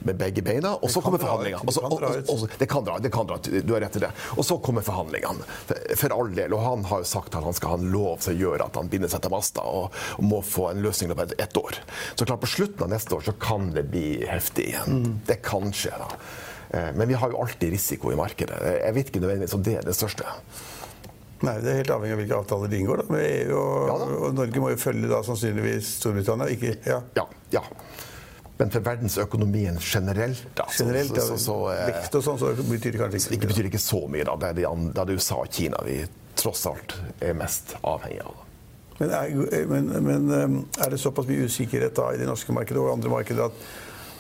med 0.04 0.20
begge 0.20 0.44
beina. 0.46 0.76
Og 0.82 0.92
så 0.92 1.02
kommer 1.04 1.22
forhandlingene. 1.22 2.50
Det 2.60 2.70
kan 2.70 2.86
dra, 2.86 2.98
det 3.00 3.12
kan 3.14 3.30
dra, 3.30 3.40
du 3.44 3.74
har 3.74 3.84
rett 3.86 4.00
i 4.00 4.04
det. 4.06 4.12
Og 4.38 4.46
så 4.48 4.58
kommer 4.64 4.86
forhandlingene, 4.86 5.48
for, 5.68 5.96
for 6.04 6.18
all 6.18 6.34
del. 6.36 6.56
Og 6.56 6.64
han 6.64 6.88
har 6.92 7.04
jo 7.04 7.10
sagt 7.10 7.36
at 7.36 7.46
han 7.46 7.58
skal 7.58 7.76
ha 7.76 7.82
en 7.82 7.92
lov 7.94 8.24
som 8.26 8.38
gjør 8.38 8.66
at 8.68 8.80
han 8.80 8.92
binder 8.92 9.12
seg 9.12 9.24
til 9.24 9.34
masta 9.34 9.66
og, 9.68 9.94
og 10.18 10.28
må 10.28 10.42
få 10.46 10.72
en 10.72 10.84
løsning 10.86 11.14
på 11.14 11.28
ett 11.38 11.58
år. 11.60 11.80
Så 12.16 12.26
klart 12.26 12.44
på 12.44 12.52
slutten 12.56 12.86
av 12.86 12.94
neste 12.94 13.16
år 13.18 13.28
så 13.28 13.36
kan 13.40 13.72
det 13.76 13.88
bli 13.92 14.08
heftig 14.30 14.72
igjen. 14.72 15.04
Mm. 15.04 15.14
Det 15.28 15.40
kan 15.46 15.74
skje, 15.76 15.94
da. 16.00 16.10
Eh, 16.74 16.92
men 16.96 17.08
vi 17.08 17.14
har 17.14 17.30
jo 17.30 17.42
alltid 17.42 17.74
risiko 17.74 18.12
i 18.12 18.18
markedet. 18.18 18.58
Jeg 18.82 18.96
vet 18.96 19.12
ikke 19.12 19.22
nødvendigvis 19.22 19.54
om 19.54 19.66
det 19.66 19.78
er 19.78 19.86
det 19.86 19.94
største. 19.98 20.26
Nei, 21.44 21.58
Det 21.60 21.70
er 21.70 21.82
helt 21.82 21.92
avhengig 21.92 22.16
av 22.16 22.22
hvilke 22.22 22.40
avtaler 22.40 22.72
de 22.72 22.80
inngår. 22.80 23.04
da, 23.04 23.14
med 23.14 23.26
EU. 23.28 23.58
Og, 23.60 23.88
ja, 23.92 23.98
og 24.28 24.36
Norge 24.38 24.64
må 24.64 24.72
jo 24.72 24.80
følge 24.80 25.10
da 25.12 25.20
sannsynligvis 25.28 25.98
Storbritannia. 26.00 26.48
ikke, 26.56 26.78
ja. 26.88 27.02
ja, 27.16 27.26
ja. 27.52 27.64
Men 28.58 28.72
for 28.72 28.86
verdensøkonomien 28.86 29.78
generelt 29.82 30.44
da, 30.56 30.68
Generelt, 30.78 31.10
så, 31.10 31.22
så, 31.22 31.38
så, 31.38 31.44
så 31.44 31.88
Vekst 31.90 32.16
og 32.16 32.24
sånn, 32.24 32.38
så 32.40 32.52
betyr 32.70 32.94
det 32.94 33.00
kanskje 33.02 33.34
ikke 33.34 33.42
Det 33.42 33.50
betyr 33.50 33.70
ikke 33.72 33.82
så 33.82 34.04
mye. 34.08 34.24
da. 34.30 34.38
Det 34.40 34.52
er, 34.64 35.06
det 35.06 35.18
USA 35.18 35.42
og 35.42 35.52
Kina 35.52 35.82
vi 35.86 36.00
tross 36.38 36.66
alt 36.70 36.96
er 37.22 37.36
mest 37.38 37.76
avhengig 37.82 38.22
av. 38.24 38.40
Men 39.00 39.14
er, 39.18 39.66
men, 39.68 39.90
men 40.06 40.34
er, 40.78 40.94
det 40.94 41.02
såpass 41.02 41.28
mye 41.28 41.50
usikkerhet 41.50 41.98
da 41.98 42.12
i 42.14 42.22
det 42.22 42.30
norske 42.30 42.54
markedet 42.56 42.82
og 42.82 42.94
andre 42.94 43.12
markeder 43.12 43.50
at, 43.50 43.66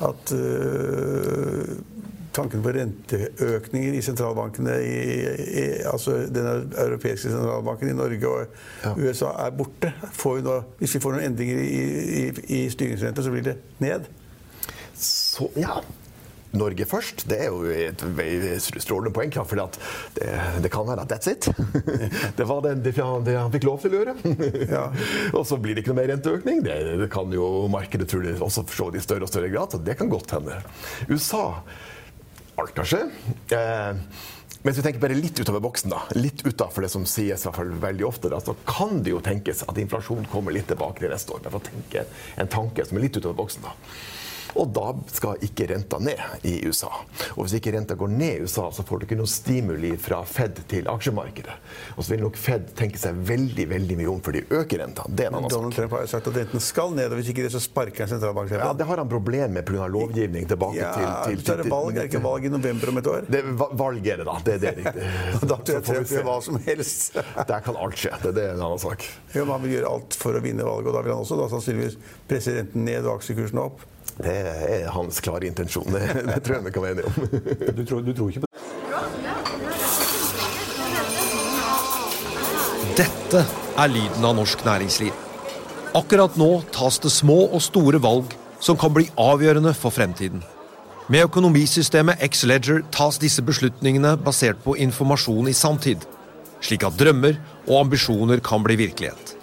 at 0.09 0.33
uh, 0.33 1.77
tanken 2.35 2.63
på 2.65 2.73
renteøkninger 2.75 3.97
i 3.97 4.03
sentralbankene 4.05 4.75
i, 4.83 4.97
i, 5.63 5.65
altså 5.89 6.23
den 6.33 6.71
europeiske 6.71 7.31
sentralbanken 7.31 7.93
i 7.93 7.97
Norge 7.97 8.29
og 8.29 8.45
ja. 8.83 8.93
USA 8.97 9.33
er 9.45 9.57
borte. 9.57 9.93
Nå, 10.43 10.59
hvis 10.79 10.95
vi 10.97 11.03
får 11.03 11.17
noen 11.17 11.31
endringer 11.31 11.63
i, 11.63 11.81
i, 12.21 12.23
i 12.59 12.61
styringsrente, 12.73 13.25
så 13.25 13.33
blir 13.33 13.45
det 13.51 13.57
ned. 13.83 14.07
Så, 14.97 15.49
ja, 15.59 15.81
Norge 16.53 16.85
først, 16.85 17.23
det 17.29 17.39
er 17.41 17.49
jo 17.49 17.63
et 17.65 18.01
strålende 18.61 19.13
poeng. 19.13 19.31
For 19.33 19.57
det, 19.57 20.27
det, 20.61 20.69
kan 20.73 20.85
være 20.85 21.05
at 21.05 21.13
that's 21.13 21.31
it. 21.31 21.47
Det 22.37 22.45
var 22.49 22.61
det, 22.65 22.75
det, 22.85 22.93
det 23.25 23.37
han 23.37 23.53
fikk 23.53 23.65
lov 23.65 23.79
til 23.81 23.95
å 23.95 24.01
gjøre. 24.01 24.13
Ja. 24.69 24.83
og 25.37 25.47
så 25.49 25.57
blir 25.61 25.73
det 25.73 25.83
ikke 25.83 25.93
noe 25.93 26.01
mer 26.03 26.11
renteøkning. 26.13 26.61
Det, 26.65 26.77
det 27.01 27.09
kan 27.13 27.33
jo 27.33 27.65
markedet 27.73 28.09
trolig 28.11 28.35
også 28.37 28.67
forstå 28.69 28.91
i 28.93 29.03
større 29.03 29.25
og 29.25 29.33
større 29.33 29.49
grad. 29.53 29.73
Så 29.73 29.81
det 29.81 29.97
kan 29.97 30.13
godt 30.13 30.35
hende. 30.37 30.59
USA 31.09 31.47
Alt 32.61 32.73
kan 32.77 32.85
skje. 32.87 33.01
Eh, 33.55 33.95
mens 34.63 34.77
vi 34.77 34.83
tenker 34.85 35.01
bare 35.03 35.17
litt 35.17 35.39
utover 35.41 35.63
boksen, 35.63 35.91
da, 35.91 36.03
litt 36.15 36.45
utafor 36.45 36.85
det 36.85 36.91
som 36.93 37.05
sies 37.09 37.41
i 37.41 37.47
hvert 37.47 37.57
fall 37.57 37.73
veldig 37.83 38.05
ofte, 38.07 38.29
da, 38.31 38.39
så 38.39 38.55
kan 38.67 39.01
det 39.03 39.11
jo 39.11 39.21
tenkes 39.23 39.65
at 39.67 39.79
inflasjonen 39.81 40.29
kommer 40.31 40.55
litt 40.55 40.69
tilbake 40.71 41.03
til 41.03 41.11
neste 41.11 41.35
år. 41.35 41.41
Bare 41.43 41.57
for 41.57 41.63
å 41.63 41.71
tenke 41.71 42.05
en 42.39 42.51
tanke 42.51 42.85
som 42.87 42.99
er 42.99 43.07
litt 43.07 43.17
utover 43.19 43.35
boksen. 43.41 43.65
da. 43.65 43.73
Og 44.59 44.69
da 44.75 44.91
skal 45.13 45.41
ikke 45.45 45.67
renta 45.71 45.99
ned 46.03 46.19
i 46.47 46.59
USA. 46.67 46.91
Og 47.35 47.45
hvis 47.45 47.57
ikke 47.57 47.73
renta 47.75 47.97
går 47.97 48.11
ned 48.13 48.35
i 48.37 48.47
USA, 48.47 48.69
så 48.73 48.85
får 48.85 49.01
du 49.01 49.07
ikke 49.07 49.17
noe 49.19 49.29
stimuli 49.29 49.93
fra 50.01 50.21
Fed 50.27 50.63
til 50.69 50.89
aksjemarkedet. 50.91 51.55
Og 51.95 52.03
så 52.03 52.13
vil 52.13 52.23
nok 52.25 52.37
Fed 52.39 52.69
tenke 52.77 53.01
seg 53.01 53.17
veldig 53.27 53.65
veldig 53.71 53.97
mye 53.99 54.11
om 54.11 54.21
før 54.23 54.37
de 54.37 54.43
øker 54.49 54.83
renta. 54.83 55.05
Det 55.09 55.25
er 55.25 55.31
en 55.31 55.39
annen 55.39 55.49
sak. 55.49 55.57
Donald 55.57 55.77
Trump 55.77 55.95
har 55.97 56.05
jo 56.05 56.11
sagt 56.13 56.29
at 56.31 56.39
renten 56.41 56.63
skal 56.63 56.93
ned, 56.97 57.09
og 57.09 57.21
hvis 57.21 57.31
ikke 57.33 57.45
det, 57.45 57.53
så 57.55 57.61
sparker 57.63 58.05
han 58.05 58.11
sentralbanksjefen. 58.13 58.65
Ja, 58.65 58.73
det 58.77 58.87
har 58.89 59.01
han 59.01 59.11
problem 59.11 59.57
med 59.57 59.65
pga. 59.67 59.87
lovgivning 59.93 60.47
tilbake 60.49 60.79
ja, 60.79 60.91
til, 60.97 61.07
til, 61.37 61.43
til, 61.43 61.63
til, 61.63 61.71
valg, 61.71 61.95
Er 61.95 62.01
det 62.01 62.09
ikke 62.11 62.23
valg 62.23 62.47
i 62.47 62.53
november 62.53 62.93
om 62.93 63.01
et 63.01 63.09
år? 63.13 63.29
Det, 63.35 63.43
valg 63.83 64.11
er 64.13 64.21
det, 64.21 64.27
da. 64.29 64.37
Det 64.45 64.57
er 64.57 64.63
det 64.63 64.75
riktig. 64.81 65.07
da 65.51 65.57
tror 65.59 65.79
jeg 65.79 65.87
Trump 65.89 66.13
gjør 66.15 66.27
hva 66.29 66.37
som 66.49 66.59
helst. 66.67 67.19
Der 67.53 67.65
kan 67.65 67.79
alt 67.85 67.99
skje. 67.99 68.13
Det, 68.23 68.35
det 68.37 68.45
er 68.49 68.57
en 68.57 68.67
annen 68.67 68.81
sak. 68.81 69.07
Ja, 69.33 69.43
men 69.43 69.55
Han 69.55 69.65
vil 69.65 69.77
gjøre 69.77 69.95
alt 69.97 70.19
for 70.19 70.37
å 70.37 70.43
vinne 70.43 70.67
valget, 70.67 70.91
og 70.91 70.97
da 70.97 71.03
vil 71.05 71.15
han 71.15 71.25
også 71.25 71.39
da 71.39 71.49
sannsynligvis 71.51 71.97
presidenten 72.29 72.85
ned 72.87 73.07
og 73.07 73.17
aksjekursen 73.17 73.61
opp. 73.63 73.83
Det 74.17 74.33
er 74.33 74.89
hans 74.93 75.19
klare 75.23 75.47
intensjon. 75.49 75.89
Det, 75.93 76.01
det 76.27 76.39
tror 76.45 76.59
jeg 76.59 76.65
vi 76.67 76.71
kan 76.75 76.83
være 76.85 76.91
enige 76.91 77.07
om. 77.07 77.13
Du 77.77 77.83
tror, 77.85 78.01
du 78.05 78.13
tror 78.13 78.29
ikke 78.29 78.43
på 78.43 78.47
det? 78.47 78.53
Dette 82.93 83.41
er 83.81 83.89
lyden 83.89 84.25
av 84.27 84.35
norsk 84.37 84.61
næringsliv. 84.67 85.13
Akkurat 85.97 86.37
nå 86.37 86.49
tas 86.73 86.99
det 87.01 87.09
små 87.13 87.47
og 87.49 87.61
store 87.65 88.01
valg 88.01 88.33
som 88.63 88.77
kan 88.79 88.93
bli 88.93 89.07
avgjørende 89.19 89.73
for 89.77 89.93
fremtiden. 89.93 90.43
Med 91.11 91.25
økonomisystemet 91.27 92.21
X-Leger 92.23 92.83
tas 92.93 93.17
disse 93.19 93.43
beslutningene 93.43 94.13
basert 94.23 94.61
på 94.63 94.77
informasjon 94.85 95.49
i 95.51 95.57
samtid, 95.57 96.05
slik 96.63 96.85
at 96.87 96.95
drømmer 96.99 97.35
og 97.67 97.79
ambisjoner 97.81 98.39
kan 98.45 98.63
bli 98.63 98.77
virkelighet. 98.85 99.35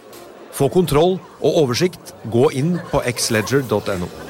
Få 0.56 0.70
kontroll 0.72 1.18
og 1.40 1.62
oversikt, 1.64 2.14
gå 2.32 2.48
inn 2.56 2.78
på 2.90 3.02
xledger.no. 3.02 4.29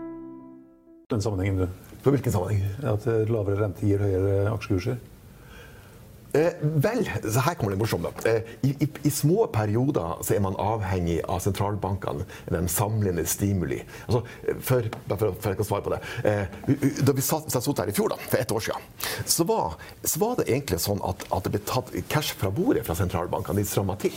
den 1.11 1.23
sammenhengen, 1.23 1.65
du? 1.65 1.95
På 2.01 2.13
hvilken 2.13 2.33
sammenheng? 2.33 2.65
At 2.93 3.07
eh, 3.09 3.23
lavere 3.29 3.59
rente 3.61 3.85
gir 3.85 4.01
høyere 4.01 4.51
aksjekurser? 4.55 4.99
Eh, 6.33 6.53
vel, 6.61 7.09
så 7.27 7.41
her 7.43 7.55
kommer 7.59 7.73
det 7.73 7.79
morsomme. 7.81 8.09
Eh, 8.25 8.47
i, 8.63 8.69
i, 8.79 8.87
I, 9.03 9.09
små 9.11 9.49
perioder 9.51 10.21
så 10.23 10.37
er 10.37 10.43
man 10.45 10.55
avhengig 10.59 11.17
av 11.27 11.41
sentralbankene, 11.43 12.23
de 12.47 12.61
samlende 12.71 13.25
stimuli. 13.27 13.81
Altså, 14.05 14.21
for, 14.63 14.87
for, 15.09 15.25
for 15.27 15.49
jeg 15.51 15.59
kan 15.59 15.67
svare 15.67 15.85
på 15.87 15.91
det. 15.91 15.99
Eh, 16.31 17.01
da 17.03 17.15
vi 17.17 17.25
satt, 17.25 17.51
satt 17.51 17.83
her 17.83 17.91
i 17.91 17.95
fjor, 17.95 18.13
da, 18.13 18.19
for 18.23 18.39
ett 18.39 18.55
år 18.55 18.63
siden, 18.69 18.87
så 19.27 19.47
var, 19.49 19.75
så 20.07 20.23
var 20.23 20.39
det 20.39 20.47
egentlig 20.47 20.79
sånn 20.79 21.03
at, 21.07 21.27
at 21.35 21.47
det 21.47 21.55
ble 21.57 21.63
tatt 21.67 21.91
cash 22.13 22.37
fra 22.39 22.53
bordet 22.55 22.85
fra 22.87 22.95
sentralbankene. 22.95 23.59
De 23.59 23.67
stramma 23.67 23.99
til. 23.99 24.15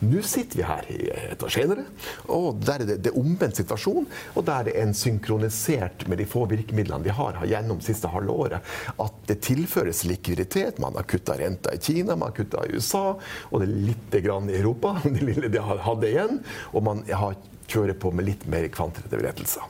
Nå 0.00 0.22
sitter 0.26 0.60
vi 0.60 0.66
her 0.66 0.86
et 1.32 1.42
år 1.44 1.52
senere, 1.52 1.84
og 2.32 2.60
der 2.64 2.84
er 2.84 2.90
det, 2.92 2.98
det 3.04 3.14
omvendt 3.18 3.60
situasjon. 3.60 4.08
Og 4.34 4.46
der 4.46 4.60
er 4.60 4.68
det 4.70 4.76
en 4.80 4.94
synkronisert 4.96 6.06
med 6.08 6.20
de 6.22 6.28
få 6.28 6.46
virkemidlene 6.50 7.04
vi 7.04 7.14
har 7.14 7.40
gjennom 7.50 7.82
siste 7.84 8.10
halve 8.12 8.32
året, 8.46 8.72
at 9.00 9.20
det 9.28 9.40
tilføres 9.46 10.04
likviditet. 10.08 10.80
Man 10.82 10.96
har 10.98 11.08
kutta 11.10 11.36
renta 11.40 11.74
i 11.74 11.82
Kina, 11.82 12.16
man 12.16 12.30
har 12.30 12.38
kutta 12.40 12.64
i 12.66 12.76
USA, 12.76 13.04
og 13.50 13.62
det 13.62 13.68
er 13.68 13.86
lite 13.90 14.24
grann 14.24 14.50
i 14.50 14.58
Europa, 14.58 14.96
det 15.04 15.24
lille 15.24 15.52
de 15.52 15.62
hadde 15.62 16.10
igjen. 16.10 16.42
Og 16.74 16.86
man 16.86 17.04
har 17.10 17.38
kjøre 17.70 17.96
på 18.00 18.12
med 18.14 18.26
litt 18.26 18.46
mer 18.50 18.66
kvantitative 18.72 19.24
rettelser. 19.26 19.66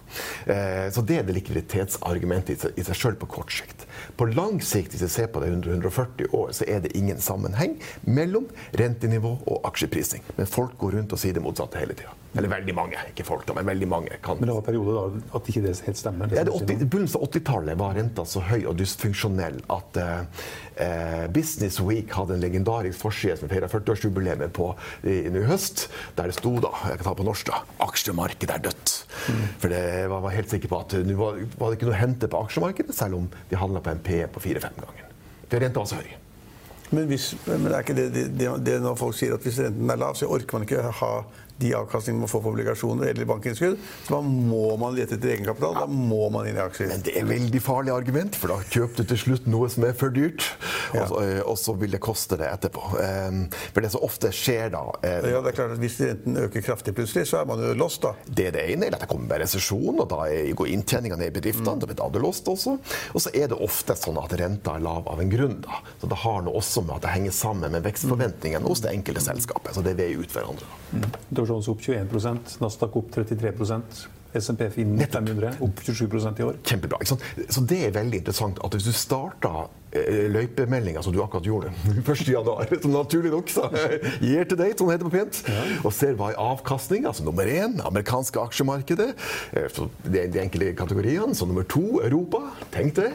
Eh, 0.47 0.87
så 0.95 1.05
det 1.07 1.21
er 1.21 1.27
det 1.27 1.37
likviditetsargumentet 1.39 2.71
i 2.75 2.87
seg 2.87 2.99
sjøl 2.99 3.19
på 3.21 3.29
kort 3.37 3.53
sikt. 3.55 3.87
På 4.17 4.29
lang 4.31 4.61
sikt, 4.65 4.95
hvis 4.95 5.05
vi 5.07 5.13
ser 5.13 5.31
på 5.33 5.43
det 5.43 5.53
140 5.53 6.33
år, 6.37 6.55
så 6.57 6.67
er 6.69 6.83
det 6.85 6.95
ingen 6.99 7.21
sammenheng 7.23 7.77
mellom 8.09 8.49
rentenivå 8.81 9.37
og 9.45 9.69
aksjeprising. 9.71 10.25
Men 10.39 10.51
folk 10.51 10.79
går 10.81 10.99
rundt 10.99 11.15
og 11.17 11.23
sier 11.23 11.37
det 11.37 11.45
motsatte 11.45 11.81
hele 11.81 11.97
tida. 11.99 12.17
Eller 12.39 12.53
veldig 12.53 12.75
mange. 12.79 13.01
Ikke 13.11 13.27
folk, 13.27 13.43
da, 13.49 13.57
men 13.59 13.67
veldig 13.67 13.89
mange 13.91 14.19
kan. 14.23 14.39
Men 14.39 14.53
det 14.53 14.55
var 14.55 14.67
perioder 14.69 14.97
da 14.97 15.39
at 15.39 15.51
ikke 15.51 15.65
det 15.65 15.75
helt 15.87 15.99
stemmer? 15.99 16.31
Det 16.31 16.39
ja, 16.39 16.45
det 16.47 16.55
80, 16.55 16.85
begynnelsen 16.87 17.19
av 17.19 17.27
80-tallet 17.27 17.81
var 17.81 17.97
renta 17.99 18.25
så 18.29 18.45
høy 18.47 18.61
og 18.71 18.79
dysfunksjonell 18.79 19.59
at 19.75 19.99
uh, 19.99 20.45
uh, 20.79 21.27
Business 21.35 21.81
Week 21.83 22.15
hadde 22.15 22.37
en 22.39 22.45
legendarisk 22.45 23.03
forside 23.03 23.41
som 23.41 23.51
feira 23.51 23.67
40-årsjubileet 23.73 24.55
på 24.55 24.71
i, 25.03 25.25
i 25.27 25.45
høst, 25.51 25.89
der 26.15 26.31
det 26.31 26.39
sto 26.39 26.55
da, 26.63 26.71
jeg 26.93 27.03
kan 27.03 27.11
ta 27.11 27.17
på 27.19 27.27
norsk 27.27 27.51
da, 27.51 27.65
'Aksjemarkedet 27.83 28.57
er 28.61 28.65
dødt'. 28.71 28.97
For 29.61 29.73
det 29.73 29.85
var 30.13 30.21
var 30.31 30.37
helt 30.37 30.51
sikker 30.51 30.71
på 30.71 30.81
at 30.85 30.97
nå 31.07 31.19
var, 31.19 31.43
var 31.59 31.71
det 31.71 31.79
ikke 31.79 31.91
noe 31.91 31.97
å 31.97 32.01
hente 32.01 32.31
på 32.31 32.41
aksjemarkedet, 32.47 32.95
selv 32.97 33.19
om 33.19 33.29
de 33.51 33.59
handla 33.59 33.83
på 33.85 33.93
en 33.93 34.03
P 34.07 34.23
på 34.31 34.43
fire-fem 34.47 34.79
ganger. 34.79 35.07
For 35.51 35.63
renta 35.63 35.83
var 35.83 35.91
så 35.91 36.01
høy. 36.01 36.11
Men, 36.91 37.07
hvis, 37.11 37.31
men 37.47 37.69
er 37.71 37.85
ikke 37.85 37.95
det, 37.99 38.09
det, 38.15 38.25
det, 38.39 38.51
det 38.67 38.81
når 38.83 38.99
folk 38.99 39.15
sier 39.19 39.37
at 39.37 39.45
hvis 39.47 39.61
renten 39.63 39.93
er 39.93 40.01
lav, 40.01 40.17
så 40.19 40.31
orker 40.31 40.59
man 40.59 40.67
ikke 40.67 40.91
ha 41.01 41.13
de 41.61 41.73
avkastningene 41.77 42.25
man 42.25 42.31
får 42.33 42.43
på 42.45 42.51
obligasjoner 42.55 43.11
eller 43.13 43.29
bankinnskudd. 43.29 43.77
Så 44.07 44.15
da 44.17 44.21
må 44.25 44.77
man 44.81 44.95
lete 44.97 45.17
etter 45.19 45.35
egenkapital. 45.37 45.75
Da 45.77 45.87
må 45.91 46.31
man 46.33 46.49
inn 46.49 46.57
i 46.59 46.63
aksjer. 46.65 46.89
Men 46.93 47.05
det 47.07 47.15
er 47.21 47.29
veldig 47.29 47.61
farlig 47.65 47.93
argument, 47.95 48.37
for 48.41 48.55
da 48.55 48.59
kjøper 48.73 49.03
du 49.03 49.11
til 49.13 49.21
slutt 49.25 49.47
noe 49.51 49.69
som 49.73 49.85
er 49.89 49.93
for 49.97 50.11
dyrt, 50.15 50.47
Ja. 50.95 51.05
og, 51.05 51.09
så- 51.13 51.23
eh, 51.23 51.43
og 51.47 51.57
så 51.61 51.77
vil 51.79 51.91
det 51.95 52.01
koste 52.01 52.37
det 52.41 52.49
etterpå. 52.51 52.83
Um, 53.01 53.43
for 53.75 53.81
det 53.85 53.91
som 53.93 54.01
ofte 54.03 54.33
skjer 54.35 54.71
da 54.73 54.81
eh, 55.05 55.31
Ja, 55.31 55.41
det 55.45 55.53
er 55.53 55.57
klart 55.59 55.73
at 55.77 55.79
Hvis 55.79 55.99
renten 56.01 56.37
øker 56.37 56.63
kraftig 56.65 56.95
plutselig, 56.97 57.27
så 57.29 57.41
er 57.43 57.47
man 57.47 57.59
jo 57.63 57.75
lost, 57.75 58.03
da. 58.03 58.15
Det 58.27 58.47
er 58.49 58.51
det 58.57 58.65
ene, 58.73 58.87
eller 58.89 58.97
at 58.99 59.05
det 59.07 59.09
kommer 59.13 59.29
med 59.29 59.41
resesjon, 59.45 60.01
og 60.01 60.09
da 60.11 60.25
går 60.57 60.67
inntjeninga 60.75 61.17
ned 61.21 61.31
i 61.31 61.41
bedriftene. 61.41 61.77
Mm. 61.77 61.81
Da 61.81 61.87
blir 62.09 62.13
det 62.19 62.23
lost 62.23 62.45
også. 62.51 62.79
Og 63.15 63.21
så 63.21 63.31
er 63.35 63.49
det 63.53 63.59
ofte 63.61 63.95
sånn 63.97 64.19
at 64.23 64.33
renta 64.41 64.75
er 64.77 64.81
lav 64.81 65.07
av 65.09 65.21
en 65.21 65.31
grunn. 65.31 65.61
da. 65.61 65.81
Så 66.01 66.09
det 66.09 66.19
har 66.25 66.43
noe 66.43 66.55
også 66.59 66.83
med 66.87 66.97
at 66.97 67.03
det 67.03 67.11
henger 67.11 67.33
sammen 67.37 67.71
med 67.73 67.83
vekstforventningene 67.85 68.67
hos 68.67 68.81
det 68.81 68.93
enkelte 68.95 69.21
selskapet. 69.21 69.75
Så 69.75 69.83
det 69.85 69.97
veier 69.97 70.19
ut 70.21 70.29
hverandre. 70.33 70.65
da. 70.93 71.09
Dow 71.51 71.59
Jones 71.59 71.69
opp 71.73 71.83
21% 71.83 72.57
Nasdaq 72.63 72.97
opp 73.01 73.13
33 73.19 73.53
SMP 74.31 74.69
Finn 74.71 74.95
500 74.95 75.57
opp 75.59 75.81
27% 75.83 76.39
i 76.39 76.45
år. 76.47 76.59
Kjempebra. 76.63 77.01
ikke 77.03 77.17
sant? 77.17 77.25
Så 77.51 77.65
det 77.67 77.81
er 77.89 77.95
veldig 77.97 78.21
interessant 78.21 78.61
at 78.63 78.77
hvis 78.77 78.87
du 78.87 78.93
starter 78.95 79.65
eh, 79.91 80.29
løypemeldinga 80.31 81.03
som 81.03 81.11
du 81.11 81.19
akkurat 81.25 81.49
gjorde 81.49 81.73
1. 82.05 82.23
januar, 82.31 82.71
som 82.79 82.95
naturlig 82.95 83.33
nok 83.35 83.51
sa 83.51 83.67
year 84.23 84.47
to 84.47 84.55
date, 84.55 84.79
som 84.79 84.87
det 84.87 85.01
heter 85.01 85.09
på 85.09 85.13
pent, 85.17 85.41
og 85.83 85.91
ser 85.97 86.15
hva 86.15 86.31
er 86.31 86.39
avkastning, 86.45 87.09
altså 87.11 87.27
nummer 87.27 87.51
én, 87.51 87.81
amerikanske 87.91 88.39
aksjemarkedet, 88.45 89.11
eh, 89.59 89.67
er 89.67 90.31
de 90.31 90.45
enkelte 90.45 90.71
kategoriene, 90.79 91.35
så 91.35 91.51
nummer 91.51 91.67
to, 91.67 91.83
Europa, 92.07 92.45
tenk 92.71 92.95
det. 93.03 93.11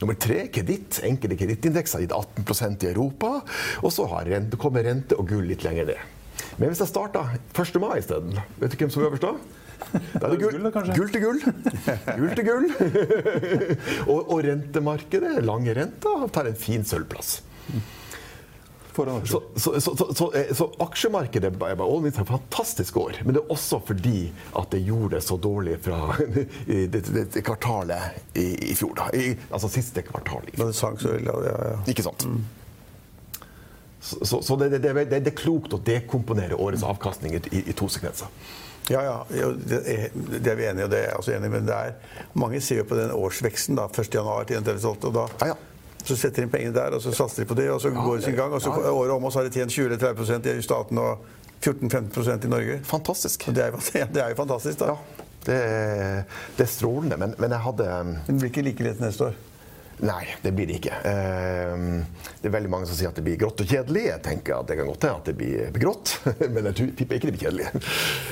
Nummer 0.00 0.16
tre, 0.16 0.46
kreditt, 0.48 1.02
enkelte 1.04 1.42
kredittindekser 1.44 2.00
har 2.00 2.08
gitt 2.08 2.16
18% 2.40 2.88
i 2.88 2.92
Europa, 2.94 3.36
og 3.84 3.92
så 3.92 4.08
har 4.16 4.32
rente, 4.32 4.56
kommer 4.56 4.88
rente 4.88 5.20
og 5.20 5.28
gull 5.28 5.44
litt 5.52 5.68
lenger 5.68 5.92
ned. 5.92 6.12
Men 6.58 6.70
hvis 6.70 6.82
jeg 6.84 6.90
starter 6.92 7.36
1. 7.54 7.80
mai 7.82 7.98
isteden, 7.98 8.36
vet 8.60 8.74
du 8.74 8.78
hvem 8.82 8.92
som 8.94 9.02
er 9.02 9.10
øverst 9.10 9.26
da? 9.26 9.34
Da 10.14 10.28
er 10.28 10.34
det 10.34 10.38
gull, 10.44 10.70
kanskje? 10.74 10.94
gull 10.98 11.10
til 11.10 11.24
gull. 11.24 11.40
Gull 12.20 12.36
til 12.38 12.46
gull. 12.46 12.68
og, 14.12 14.20
og 14.20 14.38
rentemarkedet, 14.46 15.34
lange 15.44 15.74
renter, 15.76 16.28
tar 16.34 16.50
en 16.50 16.58
fin 16.58 16.86
sølvplass. 16.86 17.40
Så, 18.94 19.42
så, 19.56 19.80
så, 19.80 19.96
så, 19.96 20.14
så, 20.14 20.32
eh, 20.38 20.60
aksjemarkedet 20.78 21.48
er 21.50 21.56
bare 21.58 21.82
all 21.82 22.04
et 22.06 22.14
fantastisk 22.14 22.96
år. 23.02 23.16
Men 23.26 23.34
det 23.34 23.40
er 23.42 23.50
også 23.50 23.80
fordi 23.82 24.28
at 24.54 24.70
det 24.70 24.84
gjorde 24.86 25.16
det 25.16 25.22
så 25.26 25.36
dårlig 25.36 25.80
fra 25.82 26.14
det, 26.68 26.86
det, 26.92 27.24
det 27.34 27.42
kvartalet 27.42 28.20
i, 28.38 28.46
i 28.70 28.76
fjor. 28.78 28.94
Da. 29.00 29.08
I, 29.18 29.34
altså 29.50 29.72
siste 29.72 30.04
kvartal. 30.06 30.46
i 30.46 30.54
fjor. 30.54 30.62
Men 30.62 30.70
det 30.70 30.78
sank 30.78 31.02
så 31.02 31.16
veldig. 31.16 31.34
Ja, 31.48 31.56
ja. 31.72 31.80
Ikke 31.90 32.06
sant? 32.06 32.22
Så, 32.22 32.36
så, 34.04 34.42
så 34.44 34.56
det, 34.60 34.68
det, 34.74 34.82
det, 34.84 35.06
det 35.14 35.30
er 35.32 35.36
klokt 35.38 35.72
å 35.76 35.80
dekomponere 35.80 36.58
årets 36.60 36.84
avkastning 36.84 37.38
i, 37.38 37.40
i, 37.62 37.72
to 37.76 37.88
sekvenser. 37.88 38.28
Ja, 38.92 39.00
ja, 39.00 39.14
det 39.64 39.78
er, 39.88 40.10
det 40.12 40.50
er 40.52 40.58
vi 40.58 40.66
enige 40.68 40.82
i, 40.82 40.84
og 40.84 40.90
det 40.92 40.98
er 40.98 41.06
jeg 41.08 41.20
også 41.22 41.32
enig 41.38 41.48
i. 41.48 41.52
Men 41.54 41.68
det 41.70 41.76
er, 41.78 41.94
mange 42.36 42.60
ser 42.60 42.82
jo 42.82 42.88
på 42.90 42.98
den 42.98 43.14
årsveksten 43.16 43.78
da, 43.78 43.86
1. 43.88 44.10
januar 44.12 44.44
til 44.50 44.58
31. 44.60 44.90
og 45.08 45.14
da 45.16 45.24
Ja, 45.40 45.54
ja. 45.54 46.02
så 46.04 46.18
setter 46.20 46.42
de 46.42 46.48
inn 46.48 46.52
pengene 46.52 46.76
der, 46.76 46.98
og 46.98 47.00
så 47.00 47.14
satser 47.16 47.44
de 47.44 47.48
på 47.48 47.56
det, 47.56 47.70
og 47.72 47.80
så 47.80 47.94
går 47.96 48.18
det 48.20 48.26
sin 48.28 48.36
gang. 48.36 48.52
Og 48.52 48.60
så 48.60 48.74
ja, 48.74 48.82
ja. 48.90 48.92
året 48.92 49.14
om, 49.16 49.24
og 49.24 49.32
så 49.32 49.40
har 49.40 49.48
de 49.48 49.56
tjent 49.56 49.72
20-30% 49.72 50.50
i 50.52 50.66
staten 50.68 51.00
og 51.00 51.24
14-15% 51.64 52.44
i 52.44 52.52
Norge. 52.52 52.76
Fantastisk. 52.84 53.48
Og 53.48 53.56
det 53.56 53.64
er, 53.70 53.80
det 54.18 54.20
er 54.26 54.34
jo 54.34 54.40
fantastisk, 54.42 54.84
da. 54.84 54.92
Ja, 54.92 55.30
det, 55.48 55.58
er- 55.64 56.38
det 56.60 56.68
strålende. 56.68 57.16
Men, 57.24 57.32
men 57.40 57.56
jeg 57.56 57.64
hadde 57.70 57.88
det 58.28 58.36
blir 58.36 58.52
ikke 58.52 58.68
like 58.68 58.84
lett 58.84 59.00
neste 59.00 59.30
år. 59.30 59.40
Nei, 60.02 60.24
det 60.42 60.50
blir 60.56 60.66
det 60.66 60.80
ikke. 60.80 60.96
Eh, 61.06 61.84
Det 62.42 62.50
er 62.50 62.54
veldig 62.56 62.70
mange 62.72 62.86
som 62.90 62.96
sier 62.98 63.08
at 63.12 63.16
det 63.16 63.24
blir 63.24 63.38
grått 63.40 63.60
og 63.62 63.66
kjedelig. 63.70 64.02
Jeg 64.10 64.22
tenker 64.26 64.58
at 64.58 64.66
det 64.68 64.76
kan 64.80 64.86
godt 64.90 65.06
hende 65.06 65.20
at 65.22 65.28
det 65.30 65.36
blir 65.38 65.70
grått, 65.80 66.16
men 66.54 66.64
jeg 66.72 66.90
tipper 66.98 67.16
ikke 67.20 67.30
det 67.30 67.36
blir 67.38 67.44
kjedelig. 67.46 67.84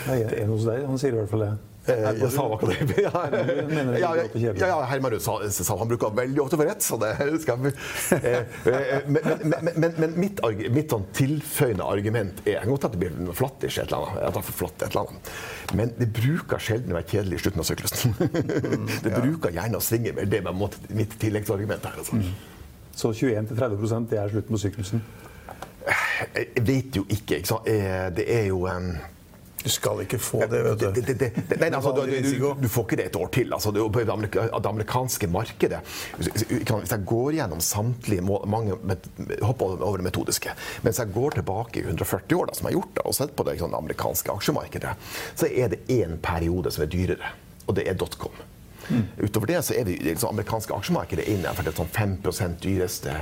Nei, 0.09 0.18
en 0.42 0.51
hos 0.53 0.66
deg, 0.68 0.83
han 0.90 0.98
sier 1.01 1.14
i 1.14 1.20
hvert 1.20 1.31
fall 1.31 1.46
det. 1.46 1.53
Eh, 1.86 2.02
Jeg 2.20 2.30
sa 2.30 2.44
akkurat 2.46 2.78
det. 2.86 3.02
Ja, 3.02 4.10
ja, 4.14 4.52
ja, 4.54 4.76
Herman 4.86 5.12
Rød 5.16 5.22
sa, 5.24 5.34
sa 5.50 5.76
han 5.80 5.88
bruker 5.90 6.12
veldig 6.14 6.42
ofte 6.44 6.58
for 6.60 6.68
rett, 6.68 6.84
så 6.84 6.98
det 7.00 7.10
vi 7.18 7.72
eh, 8.18 8.26
eh, 8.38 9.08
Men, 9.10 9.72
men, 9.74 9.94
men, 9.98 10.14
mitt, 10.14 10.42
mitt 10.70 10.94
sånn 10.94 11.08
tilføyende 11.16 11.86
argument 11.86 12.44
er 12.46 12.54
Jeg 12.54 12.62
kan 12.62 12.74
godt 12.74 12.86
at 12.86 12.94
det 12.94 13.02
blir 13.02 13.34
flattish 13.34 13.80
et 13.82 13.90
eller 13.90 14.12
annet. 14.12 14.22
At 14.28 14.38
det 14.38 14.44
er 14.44 14.58
flatt 14.60 14.86
et 14.86 14.88
eller 14.92 15.10
annet. 15.10 15.32
Men 15.80 15.94
det 15.98 16.08
bruker 16.14 16.62
sjelden 16.62 16.94
å 16.94 17.00
være 17.00 17.10
kjedelig 17.16 17.40
i 17.40 17.42
slutten 17.46 17.64
av 17.64 17.68
syklusen. 17.70 18.14
Det 19.02 19.10
bruker 19.16 19.54
gjerne 19.54 19.78
å 19.78 19.82
svinge 19.82 20.12
mer. 20.14 20.28
Det 20.30 20.38
er 20.42 20.54
mitt 20.94 21.14
tilleggsargument 21.20 21.86
her. 21.88 21.98
Altså. 21.98 22.20
Så 22.94 23.10
21-30 23.16 24.06
det 24.10 24.20
er 24.20 24.30
slutten 24.30 24.54
på 24.54 24.60
syklusen. 24.60 25.02
Jeg 26.36 26.62
vet 26.68 26.98
jo 27.00 27.02
ikke. 27.08 27.40
ikke 27.40 27.48
sant? 27.48 27.66
Det 27.66 28.26
er 28.30 28.50
jo 28.52 28.66
em, 28.70 28.92
Du 29.62 29.70
skal 29.70 30.03
ikke 30.03 30.18
få 30.18 30.40
det, 30.51 30.61
vet 30.66 30.81
du. 30.81 30.87
Det, 30.96 31.14
det, 31.18 31.29
det, 31.37 31.59
nei, 31.61 31.70
altså, 31.70 31.92
du, 31.94 32.11
du, 32.11 32.46
du 32.59 32.68
får 32.72 32.87
ikke 32.87 32.98
det 32.98 33.07
et 33.11 33.18
år 33.18 33.31
til. 33.35 33.53
Altså, 33.55 33.72
på 33.72 34.03
det, 34.03 34.66
amerikanske 34.72 35.29
markedet 35.31 35.81
Hvis 36.18 36.46
jeg 36.48 37.05
går 37.07 37.37
gjennom 37.38 37.62
samtlige 37.62 38.25
mange, 38.27 38.77
hopper 39.42 39.77
over 39.79 40.01
det 40.01 40.09
metodiske 40.09 40.55
Mens 40.87 40.98
jeg 40.98 41.12
går 41.14 41.38
tilbake 41.38 41.81
i 41.81 41.85
140 41.87 42.38
år, 42.38 42.51
da, 42.51 42.57
som 42.59 42.68
jeg 42.68 42.75
har 42.75 42.81
gjort 42.81 42.96
da, 42.98 43.05
og 43.07 43.16
sett 43.16 43.37
på 43.38 43.46
det 43.46 43.59
sånn, 43.62 43.77
amerikanske 43.79 44.35
aksjemarkedet, 44.35 44.94
så 45.38 45.48
er 45.48 45.72
det 45.72 45.85
én 45.92 46.18
periode 46.22 46.72
som 46.75 46.85
er 46.85 46.90
dyrere, 46.92 47.35
og 47.66 47.77
det 47.79 47.87
er 47.90 47.98
dotcom. 47.98 48.35
Utover 49.18 49.53
det 49.53 49.61
så 49.66 49.77
er 49.79 49.87
det 49.87 50.01
liksom, 50.03 50.33
amerikanske 50.35 50.75
aksjemarkedet 50.75 51.29
innenfor 51.31 51.66
det 51.66 51.77
sånn 51.77 51.92
5% 51.92 52.59
dyreste 52.64 53.14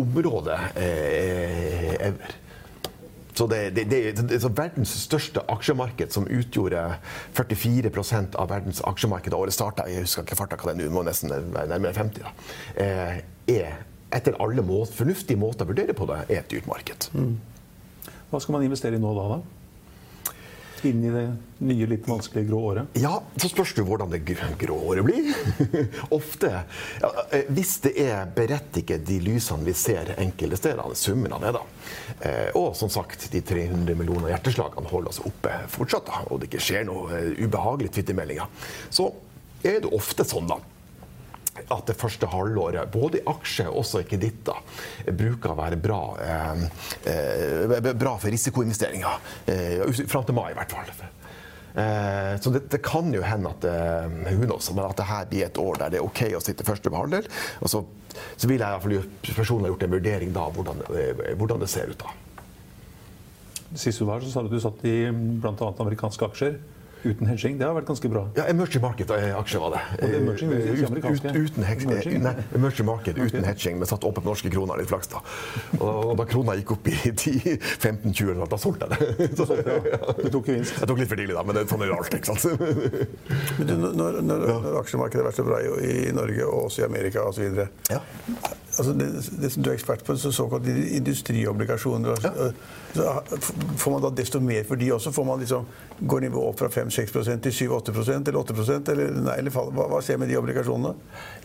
området 0.00 0.58
eh, 0.82 1.94
ever. 2.10 2.34
Så 3.36 3.46
det, 3.50 3.58
det, 3.76 3.84
det, 3.90 4.38
så 4.40 4.48
verdens 4.48 4.94
største 5.02 5.42
aksjemarked, 5.52 6.08
som 6.14 6.24
utgjorde 6.24 6.82
44% 7.36 8.38
av 8.40 8.48
verdens 8.48 8.80
aksjemarked 8.88 9.34
da 9.34 9.40
året 9.42 9.56
starta, 9.56 9.84
jeg 9.92 10.06
husker 10.06 10.24
ikke 10.24 10.38
farta 10.38 10.56
hva 10.56 10.72
det 10.72 10.86
er 10.86 10.88
nå, 10.88 10.94
må 10.94 11.04
nesten 11.04 11.34
være 11.34 11.68
nærmere 11.74 11.92
50, 11.98 12.24
da, 12.24 12.32
eh, 12.80 13.20
er 13.58 13.76
etter 14.16 14.38
alle 14.40 14.64
må, 14.64 14.84
fornuftige 14.88 15.38
måter 15.40 15.66
å 15.66 15.72
vurdere 15.72 15.92
på 15.96 16.08
det, 16.08 16.22
er 16.30 16.40
et 16.40 16.50
dyrt 16.52 16.68
marked. 16.70 17.10
Hva 18.30 18.40
skal 18.40 18.56
man 18.56 18.64
investere 18.64 18.96
i 18.96 19.02
nå 19.02 19.12
da, 19.18 19.26
da? 19.36 19.65
Inn 20.84 21.04
i 21.04 21.10
det 21.10 21.22
nye, 21.64 21.86
litt 21.88 22.04
vanskelige 22.08 22.50
grå 22.50 22.58
året? 22.72 22.96
Ja, 23.00 23.14
så 23.40 23.48
spørs 23.48 23.72
det 23.78 23.84
hvordan 23.88 24.10
det 24.12 24.20
gr- 24.28 24.52
grå 24.60 24.76
året 24.90 25.06
blir. 25.06 25.30
Ofte, 26.18 26.50
ja, 27.00 27.10
eh, 27.32 27.48
hvis 27.56 27.78
det 27.86 27.94
er 28.04 28.28
berettiget 28.36 29.06
de 29.08 29.16
lysene 29.24 29.64
vi 29.66 29.72
ser 29.76 30.12
enkelte 30.20 30.58
steder, 30.60 30.92
summen 30.98 31.32
av 31.32 31.42
det 31.46 31.54
da, 31.56 31.62
eh, 32.20 32.50
og 32.60 32.74
som 32.76 32.92
sagt, 32.92 33.28
de 33.32 33.40
300 33.40 33.96
millioner 33.96 34.34
hjerteslagene 34.34 34.92
holder 34.92 35.14
oss 35.14 35.22
oppe 35.24 35.56
fortsatt, 35.72 36.06
da, 36.12 36.22
og 36.28 36.42
det 36.42 36.50
ikke 36.52 36.64
skjer 36.68 36.86
noe 36.90 37.08
eh, 37.22 37.32
ubehagelig 37.46 37.94
twittermeldinger, 37.96 38.52
så 38.92 39.08
er 39.66 39.80
det 39.82 39.94
ofte 39.96 40.28
sånn 40.28 40.46
da, 40.52 40.60
at 41.64 41.86
det 41.88 41.96
første 41.98 42.28
halvåret, 42.30 42.90
både 42.92 43.20
i 43.20 43.26
aksjer 43.30 43.68
og 43.72 43.86
i 44.00 44.04
kreditter, 44.08 44.62
bruker 45.16 45.52
å 45.52 45.58
være 45.58 45.78
bra, 45.80 46.00
eh, 46.20 46.64
eh, 47.12 47.92
bra 47.92 48.16
for 48.16 48.32
risikoinvesteringer. 48.32 49.20
Eh, 49.46 50.02
fram 50.06 50.24
til 50.24 50.36
mai, 50.36 50.50
i 50.52 50.58
hvert 50.58 50.74
fall. 50.76 50.92
Eh, 51.76 52.34
så 52.40 52.50
det, 52.54 52.62
det 52.72 52.80
kan 52.84 53.12
jo 53.12 53.20
hende 53.24 53.50
at, 53.52 53.64
eh, 53.68 54.46
også, 54.48 54.74
men 54.74 54.86
at 54.86 54.96
det 54.96 55.08
her 55.10 55.26
blir 55.28 55.44
et 55.44 55.58
år 55.60 55.80
der 55.82 55.90
det 55.92 55.98
er 56.00 56.06
OK 56.06 56.22
å 56.32 56.40
sitte 56.40 56.64
første 56.64 56.92
behandler. 56.92 57.26
Og 57.60 57.68
så, 57.68 57.82
så 58.36 58.48
vil 58.48 58.60
jeg 58.60 58.64
i 58.64 58.72
hvert 58.72 58.86
fall 58.86 58.96
gjøre- 58.96 59.34
personlig 59.36 59.68
ha 59.68 59.74
gjort 59.74 59.84
en 59.88 59.96
vurdering 59.98 60.32
da, 60.32 60.46
hvordan, 60.56 60.86
eh, 60.96 61.34
hvordan 61.36 61.60
det 61.60 61.68
ser 61.68 61.92
ut 61.92 62.00
da. 62.00 62.14
Sist 63.76 63.98
du 64.00 64.06
var, 64.08 64.22
så 64.24 64.30
sa 64.32 64.40
du 64.40 64.48
at 64.48 64.56
du 64.56 64.62
satt 64.62 64.84
i 64.88 64.96
bl.a. 65.10 65.52
amerikanske 65.84 66.24
aksjer 66.30 66.56
uten 67.10 67.26
hedging. 67.30 67.56
Det 67.60 67.66
har 67.66 67.74
vært 67.76 67.88
ganske 67.90 68.10
bra. 68.12 68.22
Ja, 68.38 68.44
Emerging 68.50 68.82
market-aksjer 68.84 69.62
var 69.62 69.74
det. 69.76 69.82
Og 69.96 70.02
det 70.02 70.10
er 70.10 70.20
emerging, 70.22 70.52
er 70.52 70.58
Ut- 70.58 71.36
Uten 71.36 71.64
hedging. 71.68 71.90
Emerging. 71.92 72.22
Nei, 72.26 72.34
emerging 72.58 72.86
market 72.88 73.18
uten 73.20 73.44
hedging, 73.46 73.78
men 73.80 73.88
satt 73.90 74.04
oppe 74.08 74.20
på 74.22 74.28
norske 74.30 74.50
kroner. 74.52 74.80
Litt 74.80 74.90
flaks, 74.90 75.10
da. 75.12 75.22
Og, 75.80 76.12
da 76.18 76.26
krona 76.28 76.56
gikk 76.58 76.74
opp 76.76 76.90
i 76.92 76.96
10-15-20, 77.24 78.44
da 78.50 78.58
solgte 78.60 78.88
jeg 78.90 79.16
det. 79.18 79.30
Så, 79.38 79.46
Du 80.22 80.28
tok 80.34 80.50
gevinst. 80.50 80.76
jeg 80.80 80.88
tok 80.90 80.98
litt 81.02 81.10
for 81.10 81.20
tidlig, 81.22 81.36
da, 81.38 81.42
men 81.46 81.58
det 81.60 81.66
sånn 81.70 81.84
er 81.86 81.94
alt, 81.94 82.06
alltid. 82.06 82.18
ikke 82.20 82.36
sant? 82.36 82.44
Men 83.58 83.70
du, 83.70 83.74
når, 84.02 84.20
når, 84.26 84.46
når 84.66 84.78
aksjemarkedet 84.82 85.22
har 85.22 85.28
vært 85.30 85.40
så 85.40 85.46
bra 85.46 85.60
i, 85.62 85.96
i 86.08 86.14
Norge 86.16 86.46
og 86.46 86.68
også 86.70 86.84
i 86.84 86.88
Amerika 86.90 87.24
osv., 87.28 87.64
Ja. 87.90 88.00
Altså 88.78 88.92
det, 88.92 89.06
det, 89.40 89.50
som 89.52 89.62
du 89.62 89.70
er 89.70 89.76
ekspert 89.76 90.04
på, 90.04 90.16
så 90.20 90.32
såkalte 90.34 90.72
industriobligasjoner. 90.96 92.24
Ja. 92.24 92.50
Så 92.96 93.14
får 93.76 93.92
man 93.92 94.04
da 94.04 94.10
desto 94.16 94.40
mer 94.40 94.64
for 94.68 94.80
de 94.80 94.92
også? 94.94 95.12
Får 95.12 95.24
man 95.28 95.42
liksom, 95.42 95.66
Går 95.96 96.26
nivået 96.26 96.50
opp 96.50 96.58
fra 96.60 96.68
5-6 96.68 97.12
til 97.40 97.54
7-8 97.56 97.92
eller 98.28 98.38
8% 98.42 98.90
eller, 98.92 99.14
nei, 99.16 99.36
eller 99.40 99.54
hva, 99.54 99.62
hva, 99.72 100.00
skjer 100.04 100.18
med 100.20 100.28
de 100.28 100.36
obligasjonene? 100.36 100.92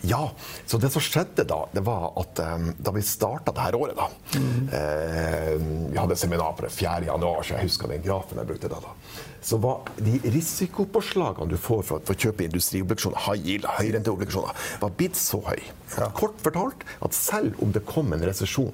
Ja, 0.10 0.26
så 0.67 0.80
det 0.82 0.89
som 0.91 1.04
skjedde 1.04 1.46
da, 1.48 1.62
det 1.72 1.86
var 1.88 2.10
at 2.20 2.41
um, 2.44 2.67
da 2.76 2.91
vi 2.91 3.04
starta 3.06 3.54
dette 3.56 3.80
året 3.80 3.96
da, 3.96 4.10
mm. 4.36 4.67
eh, 4.76 5.54
Vi 5.94 6.02
hadde 6.02 6.20
seminar 6.20 6.52
på 6.58 6.67
det 6.67 6.74
4. 6.76 7.06
januar, 7.08 7.46
så 7.48 7.56
jeg 7.56 7.70
husker 7.70 7.96
den 7.96 8.04
grafen 8.04 8.44
jeg 8.44 8.52
brukte 8.52 8.72
da. 8.72 8.84
da 8.84 8.96
så 9.42 9.58
var 9.62 9.90
de 9.98 10.20
risikopåslagene 10.36 11.50
du 11.50 11.58
får 11.58 11.84
for, 11.88 12.06
for 12.06 12.14
å 12.14 12.28
kjøpe 12.28 12.46
industriobligasjoner, 12.46 13.24
high 13.26 13.48
yield, 13.48 13.68
høyrenteobligasjoner, 13.80 14.64
var 14.84 14.96
blitt 15.00 15.20
så 15.20 15.42
høy. 15.48 15.60
Ja. 15.98 16.12
Kort 16.18 16.40
fortalt 16.46 16.86
at 17.02 17.18
selv 17.18 17.58
om 17.64 17.74
det 17.76 17.84
kom 17.90 18.14
en 18.14 18.26
resesjon 18.26 18.74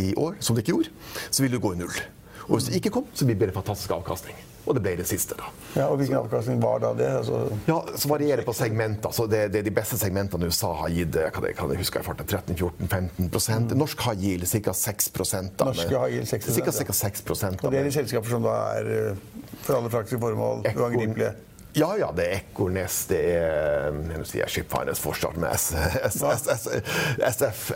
i 0.00 0.12
år, 0.18 0.38
som 0.40 0.56
det 0.56 0.64
ikke 0.64 0.76
gjorde, 0.78 0.96
så 1.28 1.44
vil 1.44 1.54
du 1.56 1.62
gå 1.62 1.74
i 1.74 1.82
null. 1.82 2.02
Og 2.48 2.58
hvis 2.58 2.68
det 2.68 2.80
ikke 2.80 2.98
kom, 2.98 3.06
så 3.16 3.26
blir 3.26 3.40
det 3.40 3.54
fantastisk 3.56 3.94
avkastning. 3.96 4.36
Og 4.64 4.76
det 4.78 4.80
ble 4.80 4.94
det 4.96 5.04
siste, 5.04 5.36
da. 5.36 5.50
Ja, 5.74 5.86
og 5.92 5.98
Hvilken 6.00 6.16
avkastning 6.22 6.60
var 6.62 6.78
da 6.80 6.94
det? 6.96 7.08
Altså... 7.18 7.40
Ja, 7.68 7.76
Så 8.00 8.08
varierer 8.08 8.40
det 8.40 8.46
på 8.48 8.54
segmenter. 8.56 9.12
Så 9.12 9.26
det, 9.28 9.42
det, 9.52 9.60
de 9.66 9.72
beste 9.74 9.98
segmentene 10.00 10.48
i 10.48 10.52
USA 10.52 10.70
har 10.78 10.92
gitt 10.94 11.12
det, 11.16 11.26
kan 11.36 11.44
jeg 11.44 11.80
huske 11.82 12.00
jeg 12.00 12.16
13-14-15 12.24 13.28
mm. 13.28 13.74
Norsk 13.76 14.06
har 14.06 14.16
gitt 14.20 14.48
ca. 14.64 14.76
6 14.80 15.10
da, 15.20 15.68
Norske 15.68 16.00
har 16.00 16.14
gitt 16.14 16.32
6 16.32 16.48
Ca. 16.64 16.96
6 16.96 17.24
Og 17.60 17.68
det 17.68 17.82
er 17.82 17.90
de 17.90 17.92
selskaper 17.92 18.36
som 18.36 18.44
da 18.46 18.56
er 18.78 18.90
eh, 18.94 19.43
for 19.66 19.80
alle 19.80 19.90
praktiske 19.92 20.20
formål 20.22 20.64
uangripelige? 20.74 21.34
Ja, 21.74 21.88
ja, 21.98 22.12
det 22.14 22.24
er 22.30 22.36
Ekornes, 22.38 23.00
det 23.10 23.18
er 23.34 23.90
nå 23.90 24.20
sier 24.28 24.44
jeg 24.46 24.66
Finance 24.70 25.02
fortsatt 25.02 25.34
med 25.42 25.50
SF, 27.26 27.72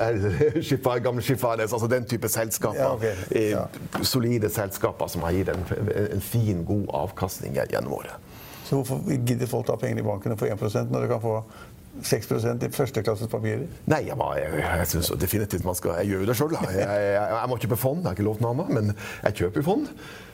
gamle 1.03 1.23
Finance, 1.27 1.75
altså 1.75 1.89
den 1.91 2.07
type 2.07 2.31
selskaper. 2.31 2.79
Ja, 2.79 2.93
okay. 2.95 3.15
ja. 3.51 3.65
Solide 4.07 4.53
selskaper 4.55 5.11
som 5.11 5.27
har 5.27 5.35
gitt 5.35 5.51
en, 5.51 5.67
en, 5.89 6.23
fin, 6.23 6.63
god 6.69 6.87
avkastning 7.01 7.59
gjennom 7.59 7.99
året. 7.99 8.15
Så 8.69 8.79
hvorfor 8.79 9.03
gidder 9.27 9.51
folk 9.51 9.67
ta 9.67 9.75
pengene 9.81 10.05
i 10.05 10.07
banken 10.07 10.37
og 10.37 10.39
få 10.39 10.47
1% 10.53 10.95
når 10.95 11.03
de 11.03 11.11
kan 11.11 11.25
få 11.25 11.35
6% 12.05 12.69
i 12.69 12.71
førsteklasses 12.71 13.31
papirer? 13.33 13.67
Nei, 13.91 14.05
jeg, 14.07 14.19
jeg, 14.39 14.63
jeg 14.63 14.91
syns 14.93 15.11
definitivt 15.19 15.67
man 15.67 15.75
skal 15.75 15.99
Jeg 16.05 16.13
gjør 16.13 16.27
det 16.29 16.39
sjøl. 16.39 16.55
Jeg, 16.55 16.85
jeg, 16.85 17.19
jeg, 17.19 17.51
må 17.51 17.59
kjøpe 17.59 17.81
fond, 17.81 18.05
jeg 18.05 18.13
har 18.13 18.19
ikke 18.19 18.29
lov 18.29 18.39
til 18.39 18.47
noe 18.47 18.55
annet, 18.55 18.75
men 18.77 18.93
jeg 19.25 19.39
kjøper 19.43 19.67
fond. 19.67 19.91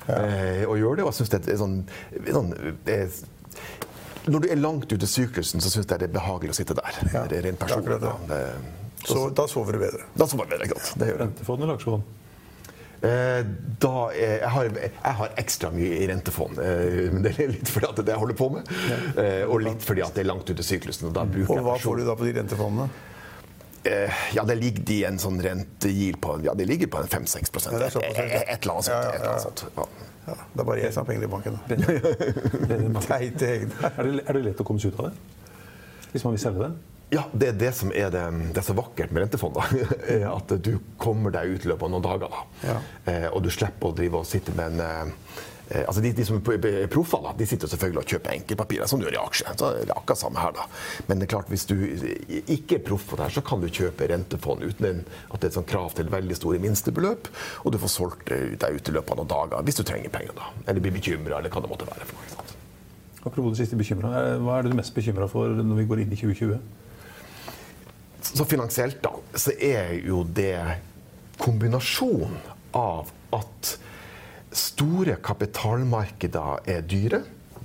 Ja. 0.09 0.19
Eh, 0.19 0.65
og 0.69 0.79
gjør 0.81 0.99
det. 1.01 1.07
Og 1.07 1.13
jeg 1.13 1.21
syns 1.21 1.35
det 1.35 1.43
er 1.53 1.61
sånn, 1.61 1.79
sånn 2.29 2.53
det 2.87 2.99
er, 3.07 3.21
når 4.25 4.45
du 4.45 4.49
er 4.49 4.61
langt 4.61 4.89
ute 4.93 5.05
i 5.05 5.11
syklusen, 5.11 5.61
så 5.61 5.73
syns 5.73 5.85
jeg 5.85 6.01
det 6.01 6.09
er 6.09 6.17
behagelig 6.17 6.55
å 6.55 6.59
sitte 6.61 6.77
der. 6.79 6.99
Ja. 7.13 7.25
Det 7.29 7.41
er 7.41 7.49
rent 7.51 7.61
personlig. 7.61 8.01
Da. 8.03 8.17
Det, 8.31 8.43
så, 9.05 9.29
da 9.37 9.49
sover 9.51 9.77
du 9.77 9.85
bedre? 9.85 10.07
Da 10.17 10.29
sover 10.29 10.47
jeg 10.47 10.55
bedre, 10.55 10.69
godt. 10.73 10.93
Det 11.01 11.11
gjør 11.11 11.19
Rentefond 11.27 11.65
eller 11.65 11.77
aksjefond? 11.77 12.13
Eh, 13.05 13.41
da, 13.83 13.97
eh, 14.17 14.39
jeg, 14.39 14.51
har, 14.55 14.69
jeg, 14.81 15.15
har, 15.19 15.33
ekstra 15.43 15.69
mye 15.75 15.99
i 16.01 16.07
rentefond. 16.09 16.61
Eh, 16.63 17.01
men 17.13 17.25
det 17.27 17.35
er 17.37 17.51
litt 17.53 17.69
fordi 17.69 17.91
at 17.91 17.99
det 17.99 18.05
er 18.05 18.09
det 18.09 18.15
jeg 18.15 18.23
holder 18.23 18.39
på 18.39 18.49
med. 18.55 18.71
Ja. 18.89 19.01
Eh, 19.21 19.43
og 19.45 19.61
litt 19.67 19.85
fordi 19.85 20.05
at 20.07 20.17
det 20.17 20.25
er 20.25 20.31
langt 20.31 20.49
ute 20.49 20.65
i 20.65 20.69
syklusen. 20.71 21.11
Og, 21.11 21.37
og 21.45 21.61
hva 21.67 21.77
får 21.83 22.01
du 22.01 22.07
da 22.09 22.17
på 22.17 22.29
de 22.29 22.33
rentefondene? 22.39 22.89
Eh, 23.85 24.13
ja, 24.33 24.45
det 24.49 24.55
ligger 24.57 24.93
i 24.95 25.03
en 25.05 25.19
sånn 25.21 25.37
rentegil 25.45 26.17
på 26.21 26.39
ja, 26.47 26.55
det 26.57 26.65
ligger 26.65 26.89
på 26.89 27.03
en 27.03 27.11
5-6 27.11 27.51
ja, 27.69 27.73
Et 27.77 27.77
eller 27.77 28.73
annet 28.73 28.87
sånt. 28.87 28.89
Et 28.89 29.21
eller 29.21 29.31
annet 29.35 29.43
sånt. 29.45 29.65
Ja, 30.25 30.37
det 30.55 30.63
er 30.63 30.69
bare 30.71 30.81
jeg 30.81 30.95
som 30.95 31.05
har 31.05 31.11
penger 31.11 31.27
i 31.27 31.33
banken. 31.35 31.59
Teite 33.05 33.51
egne. 33.51 33.93
Er, 33.93 34.09
det, 34.33 34.43
lett 34.47 34.63
å 34.63 34.65
komme 34.65 34.81
seg 34.81 34.95
ut 34.95 35.03
av 35.03 35.11
det? 35.11 36.09
Hvis 36.15 36.25
man 36.25 36.33
vil 36.33 36.41
selge 36.41 36.65
det? 36.65 36.73
Ja, 37.13 37.27
det 37.37 37.51
er 37.51 37.59
det 37.61 37.73
som 37.77 37.93
er, 37.93 38.09
det, 38.11 38.23
det 38.57 38.63
er 38.63 38.65
så 38.65 38.77
vakkert 38.79 39.13
med 39.13 39.27
rentefond. 39.27 39.61
At 40.39 40.55
du 40.65 40.79
kommer 40.97 41.35
deg 41.35 41.53
ut 41.53 41.67
i 41.67 41.75
løpet 41.75 41.85
av 41.85 41.93
noen 41.93 42.07
dager. 42.09 42.33
Da. 42.33 42.71
Ja. 42.71 42.79
Eh, 43.13 43.29
og 43.35 43.45
du 43.45 43.53
slipper 43.53 43.93
å 43.93 43.99
drive 44.01 44.25
og 44.25 44.31
sitte 44.31 44.57
med 44.57 44.81
en 44.81 44.81
Eh, 44.85 45.13
altså 45.71 46.03
de, 46.05 46.13
de, 46.13 46.25
som 46.29 46.39
er 46.39 46.89
proffer, 46.93 47.23
da, 47.25 47.33
de 47.39 47.47
sitter 47.49 47.71
selvfølgelig 47.73 48.03
og 48.03 48.11
kjøper 48.15 48.35
enkeltpapirer, 48.35 48.91
som 48.91 49.01
du 49.01 49.07
gjør 49.07 49.17
i 49.17 49.23
aksjer. 49.23 49.55
Så 49.57 49.71
det 49.79 49.87
er 49.87 49.95
akkurat 49.97 50.21
samme 50.21 50.43
her 50.43 50.57
da. 50.57 50.67
Men 51.09 51.21
det 51.21 51.29
er 51.29 51.33
klart, 51.35 51.53
hvis 51.53 51.67
du 51.71 51.77
ikke 52.43 52.79
er 52.79 52.85
proff 52.85 53.07
på 53.11 53.19
det 53.19 53.29
her, 53.29 53.37
så 53.39 53.45
kan 53.47 53.65
du 53.65 53.71
kjøpe 53.71 54.09
rentefond 54.11 54.65
uten 54.65 54.91
en, 54.91 55.05
at 55.31 55.39
det 55.39 55.49
er 55.49 55.53
et 55.55 55.59
sånt 55.61 55.71
krav 55.71 55.97
til 55.97 56.13
veldig 56.13 56.37
store 56.39 56.61
minstebeløp, 56.63 57.31
og 57.65 57.75
du 57.75 57.81
får 57.83 57.95
solgt 57.95 58.35
deg 58.35 58.77
ut 58.77 58.93
i 58.93 58.97
løpet 58.99 59.15
av 59.15 59.23
noen 59.23 59.33
dager 59.33 59.65
hvis 59.65 59.81
du 59.81 59.87
trenger 59.89 60.13
penger. 60.13 60.37
da. 60.37 60.53
Eller 60.67 60.85
blir 60.85 60.95
bekymra, 60.99 61.39
eller 61.39 61.53
hva 61.53 61.65
det 61.65 61.73
måtte 61.73 61.89
være. 61.89 62.09
for 62.11 62.21
noe. 62.21 62.33
Sant? 62.35 62.55
Apropos 63.25 63.55
det 63.55 63.65
siste 63.65 63.79
bekymra, 63.81 64.11
hva 64.45 64.59
er 64.59 64.67
det 64.67 64.75
du 64.75 64.77
mest 64.77 64.93
bekymra 64.97 65.29
for 65.33 65.49
når 65.57 65.79
vi 65.81 65.87
går 65.89 66.03
inn 66.03 66.13
i 66.13 66.19
2020? 66.21 66.59
Så 68.25 68.45
finansielt, 68.49 69.01
da, 69.05 69.13
så 69.37 69.53
er 69.57 69.97
jo 70.05 70.23
det 70.29 70.59
kombinasjonen 71.41 72.37
av 72.77 73.11
at 73.37 73.75
store 74.59 75.17
kapitalmarkeder 75.25 76.69
er 76.71 76.85
dyre. 76.89 77.23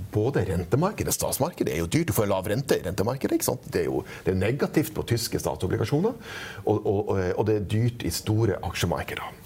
Både 0.10 0.42
rentemarkedet 0.48 1.12
og 1.12 1.18
statsmarkedet 1.18 1.74
er 1.74 1.84
jo 1.84 1.90
dyrt. 1.92 2.10
Du 2.10 2.16
får 2.18 2.30
lav 2.32 2.48
rente 2.50 2.80
i 2.80 2.86
rentemarkedet. 2.86 3.38
ikke 3.38 3.50
sant? 3.52 3.68
Det 3.72 3.84
er 3.84 3.92
jo 3.92 4.04
det 4.26 4.34
er 4.34 4.42
negativt 4.42 4.94
på 4.96 5.06
tyske 5.10 5.42
statsobligasjoner, 5.42 6.16
og, 6.66 6.88
og, 6.88 7.14
og 7.36 7.46
det 7.48 7.60
er 7.60 7.70
dyrt 7.76 8.08
i 8.08 8.14
store 8.14 8.58
aksjemarkeder. 8.66 9.38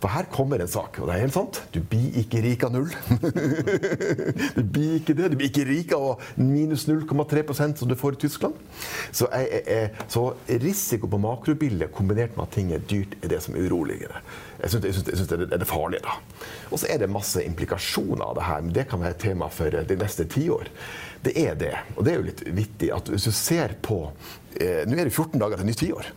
For 0.00 0.08
her 0.08 0.24
kommer 0.32 0.62
en 0.62 0.70
sak, 0.70 0.96
og 0.98 1.08
det 1.08 1.14
er 1.14 1.24
helt 1.26 1.34
sant. 1.34 1.58
Du 1.74 1.80
blir 1.84 2.14
ikke 2.22 2.40
rik 2.40 2.62
av 2.64 2.72
null. 2.72 2.88
du 4.56 4.62
blir 4.64 4.94
ikke 4.96 5.16
det. 5.18 5.28
Du 5.32 5.36
blir 5.36 5.50
ikke 5.50 5.66
rik 5.68 5.92
av 5.92 6.22
minus 6.40 6.86
0,3% 6.88 7.82
som 7.82 7.90
du 7.90 7.96
får 8.00 8.16
i 8.16 8.22
Tyskland. 8.24 8.56
Så, 9.12 9.28
jeg, 9.28 9.60
jeg, 9.66 9.90
så, 10.08 10.30
risiko 10.64 11.10
på 11.10 11.20
makrobildet 11.20 11.92
kombinert 11.92 12.38
med 12.38 12.46
at 12.46 12.56
ting 12.56 12.72
er 12.72 12.80
dyrt, 12.80 13.18
er 13.20 13.34
det 13.34 13.42
som 13.44 13.58
er 13.58 13.68
uroligere. 13.68 14.24
Jeg 14.60 14.72
syns, 14.74 15.28
det 15.30 15.36
er 15.36 15.60
det 15.60 15.68
farlige. 15.68 16.02
da. 16.04 16.16
Og 16.70 16.80
så 16.82 16.88
er 16.92 17.00
det 17.00 17.10
masse 17.10 17.42
implikasjoner 17.44 18.24
av 18.26 18.34
det 18.36 18.46
her, 18.48 18.64
men 18.64 18.74
det 18.76 18.86
kan 18.90 19.00
være 19.00 19.16
et 19.16 19.22
tema 19.22 19.48
for 19.52 19.72
de 19.72 19.96
neste 20.00 20.26
tiår. 20.28 20.68
Det 21.24 21.36
er 21.36 21.54
det. 21.60 21.74
Og 21.96 22.04
det 22.04 22.12
er 22.12 22.20
jo 22.20 22.28
litt 22.28 22.42
vittig 22.56 22.90
at 22.94 23.08
hvis 23.12 23.28
du 23.28 23.32
ser 23.36 23.76
på 23.84 24.02
eh, 24.60 24.82
Nå 24.88 24.96
er 24.96 25.08
det 25.08 25.14
14 25.14 25.40
dager 25.40 25.60
til 25.60 25.70
nytt 25.70 25.80
tiår. 25.84 26.10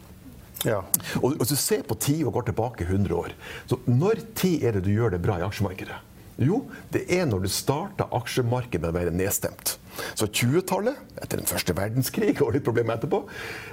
Ja. 0.63 0.79
Og 1.19 1.35
Hvis 1.39 1.51
du 1.51 1.59
ser 1.59 1.83
på 1.87 1.97
tid 1.99 2.23
og 2.23 2.37
går 2.37 2.49
tilbake 2.51 2.87
100 2.87 3.15
år, 3.15 3.35
så 3.67 3.79
når 3.87 4.23
tid 4.35 4.63
er 4.63 4.77
det 4.77 4.85
du 4.85 4.93
gjør 4.93 5.15
det 5.15 5.23
bra 5.23 5.39
i 5.39 5.45
aksjemarkedet? 5.45 5.99
Jo, 6.41 6.63
det 6.89 7.03
er 7.13 7.27
når 7.29 7.43
du 7.43 7.49
starter 7.51 8.09
aksjemarkedet 8.15 8.81
med 8.81 8.89
å 8.89 8.95
være 8.95 9.13
nedstemt. 9.13 9.75
Så 10.17 10.25
20-tallet, 10.25 10.97
etter 11.21 11.37
den 11.37 11.49
første 11.49 11.75
verdenskrig 11.77 12.39
og 12.41 12.55
litt 12.55 12.65
problemer 12.65 12.97
etterpå, 12.97 13.19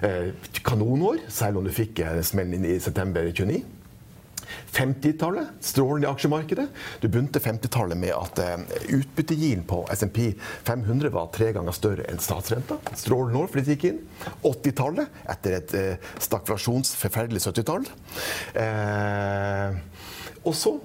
eh, 0.05 0.35
kanonår, 0.67 1.23
selv 1.33 1.61
om 1.61 1.65
du 1.65 1.73
fikk 1.73 2.03
smellen 2.27 2.67
i 2.69 2.77
september 2.83 3.31
29. 3.31 3.63
50-tallet, 4.73 5.53
strålende 5.65 6.11
aksjemarkedet. 6.11 6.69
Du 7.03 7.09
begynte 7.09 7.43
50-tallet 7.43 7.99
med 8.01 8.15
at 8.17 8.43
uh, 8.45 8.79
utbyttegilden 8.97 9.67
på 9.71 9.83
SMP 9.95 10.23
500 10.69 11.13
var 11.15 11.31
tre 11.35 11.53
ganger 11.57 11.77
større 11.77 12.09
enn 12.11 12.23
statsrenta. 12.23 12.81
Strålende 12.99 13.43
år 13.43 13.51
fordi 13.53 13.67
det 13.67 13.77
gikk 13.79 13.89
inn. 13.93 14.03
80-tallet, 14.47 15.21
etter 15.31 15.59
et 15.61 15.77
stakflasjonsforferdelig 16.21 16.41
stagflasjonsforferdelig 16.51 17.41
70-tall. 17.41 17.85
Uh, 18.55 19.79
og 20.47 20.57
så 20.57 20.77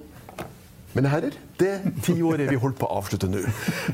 mine 0.96 1.10
herrer, 1.12 1.34
det 1.60 1.74
tiåret 2.06 2.48
vi 2.48 2.56
holdt 2.56 2.78
på 2.80 2.86
å 2.88 3.00
avslutte 3.02 3.28
nå. 3.28 3.42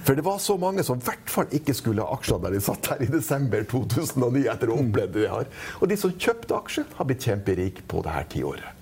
For 0.07 0.15
det 0.15 0.23
var 0.23 0.37
så 0.43 0.55
mange 0.61 0.85
som 0.87 1.01
i 1.01 1.07
hvert 1.09 1.33
fall 1.35 1.51
ikke 1.59 1.75
skulle 1.75 2.05
ha 2.05 2.15
aksjer 2.15 2.39
da 2.45 2.53
de 2.55 2.61
satt 2.63 2.93
her 2.93 3.03
i 3.03 3.09
desember 3.11 3.67
2009 3.73 4.45
etter 4.53 4.71
å 4.71 4.77
ha 4.79 5.07
det 5.17 5.27
her. 5.33 5.51
Og 5.81 5.91
de 5.91 5.99
som 5.99 6.15
kjøpte 6.15 6.55
aksjer, 6.61 6.87
har 6.95 7.09
blitt 7.09 7.27
kjemperike 7.27 7.83
på 7.91 8.05
det 8.07 8.15
her 8.15 8.31
tiåret. 8.31 8.82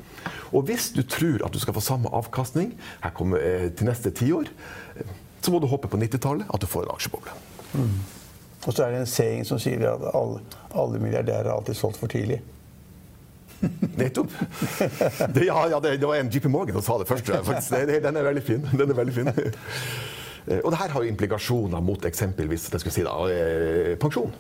Og 0.53 0.65
hvis 0.69 0.91
du 0.95 1.03
tror 1.07 1.45
at 1.47 1.55
du 1.55 1.61
skal 1.63 1.77
få 1.77 1.83
samme 1.85 2.11
avkastning 2.15 2.73
her 3.03 3.13
kommer, 3.17 3.39
eh, 3.39 3.69
til 3.71 3.87
neste 3.87 4.11
tiår, 4.11 4.51
eh, 4.97 5.13
så 5.41 5.53
må 5.53 5.61
du 5.61 5.69
håpe 5.71 5.89
på 5.89 6.01
90-tallet 6.01 6.49
at 6.53 6.61
du 6.61 6.67
får 6.67 6.87
en 6.87 6.95
aksjeboble. 6.95 7.37
Mm. 7.73 8.01
Og 8.67 8.73
så 8.75 8.85
er 8.85 8.91
det 8.93 9.01
en 9.01 9.09
saying 9.09 9.47
som 9.49 9.61
sier 9.63 9.87
at 9.89 10.03
alle, 10.13 10.41
alle 10.77 11.01
milliardærer 11.01 11.49
har 11.49 11.57
alltid 11.57 11.79
solgt 11.79 12.01
for 12.01 12.13
tidlig. 12.13 12.43
Nettopp. 14.01 14.33
Det, 15.35 15.47
ja, 15.47 15.69
ja 15.69 15.81
det, 15.81 15.97
det, 16.01 16.09
var 16.09 16.21
en 16.21 16.31
JP 16.33 16.49
Morgan 16.53 16.77
som 16.81 16.85
sa 16.85 16.99
det 17.01 17.09
først. 17.09 17.71
Det, 17.71 18.03
den 18.05 18.17
er 18.17 18.27
veldig 18.27 18.43
fin. 18.45 18.67
Den 18.73 18.91
er 18.91 18.99
veldig 19.05 19.15
fin. 19.21 19.33
Eh, 20.49 20.57
og 20.65 20.71
det 20.73 20.79
her 20.81 20.89
har 20.89 21.03
jo 21.05 21.11
implikasjoner 21.13 21.83
mot 21.85 22.05
eksempelvis 22.09 22.71
det 22.73 22.79
skulle 22.81 22.95
si 22.95 23.03
da, 23.05 23.13
eh, 23.29 23.91
pensjon. 24.01 24.33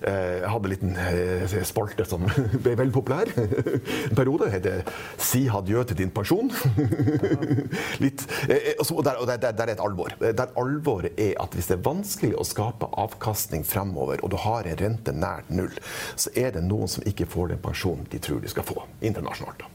Eh, 0.00 0.36
jeg 0.40 0.48
hadde 0.48 0.64
en 0.64 0.72
liten 0.72 0.94
eh, 0.96 1.54
spalte 1.68 2.06
som 2.08 2.22
ble 2.64 2.72
veldig 2.78 2.94
populær 2.94 3.28
en 3.36 4.16
periode. 4.16 4.48
Heter 4.52 4.84
'Si 5.20 5.42
hadjø 5.52 5.82
til 5.84 5.98
din 5.98 6.12
pensjon'. 6.14 6.48
Litt, 8.04 8.24
eh, 8.48 8.80
og 8.80 9.02
der, 9.04 9.20
der, 9.36 9.52
der, 9.52 9.66
er 9.66 9.72
et 9.74 9.82
alvor. 9.84 10.14
Der 10.20 10.54
alvoret 10.56 11.20
er 11.20 11.34
at 11.42 11.54
hvis 11.54 11.68
det 11.68 11.76
er 11.76 11.84
vanskelig 11.84 12.38
å 12.40 12.46
skape 12.48 12.88
avkastning 12.96 13.66
fremover, 13.66 14.22
og 14.24 14.32
du 14.32 14.38
har 14.40 14.64
en 14.64 14.78
rente 14.80 15.12
nært 15.12 15.50
null, 15.52 15.74
så 16.16 16.32
er 16.34 16.56
det 16.56 16.64
noen 16.64 16.88
som 16.88 17.04
ikke 17.04 17.28
får 17.28 17.52
den 17.52 17.60
pensjonen 17.60 18.08
de 18.10 18.18
tror 18.18 18.40
de 18.40 18.48
skal 18.48 18.64
få 18.64 18.86
internasjonalt. 19.00 19.66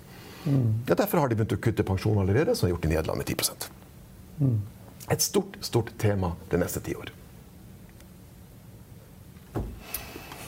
Mm. 0.46 0.86
Ja, 0.90 0.96
derfor 0.96 1.22
har 1.22 1.30
de 1.30 1.38
begynt 1.38 1.54
å 1.54 1.62
kutte 1.62 1.86
pensjon 1.86 2.18
allerede, 2.22 2.56
som 2.56 2.66
har 2.66 2.76
gjort 2.76 2.86
i 2.86 2.94
Nederland 2.94 3.22
med 3.22 3.30
10 3.30 3.70
mm. 4.40 4.58
Et 5.14 5.22
stort, 5.22 5.58
stort 5.62 5.94
tema 6.02 6.34
det 6.50 6.58
neste 6.62 6.82
tiår. 6.82 7.14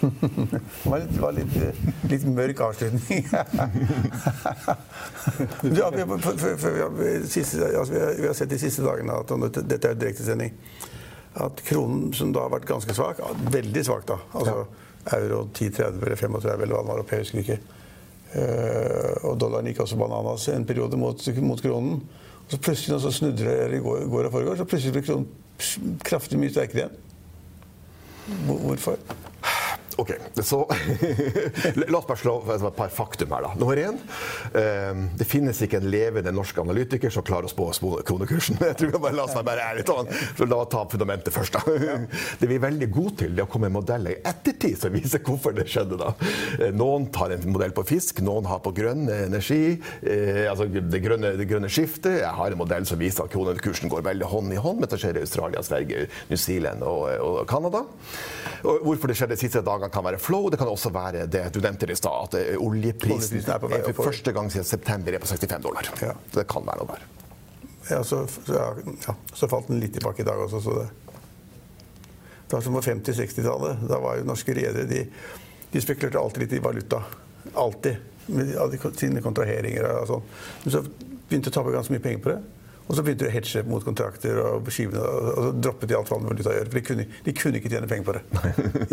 Det 0.01 0.89
var 0.89 0.99
litt, 1.01 1.15
var 1.21 1.33
litt, 1.37 1.55
litt 2.11 2.25
mørk 2.29 2.59
avslutning. 2.67 3.23
du, 5.61 5.71
ja, 5.77 5.89
vi, 5.89 6.01
har- 6.01 6.19
for, 6.21 6.37
for, 6.37 6.57
for, 6.57 6.71
vi, 6.71 6.81
har, 6.81 7.25
siste, 7.29 7.61
altså, 7.71 7.93
vi, 7.93 7.99
har, 7.99 8.13
vi 8.21 8.27
har 8.27 8.37
sett 8.37 8.51
de 8.53 8.59
siste 8.61 8.85
dagene 8.85 9.15
at 9.17 9.31
og 9.33 9.47
dette, 9.57 9.81
er 9.87 9.95
jo 9.95 10.01
direktesending 10.03 10.51
at 11.47 11.63
kronen, 11.67 12.11
som 12.17 12.31
da 12.33 12.45
har 12.45 12.53
vært 12.55 12.69
ganske 12.69 12.93
svak, 12.97 13.19
ja, 13.21 13.33
veldig 13.53 13.83
svak 13.85 14.07
da, 14.09 14.17
altså 14.33 14.55
euro 15.17 15.43
10-30 15.53 16.01
eller 16.01 16.15
35 16.19 16.47
eller 16.51 16.73
hva 16.73 16.81
den 16.81 16.91
var 16.91 17.03
oppe, 17.03 17.15
jeg 17.17 17.27
husker 17.27 17.43
ikke, 17.45 17.59
Uh, 18.27 19.13
og 19.23 19.37
dollaren 19.39 19.69
gikk 19.69 19.77
også 19.85 19.95
bananas 19.95 20.49
en 20.51 20.65
periode 20.67 20.97
mot, 20.99 21.21
mot 21.47 21.61
kronen. 21.63 22.01
Og 22.43 22.51
så 22.51 22.57
plutselig 22.59 22.97
så 22.99 23.11
snudde 23.15 23.45
det 23.47 23.77
i 23.77 23.79
går, 23.79 24.01
går 24.11 24.27
og 24.27 24.33
foregår, 24.33 24.57
så 24.59 24.65
plutselig 24.67 24.97
ble 24.97 25.03
kronen 25.07 25.29
kraftig 26.03 26.39
mye 26.41 26.51
sterkere 26.51 26.83
igjen. 26.83 26.97
Hvorfor? 28.67 28.99
Ok, 29.97 30.11
så 30.45 30.59
La 31.89 31.97
oss 31.97 32.05
bare 32.05 32.19
slå 32.21 32.33
et 32.53 32.75
par 32.77 32.91
faktum 32.93 33.31
her. 33.33 33.47
da. 33.47 33.53
Nummer 33.57 33.79
én. 33.81 33.95
Eh, 34.53 34.99
det 35.17 35.25
finnes 35.25 35.57
ikke 35.65 35.79
en 35.81 35.87
levende 35.89 36.33
norsk 36.35 36.59
analytiker 36.61 37.09
som 37.13 37.25
klarer 37.25 37.49
å 37.49 37.51
spå 37.73 37.89
kronekursen. 38.05 38.59
Jeg 38.69 38.77
tror 38.77 38.93
jeg 38.93 39.01
bare 39.01 39.17
La 39.17 39.25
oss 39.25 39.33
være 39.37 39.85
ta. 39.87 39.97
Så 40.37 40.45
la 40.45 40.59
oss 40.61 40.69
ta 40.73 40.83
fundamentet 40.91 41.33
først. 41.33 41.57
da. 41.57 41.77
Det 42.41 42.49
vi 42.51 42.59
er 42.59 42.63
veldig 42.67 42.89
gode 42.93 43.15
til, 43.23 43.33
det 43.33 43.41
er 43.41 43.47
å 43.47 43.49
komme 43.49 43.71
med 43.71 43.79
modeller 43.79 44.13
i 44.13 44.19
ettertid 44.29 44.77
som 44.77 44.93
viser 44.93 45.23
hvorfor 45.25 45.55
det 45.57 45.65
skjedde. 45.71 45.97
da. 45.97 46.11
Eh, 46.59 46.69
Noen 46.77 47.09
tar 47.15 47.33
en 47.33 47.49
modell 47.49 47.73
på 47.73 47.85
fisk, 47.89 48.21
noen 48.25 48.45
har 48.51 48.61
på 48.65 48.75
grønn 48.77 49.07
energi. 49.09 49.79
Eh, 50.05 50.43
altså 50.51 50.69
det 50.69 51.01
grønne, 51.03 51.33
det 51.41 51.49
grønne 51.49 51.71
skiftet. 51.73 52.19
Jeg 52.21 52.35
har 52.37 52.53
en 52.53 52.61
modell 52.61 52.85
som 52.85 53.01
viser 53.01 53.25
at 53.25 53.33
kronekursen 53.33 53.89
går 53.89 54.05
veldig 54.11 54.29
hånd 54.29 54.53
i 54.53 54.61
hånd. 54.61 54.85
Dette 54.85 55.01
skjer 55.01 55.17
i 55.17 55.25
Australia, 55.25 55.65
Sverige, 55.65 56.05
New 56.29 56.37
Zealand 56.37 56.85
og 56.85 57.41
Canada. 57.49 57.81
Hvorfor 58.61 59.09
det 59.09 59.17
skjedde 59.17 59.33
de 59.33 59.41
siste 59.41 59.65
dagene 59.65 59.86
kan 59.93 60.05
være 60.05 60.19
flow. 60.21 60.49
Det 60.53 60.59
kan 60.59 60.69
også 60.71 60.91
være 60.93 61.25
det 61.31 61.43
du 61.55 61.59
nevnte 61.63 61.89
i 61.91 61.97
stad, 61.97 62.29
at 62.29 62.37
eh, 62.39 62.55
oljeprisen 62.61 63.37
Oljeprisen 63.37 63.53
er 63.53 63.61
på 63.63 63.69
vei 63.71 63.81
er 63.81 63.95
for 63.97 64.11
første 64.11 64.33
gang 64.35 64.51
siden 64.53 64.67
september 64.67 65.15
er 65.15 65.23
på 65.23 65.29
65 65.29 65.63
dollar. 65.63 65.89
Ja. 66.03 66.13
Det 66.33 66.47
kan 66.49 66.65
være 66.67 66.83
noe 66.83 66.95
der. 66.95 67.05
Ja, 67.87 68.01
så, 68.03 68.25
så, 68.27 68.61
ja, 69.07 69.15
så 69.33 69.47
falt 69.47 69.69
den 69.71 69.79
litt 69.79 69.93
tilbake 69.95 70.23
i 70.23 70.27
dag 70.27 70.41
også, 70.43 70.61
så 70.63 70.79
det 70.81 70.87
Det 72.47 72.55
var 72.55 72.61
som 72.63 72.75
på 72.77 72.81
50-60-tallet. 72.81 73.81
Da 73.89 73.97
var 73.99 74.15
jo 74.17 74.27
norske 74.27 74.53
redere 74.55 74.87
de, 74.87 75.01
de 75.71 75.81
spekulerte 75.83 76.19
alltid 76.19 76.45
litt 76.45 76.53
i 76.55 76.61
valuta. 76.63 77.01
Alltid. 77.53 77.97
Med 78.31 78.53
alle 78.55 78.91
sine 78.95 79.23
kontraheringer 79.23 79.83
og 79.89 80.05
sånn. 80.07 80.29
Men 80.63 80.75
så 80.77 80.81
begynte 80.87 81.49
de 81.49 81.51
å 81.51 81.57
tape 81.57 81.73
ganske 81.75 81.91
mye 81.91 82.03
penger 82.05 82.21
på 82.23 82.31
det. 82.31 82.37
Og 82.87 82.95
så 82.95 83.03
begynte 83.03 83.25
de 83.25 83.31
å 83.31 83.33
hedge 83.33 83.63
mot 83.67 83.83
kontrakter 83.83 84.37
og 84.39 84.69
skivene, 84.71 85.01
og 85.03 85.39
så 85.43 85.49
droppet 85.59 85.89
de 85.91 85.97
alt 85.97 86.11
valuta 86.11 86.53
gjør. 86.55 86.69
For 86.69 86.79
de 86.79 86.83
kunne, 86.87 87.05
de 87.25 87.33
kunne 87.35 87.59
ikke 87.59 87.71
tjene 87.73 87.89
penger 87.91 88.05
på 88.07 88.15
det. 88.15 88.21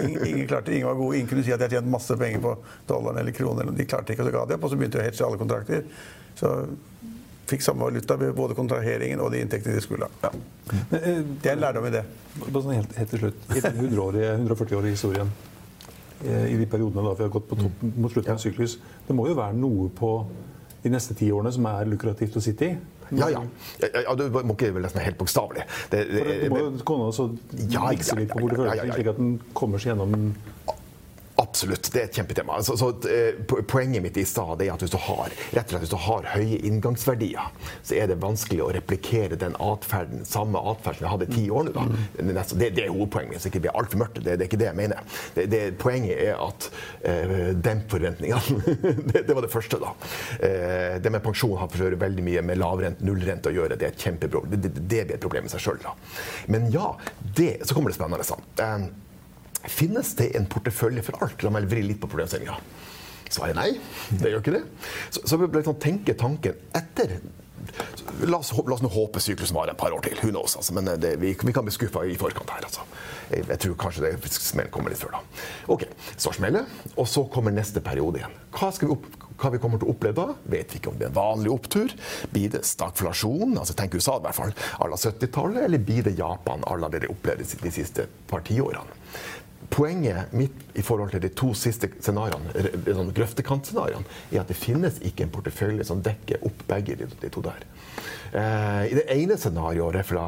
Ingen, 0.04 0.24
ingen 0.26 0.48
klarte, 0.50 0.72
ingen 0.74 0.88
var 0.88 0.98
gode. 0.98 1.20
Ingen 1.20 1.30
kunne 1.30 1.44
si 1.46 1.54
at 1.54 1.62
de 1.62 1.68
hadde 1.68 1.78
tjent 1.78 1.92
masse 1.92 2.16
penger 2.18 2.42
på 2.42 2.57
dollaren 2.90 3.20
eller 3.22 3.37
kroner. 3.37 3.70
De 3.70 3.87
klarte 3.87 4.14
ikke, 4.14 4.24
og 4.26 4.30
så 4.30 4.35
ga 4.35 4.42
de 4.50 4.57
opp. 4.59 4.66
Og 4.66 4.72
så 4.72 4.78
begynte 4.80 4.98
de 4.98 5.04
å 5.04 5.07
hedge 5.07 5.28
alle 5.28 5.38
kontrakter. 5.38 5.87
Så 6.40 6.50
fikk 7.46 7.62
samme 7.62 7.87
valuta 7.87 8.16
ved 8.18 8.35
både 8.35 8.57
kontraheringen 8.59 9.20
og 9.22 9.30
de 9.33 9.42
inntektene 9.44 9.76
de 9.76 9.85
skulle 9.85 10.09
ha. 10.09 10.30
Men, 10.90 11.00
eh, 11.00 11.20
Det 11.42 11.50
er 11.50 11.52
en 11.52 11.61
lærdom 11.61 11.87
i 11.87 11.90
det. 11.90 12.04
Bare 12.40 12.62
sånn 12.64 12.74
helt, 12.74 12.96
helt 12.96 13.11
til 13.11 13.18
slutt. 13.20 13.44
I 13.54 13.61
den 13.61 13.76
100-årige, 13.78 14.33
140-årige 14.40 14.96
historien, 14.96 15.30
eh, 16.24 16.54
i 16.54 16.57
de 16.57 16.66
periodene 16.66 17.04
da 17.04 17.14
vi 17.14 17.22
har 17.22 17.30
gått 17.30 17.48
på 17.48 17.61
topp 17.61 17.83
mot 17.83 18.11
slutten 18.11 18.33
av 18.33 18.38
en 18.38 18.42
syklus, 18.42 18.78
det 19.07 19.14
må 19.14 19.28
jo 19.28 19.35
være 19.38 19.54
noe 19.54 19.88
på 19.90 20.26
de 20.83 20.90
neste 20.90 21.14
ti 21.16 21.30
årene 21.30 21.52
som 21.52 21.66
er 21.66 21.87
lukrativt 21.88 22.37
å 22.37 22.42
sitte 22.42 22.66
i? 22.66 22.76
Ja, 23.18 23.29
ja. 23.33 23.42
ja, 24.05 24.14
du 24.18 24.24
må 24.35 24.57
ikke 24.57 24.72
vel 24.74 24.85
nesten 24.87 25.05
helt 25.05 25.18
bokstavelig. 25.20 25.66
Det, 25.92 26.03
For 26.11 26.33
det 26.33 26.50
må 26.53 26.62
jo 26.62 26.72
kunne 26.87 27.09
an 27.11 27.20
å 27.24 27.29
Ja, 27.70 27.87
mikse 27.90 28.18
litt 28.18 28.33
på 28.33 28.42
hvor 28.42 28.53
du 28.53 28.59
føler 28.62 28.83
ja. 28.83 28.94
slik 28.96 29.12
at 29.14 29.20
den 29.20 29.37
kommer 29.57 29.83
seg 29.83 29.94
gjennom 29.94 30.35
Absolutt, 31.44 31.90
det 31.92 32.00
er 32.00 32.09
et 32.09 32.18
kjempetema. 32.18 32.59
Så, 32.64 32.76
så, 32.80 32.90
eh, 33.11 33.40
poenget 33.68 34.02
mitt 34.02 34.16
i 34.20 34.24
stad 34.28 34.62
er 34.62 34.72
at 34.74 34.83
hvis 34.85 34.92
du 34.92 34.98
har 35.00 35.33
rett 35.54 35.64
og 35.64 35.74
slett 35.74 35.85
hvis 35.85 35.92
du 35.92 35.98
har 36.07 36.28
høye 36.35 36.61
inngangsverdier, 36.68 37.50
så 37.85 37.98
er 37.98 38.11
det 38.11 38.18
vanskelig 38.22 38.62
å 38.64 38.70
replikere 38.74 39.38
den 39.40 39.57
atferden, 39.62 40.24
samme 40.28 40.61
atferd 40.72 40.98
som 40.98 41.07
vi 41.07 41.12
hadde 41.12 41.28
i 41.28 41.35
ti 41.35 41.44
år 41.50 41.68
nå. 41.68 41.74
da. 41.76 41.87
Det, 42.54 42.70
det, 42.76 42.87
er 42.87 42.92
hovedpoenget 42.92 43.35
mitt. 43.35 43.44
Så 43.44 43.50
ikke 43.50 43.64
blir 43.66 43.76
altfor 43.76 44.04
mørkt. 44.04 44.20
Det, 44.20 44.38
det 44.38 44.46
er 44.46 44.50
ikke 44.50 44.61
det 44.62 44.70
jeg 44.70 44.78
mener. 44.80 45.20
Det, 45.37 45.46
det, 45.52 45.62
poenget 45.80 46.22
er 46.24 46.40
at 46.40 46.68
eh, 47.11 47.37
demp 47.66 47.88
forventningene. 47.92 48.64
det, 49.11 49.24
det 49.28 49.37
var 49.37 49.44
det 49.46 49.52
første, 49.52 49.80
da. 49.83 49.94
Eh, 50.38 50.96
det 51.04 51.12
med 51.12 51.24
pensjon 51.24 51.59
har 51.61 51.72
for 51.72 51.98
veldig 52.04 52.26
mye 52.26 52.44
med 52.46 52.61
lavrent, 52.62 53.04
nullrente 53.04 53.52
å 53.52 53.57
gjøre. 53.57 53.78
Det 53.80 53.90
er 53.90 53.96
et 53.96 54.09
kjempeproblem. 54.09 54.54
Det, 54.54 54.74
det 54.80 55.04
blir 55.09 55.16
et 55.18 55.24
problem 55.24 55.48
i 55.48 55.52
seg 55.52 55.66
sjøl, 55.66 55.80
da. 55.85 55.94
Men 56.52 56.70
ja, 56.74 56.94
det, 57.37 57.57
så 57.66 57.76
kommer 57.76 57.92
det 57.92 57.98
spennende. 57.98 58.26
sånn. 58.26 58.44
Eh, 58.62 58.87
Finnes 59.70 60.14
det 60.18 60.33
en 60.38 60.48
portefølje 60.50 61.05
for 61.07 61.24
alt? 61.24 61.42
La 61.44 61.53
meg 61.55 61.68
vri 61.70 61.85
litt 61.87 62.00
på 62.03 62.11
problemstillinga. 62.11 62.59
Svaret 63.31 63.55
er 63.55 63.59
nei. 63.59 63.70
Det 64.20 64.31
gjør 64.31 64.42
ikke 64.42 64.59
det. 64.59 64.64
Så, 65.11 65.24
så 65.27 65.38
vi 65.40 65.64
sånn 65.64 65.81
tenke 65.83 66.14
tanken 66.18 66.61
etter 66.77 67.18
La 68.29 68.37
oss, 68.38 68.50
la 68.53 68.74
oss 68.77 68.83
nå 68.85 68.90
håpe 68.92 69.20
syklusen 69.22 69.57
varer 69.57 69.72
et 69.72 69.81
par 69.81 69.94
år 69.94 70.03
til. 70.05 70.18
Who 70.20 70.31
knows, 70.31 70.55
altså. 70.59 70.74
Men 70.77 70.88
eh, 70.92 70.98
det, 71.00 71.14
vi, 71.22 71.33
vi 71.35 71.55
kan 71.55 71.64
bli 71.66 71.72
skuffa 71.74 72.05
i 72.07 72.16
forkant 72.20 72.53
her. 72.53 72.66
Altså. 72.66 72.85
Jeg, 73.31 73.46
jeg 73.48 73.61
tror 73.64 73.77
kanskje 73.81 74.05
det 74.05 74.33
smellen 74.37 74.72
kommer 74.74 74.92
litt 74.92 75.00
før 75.00 75.16
da. 75.16 75.22
Ok, 75.72 75.87
Så 76.20 76.35
smeller 76.37 76.68
og 76.94 77.09
så 77.09 77.24
kommer 77.33 77.55
neste 77.55 77.83
periode 77.85 78.20
igjen. 78.20 78.35
Hva, 78.55 78.70
vi 78.79 78.90
opp, 78.92 79.07
hva 79.40 79.50
vi 79.55 79.61
kommer 79.62 79.81
til 79.81 79.88
å 79.88 79.94
oppleve 79.94 80.18
da, 80.20 80.37
vet 80.53 80.74
vi 80.74 80.81
ikke 80.81 80.92
om 80.92 80.98
det 81.00 81.09
er 81.09 81.14
en 81.14 81.16
vanlig 81.16 81.55
opptur. 81.55 81.94
Blir 82.35 82.53
det 82.55 82.64
stagflasjon, 82.68 83.57
altså 83.59 83.77
tenk 83.79 83.96
USA 83.96 84.18
i 84.20 84.27
hvert 84.29 84.38
fall, 84.38 84.53
à 84.79 84.90
la 84.90 85.00
70-tallet, 85.00 85.64
eller 85.64 85.83
blir 85.88 86.05
det 86.07 86.18
Japan 86.20 86.62
à 86.68 86.77
la 86.79 86.92
det 86.92 87.07
de 87.07 87.11
opplevde 87.14 87.48
de 87.64 87.74
siste 87.74 88.07
par 88.31 88.44
tiårene? 88.46 89.00
Poenget 89.74 90.32
mitt 90.32 90.78
i 90.78 90.82
forhold 90.87 91.10
til 91.10 91.22
de 91.24 91.32
to 91.34 91.48
siste 91.58 91.88
scenarioene, 91.98 93.10
grøftekantscenarioene, 93.16 94.06
er 94.30 94.44
at 94.44 94.50
det 94.52 94.58
finnes 94.58 95.00
ikke 95.02 95.26
en 95.26 95.32
portefølje 95.34 95.87
som 95.88 96.02
dekker 96.04 96.44
opp 96.46 96.62
begge 96.68 96.94
de 97.02 97.30
to 97.32 97.42
der. 97.42 97.64
Eh, 98.34 98.92
I 98.92 98.94
det 98.98 99.04
ene 99.14 99.36
scenarioet, 99.38 100.00
er 100.00 100.06
fra, 100.06 100.24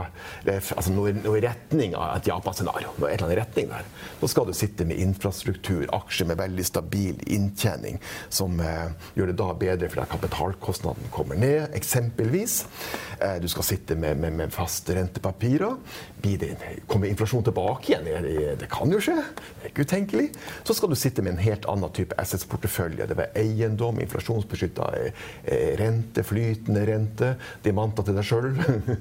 altså 0.47 0.93
noe, 0.95 1.11
noe 1.25 1.41
i 1.41 1.43
retning 1.43 1.97
av 1.99 2.21
et 2.21 2.29
Japan-scenario, 2.31 2.93
da 3.01 4.29
skal 4.31 4.47
du 4.47 4.55
sitte 4.55 4.87
med 4.87 5.01
infrastruktur, 5.03 5.89
aksjer 5.95 6.29
med 6.31 6.39
veldig 6.39 6.67
stabil 6.67 7.19
inntjening, 7.35 7.99
som 8.31 8.61
eh, 8.63 8.93
gjør 9.19 9.33
det 9.33 9.39
da 9.41 9.49
bedre 9.59 9.91
fordi 9.91 10.07
kapitalkostnaden 10.13 11.11
kommer 11.15 11.39
ned, 11.41 11.75
eksempelvis. 11.75 12.61
Eh, 13.19 13.41
du 13.43 13.49
skal 13.51 13.67
sitte 13.73 13.99
med, 13.99 14.21
med, 14.23 14.37
med 14.39 14.55
faste 14.55 14.95
rentepapirer. 14.95 15.75
Kommer 16.91 17.11
inflasjonen 17.11 17.47
tilbake 17.47 17.93
igjen? 17.93 18.07
Det, 18.59 18.67
kan 18.71 18.91
jo 18.91 18.99
skje. 19.03 19.15
Det 19.19 19.67
er 19.67 19.71
ikke 19.71 19.87
utenkelig. 19.87 20.31
Så 20.67 20.75
skal 20.75 20.91
du 20.91 20.97
sitte 20.99 21.23
med 21.23 21.37
en 21.37 21.43
helt 21.45 21.67
annen 21.71 21.93
type 21.95 22.17
assets-portefølje. 22.19 23.07
Det 23.07 23.19
er 23.23 23.37
eiendom, 23.43 24.01
inflasjonsbeskytta 24.03 24.89
rente, 25.79 26.25
flytende 26.27 26.83
rente, 26.89 27.31
diamanter 27.97 28.05
til 28.05 28.15
deg 28.17 28.25
sjøl. 28.25 28.49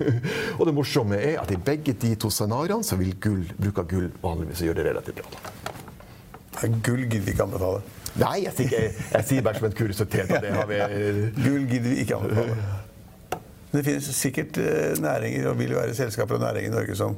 og 0.59 0.65
det 0.67 0.73
morsomme 0.75 1.17
er 1.19 1.39
at 1.41 1.51
i 1.51 1.57
begge 1.57 1.93
de 1.93 2.15
to 2.15 2.29
scenarioene 2.31 2.83
så 2.85 2.97
vil 2.99 3.13
gull, 3.21 3.43
bruk 3.59 3.79
av 3.79 3.87
gull 3.89 4.09
vanligvis 4.23 4.63
gjøre 4.65 4.79
det 4.81 4.87
relativt 4.91 5.21
bra. 5.21 5.51
Ja, 6.55 6.69
Gull 6.85 7.01
gidder 7.03 7.25
vi 7.25 7.33
ikke 7.33 7.43
anbefale. 7.43 7.81
Nei, 8.15 8.45
jeg 8.45 8.53
sier, 8.55 8.71
jeg, 8.79 8.91
jeg 9.11 9.25
sier 9.27 9.43
bare 9.43 9.59
som 9.59 9.65
en 9.67 9.73
kuriositet. 9.75 10.29
Det 10.31 10.51
har 10.55 10.69
vi 10.69 10.77
Gull 11.35 11.65
gidder 11.67 11.89
vi 11.91 11.97
ikke 12.05 12.15
anbefale. 12.15 12.55
Men 13.71 13.81
det 13.81 13.83
finnes 13.89 14.07
sikkert 14.15 14.57
eh, 14.63 14.93
næringer 15.03 15.49
og 15.51 15.57
vil 15.59 15.73
være 15.75 15.95
selskaper 15.97 16.37
og 16.37 16.45
næringer 16.45 16.71
i 16.71 16.75
Norge 16.77 16.95
som 16.95 17.17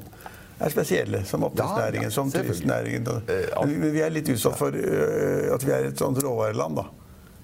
er 0.58 0.74
spesielle. 0.74 1.20
Som 1.30 1.46
oppdrettsnæringen, 1.46 2.08
Ja, 2.08 2.10
ja, 2.10 2.16
som 2.16 2.32
turistnæringen. 2.34 3.06
Eh. 3.30 3.68
Men 3.70 3.92
vi- 3.94 4.02
er 4.02 4.10
litt 4.10 4.32
utsatt 4.34 4.58
for 4.58 4.74
eh, 4.74 5.54
at 5.54 5.68
vi 5.68 5.76
er 5.76 5.92
et 5.92 6.02
sånt 6.02 6.18
råvareland. 6.26 6.82
da. 6.82 6.88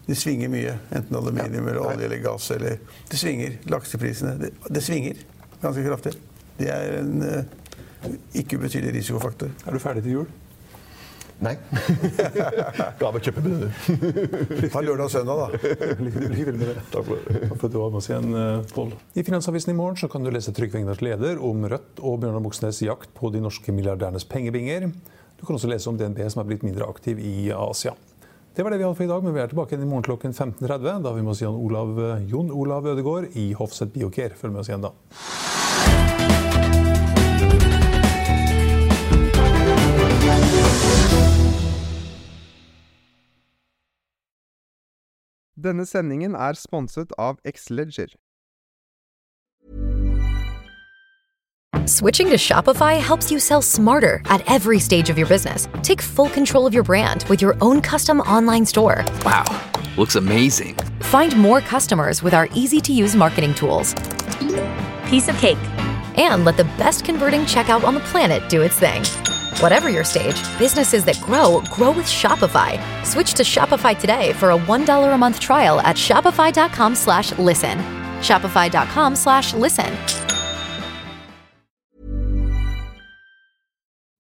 Det 0.07 0.17
svinger 0.19 0.51
mye. 0.51 0.77
Enten 0.91 1.15
aluminium 1.15 1.67
eller 1.67 1.79
olje 1.79 2.05
eller 2.05 2.21
gass. 2.23 2.51
Eller, 2.51 2.79
det 3.09 3.19
svinger. 3.19 3.57
Lakseprisene. 3.71 4.35
Det, 4.41 4.51
det 4.69 4.83
svinger 4.83 5.19
ganske 5.61 5.83
kraftig. 5.85 6.13
Det 6.59 6.69
er 6.69 6.99
en 6.99 7.21
uh, 7.23 8.09
ikke 8.35 8.59
ubetydelig 8.59 8.97
risikofaktor. 8.99 9.53
Er 9.65 9.75
du 9.75 9.79
ferdig 9.79 10.03
til 10.03 10.19
jul? 10.19 10.31
Nei. 11.43 11.55
Gavekjøpebud. 13.01 13.63
Ta 14.71 14.83
lørdag 14.85 15.07
og 15.07 15.11
søndag, 15.11 15.41
da. 15.41 15.71
Lykke 16.03 16.29
til 16.29 16.59
med 16.59 16.69
det. 16.69 16.75
Takk 16.93 17.07
for, 17.09 17.25
Takk 17.25 17.57
for 17.57 17.67
at 17.67 17.73
du 17.73 17.79
var 17.81 17.91
med 17.91 17.99
oss 17.99 18.09
igjen, 18.11 18.29
eh, 18.37 18.69
Pål. 18.75 18.93
I 19.19 19.25
Finansavisen 19.27 19.73
i 19.73 19.77
morgen 19.77 19.99
så 19.99 20.07
kan 20.11 20.23
du 20.23 20.31
lese 20.31 20.53
Trygve 20.55 20.79
Egnars 20.79 21.01
leder 21.03 21.41
om 21.43 21.65
Rødt 21.67 21.99
og 21.99 22.21
Bjørnar 22.21 22.43
Moxnes' 22.43 22.83
jakt 22.85 23.11
på 23.17 23.33
de 23.33 23.41
norske 23.43 23.75
milliardærenes 23.75 24.27
pengebinger. 24.29 24.87
Du 25.39 25.45
kan 25.47 25.57
også 25.57 25.71
lese 25.71 25.89
om 25.91 25.99
DNB 25.99 26.21
som 26.31 26.43
er 26.43 26.49
blitt 26.51 26.63
mindre 26.63 26.87
aktiv 26.87 27.19
i 27.19 27.49
Asia. 27.55 27.97
Det 28.55 28.63
var 28.63 28.69
det 28.69 28.77
vi 28.77 28.83
hadde 28.83 28.95
for 28.95 29.03
i 29.03 29.09
dag, 29.09 29.23
men 29.25 29.33
vi 29.33 29.39
er 29.41 29.47
tilbake 29.49 29.73
igjen 29.73 29.87
i 29.87 29.89
morgen 29.89 30.03
klokken 30.05 30.33
15.30. 30.33 30.99
Da 31.01 31.11
vi 31.15 31.23
må 31.25 31.33
si 31.33 31.41
Jon 31.41 31.55
Olav, 31.57 31.97
Jon 32.29 32.51
Olav 32.53 32.85
Ødegaard 32.85 33.33
i 33.33 33.47
Hofseth 33.57 33.89
Biocare. 33.95 34.37
Følg 34.37 34.53
med 34.53 34.61
oss 34.61 34.69
igjen 34.69 34.85
da. 34.85 34.93
Denne 45.57 45.87
sendingen 45.89 46.37
er 46.37 46.53
sponset 46.53 47.17
av 47.17 47.41
Xleger. 47.41 48.13
Switching 51.85 52.27
to 52.27 52.35
Shopify 52.35 52.99
helps 52.99 53.31
you 53.31 53.39
sell 53.39 53.61
smarter 53.61 54.21
at 54.25 54.49
every 54.49 54.79
stage 54.79 55.09
of 55.09 55.17
your 55.17 55.27
business. 55.27 55.67
Take 55.81 56.01
full 56.01 56.29
control 56.29 56.67
of 56.67 56.73
your 56.73 56.83
brand 56.83 57.25
with 57.29 57.41
your 57.41 57.57
own 57.61 57.81
custom 57.81 58.21
online 58.21 58.65
store. 58.65 59.03
Wow, 59.25 59.43
looks 59.97 60.15
amazing. 60.15 60.75
Find 61.01 61.35
more 61.37 61.61
customers 61.61 62.23
with 62.23 62.33
our 62.33 62.47
easy 62.53 62.79
to 62.81 62.93
use 62.93 63.15
marketing 63.15 63.53
tools. 63.55 63.93
Piece 65.07 65.27
of 65.27 65.37
cake. 65.37 65.57
And 66.15 66.45
let 66.45 66.57
the 66.57 66.65
best 66.77 67.05
converting 67.05 67.41
checkout 67.41 67.83
on 67.83 67.95
the 67.95 68.01
planet 68.01 68.47
do 68.49 68.61
its 68.61 68.77
thing. 68.77 69.03
Whatever 69.59 69.89
your 69.89 70.03
stage, 70.03 70.35
businesses 70.59 71.03
that 71.05 71.19
grow 71.21 71.61
grow 71.71 71.91
with 71.91 72.05
Shopify. 72.05 72.79
Switch 73.05 73.33
to 73.33 73.43
Shopify 73.43 73.99
today 73.99 74.33
for 74.33 74.51
a 74.51 74.57
$1 74.57 75.13
a 75.13 75.17
month 75.17 75.39
trial 75.39 75.79
at 75.81 75.95
shopify.com 75.95 76.95
slash 76.95 77.31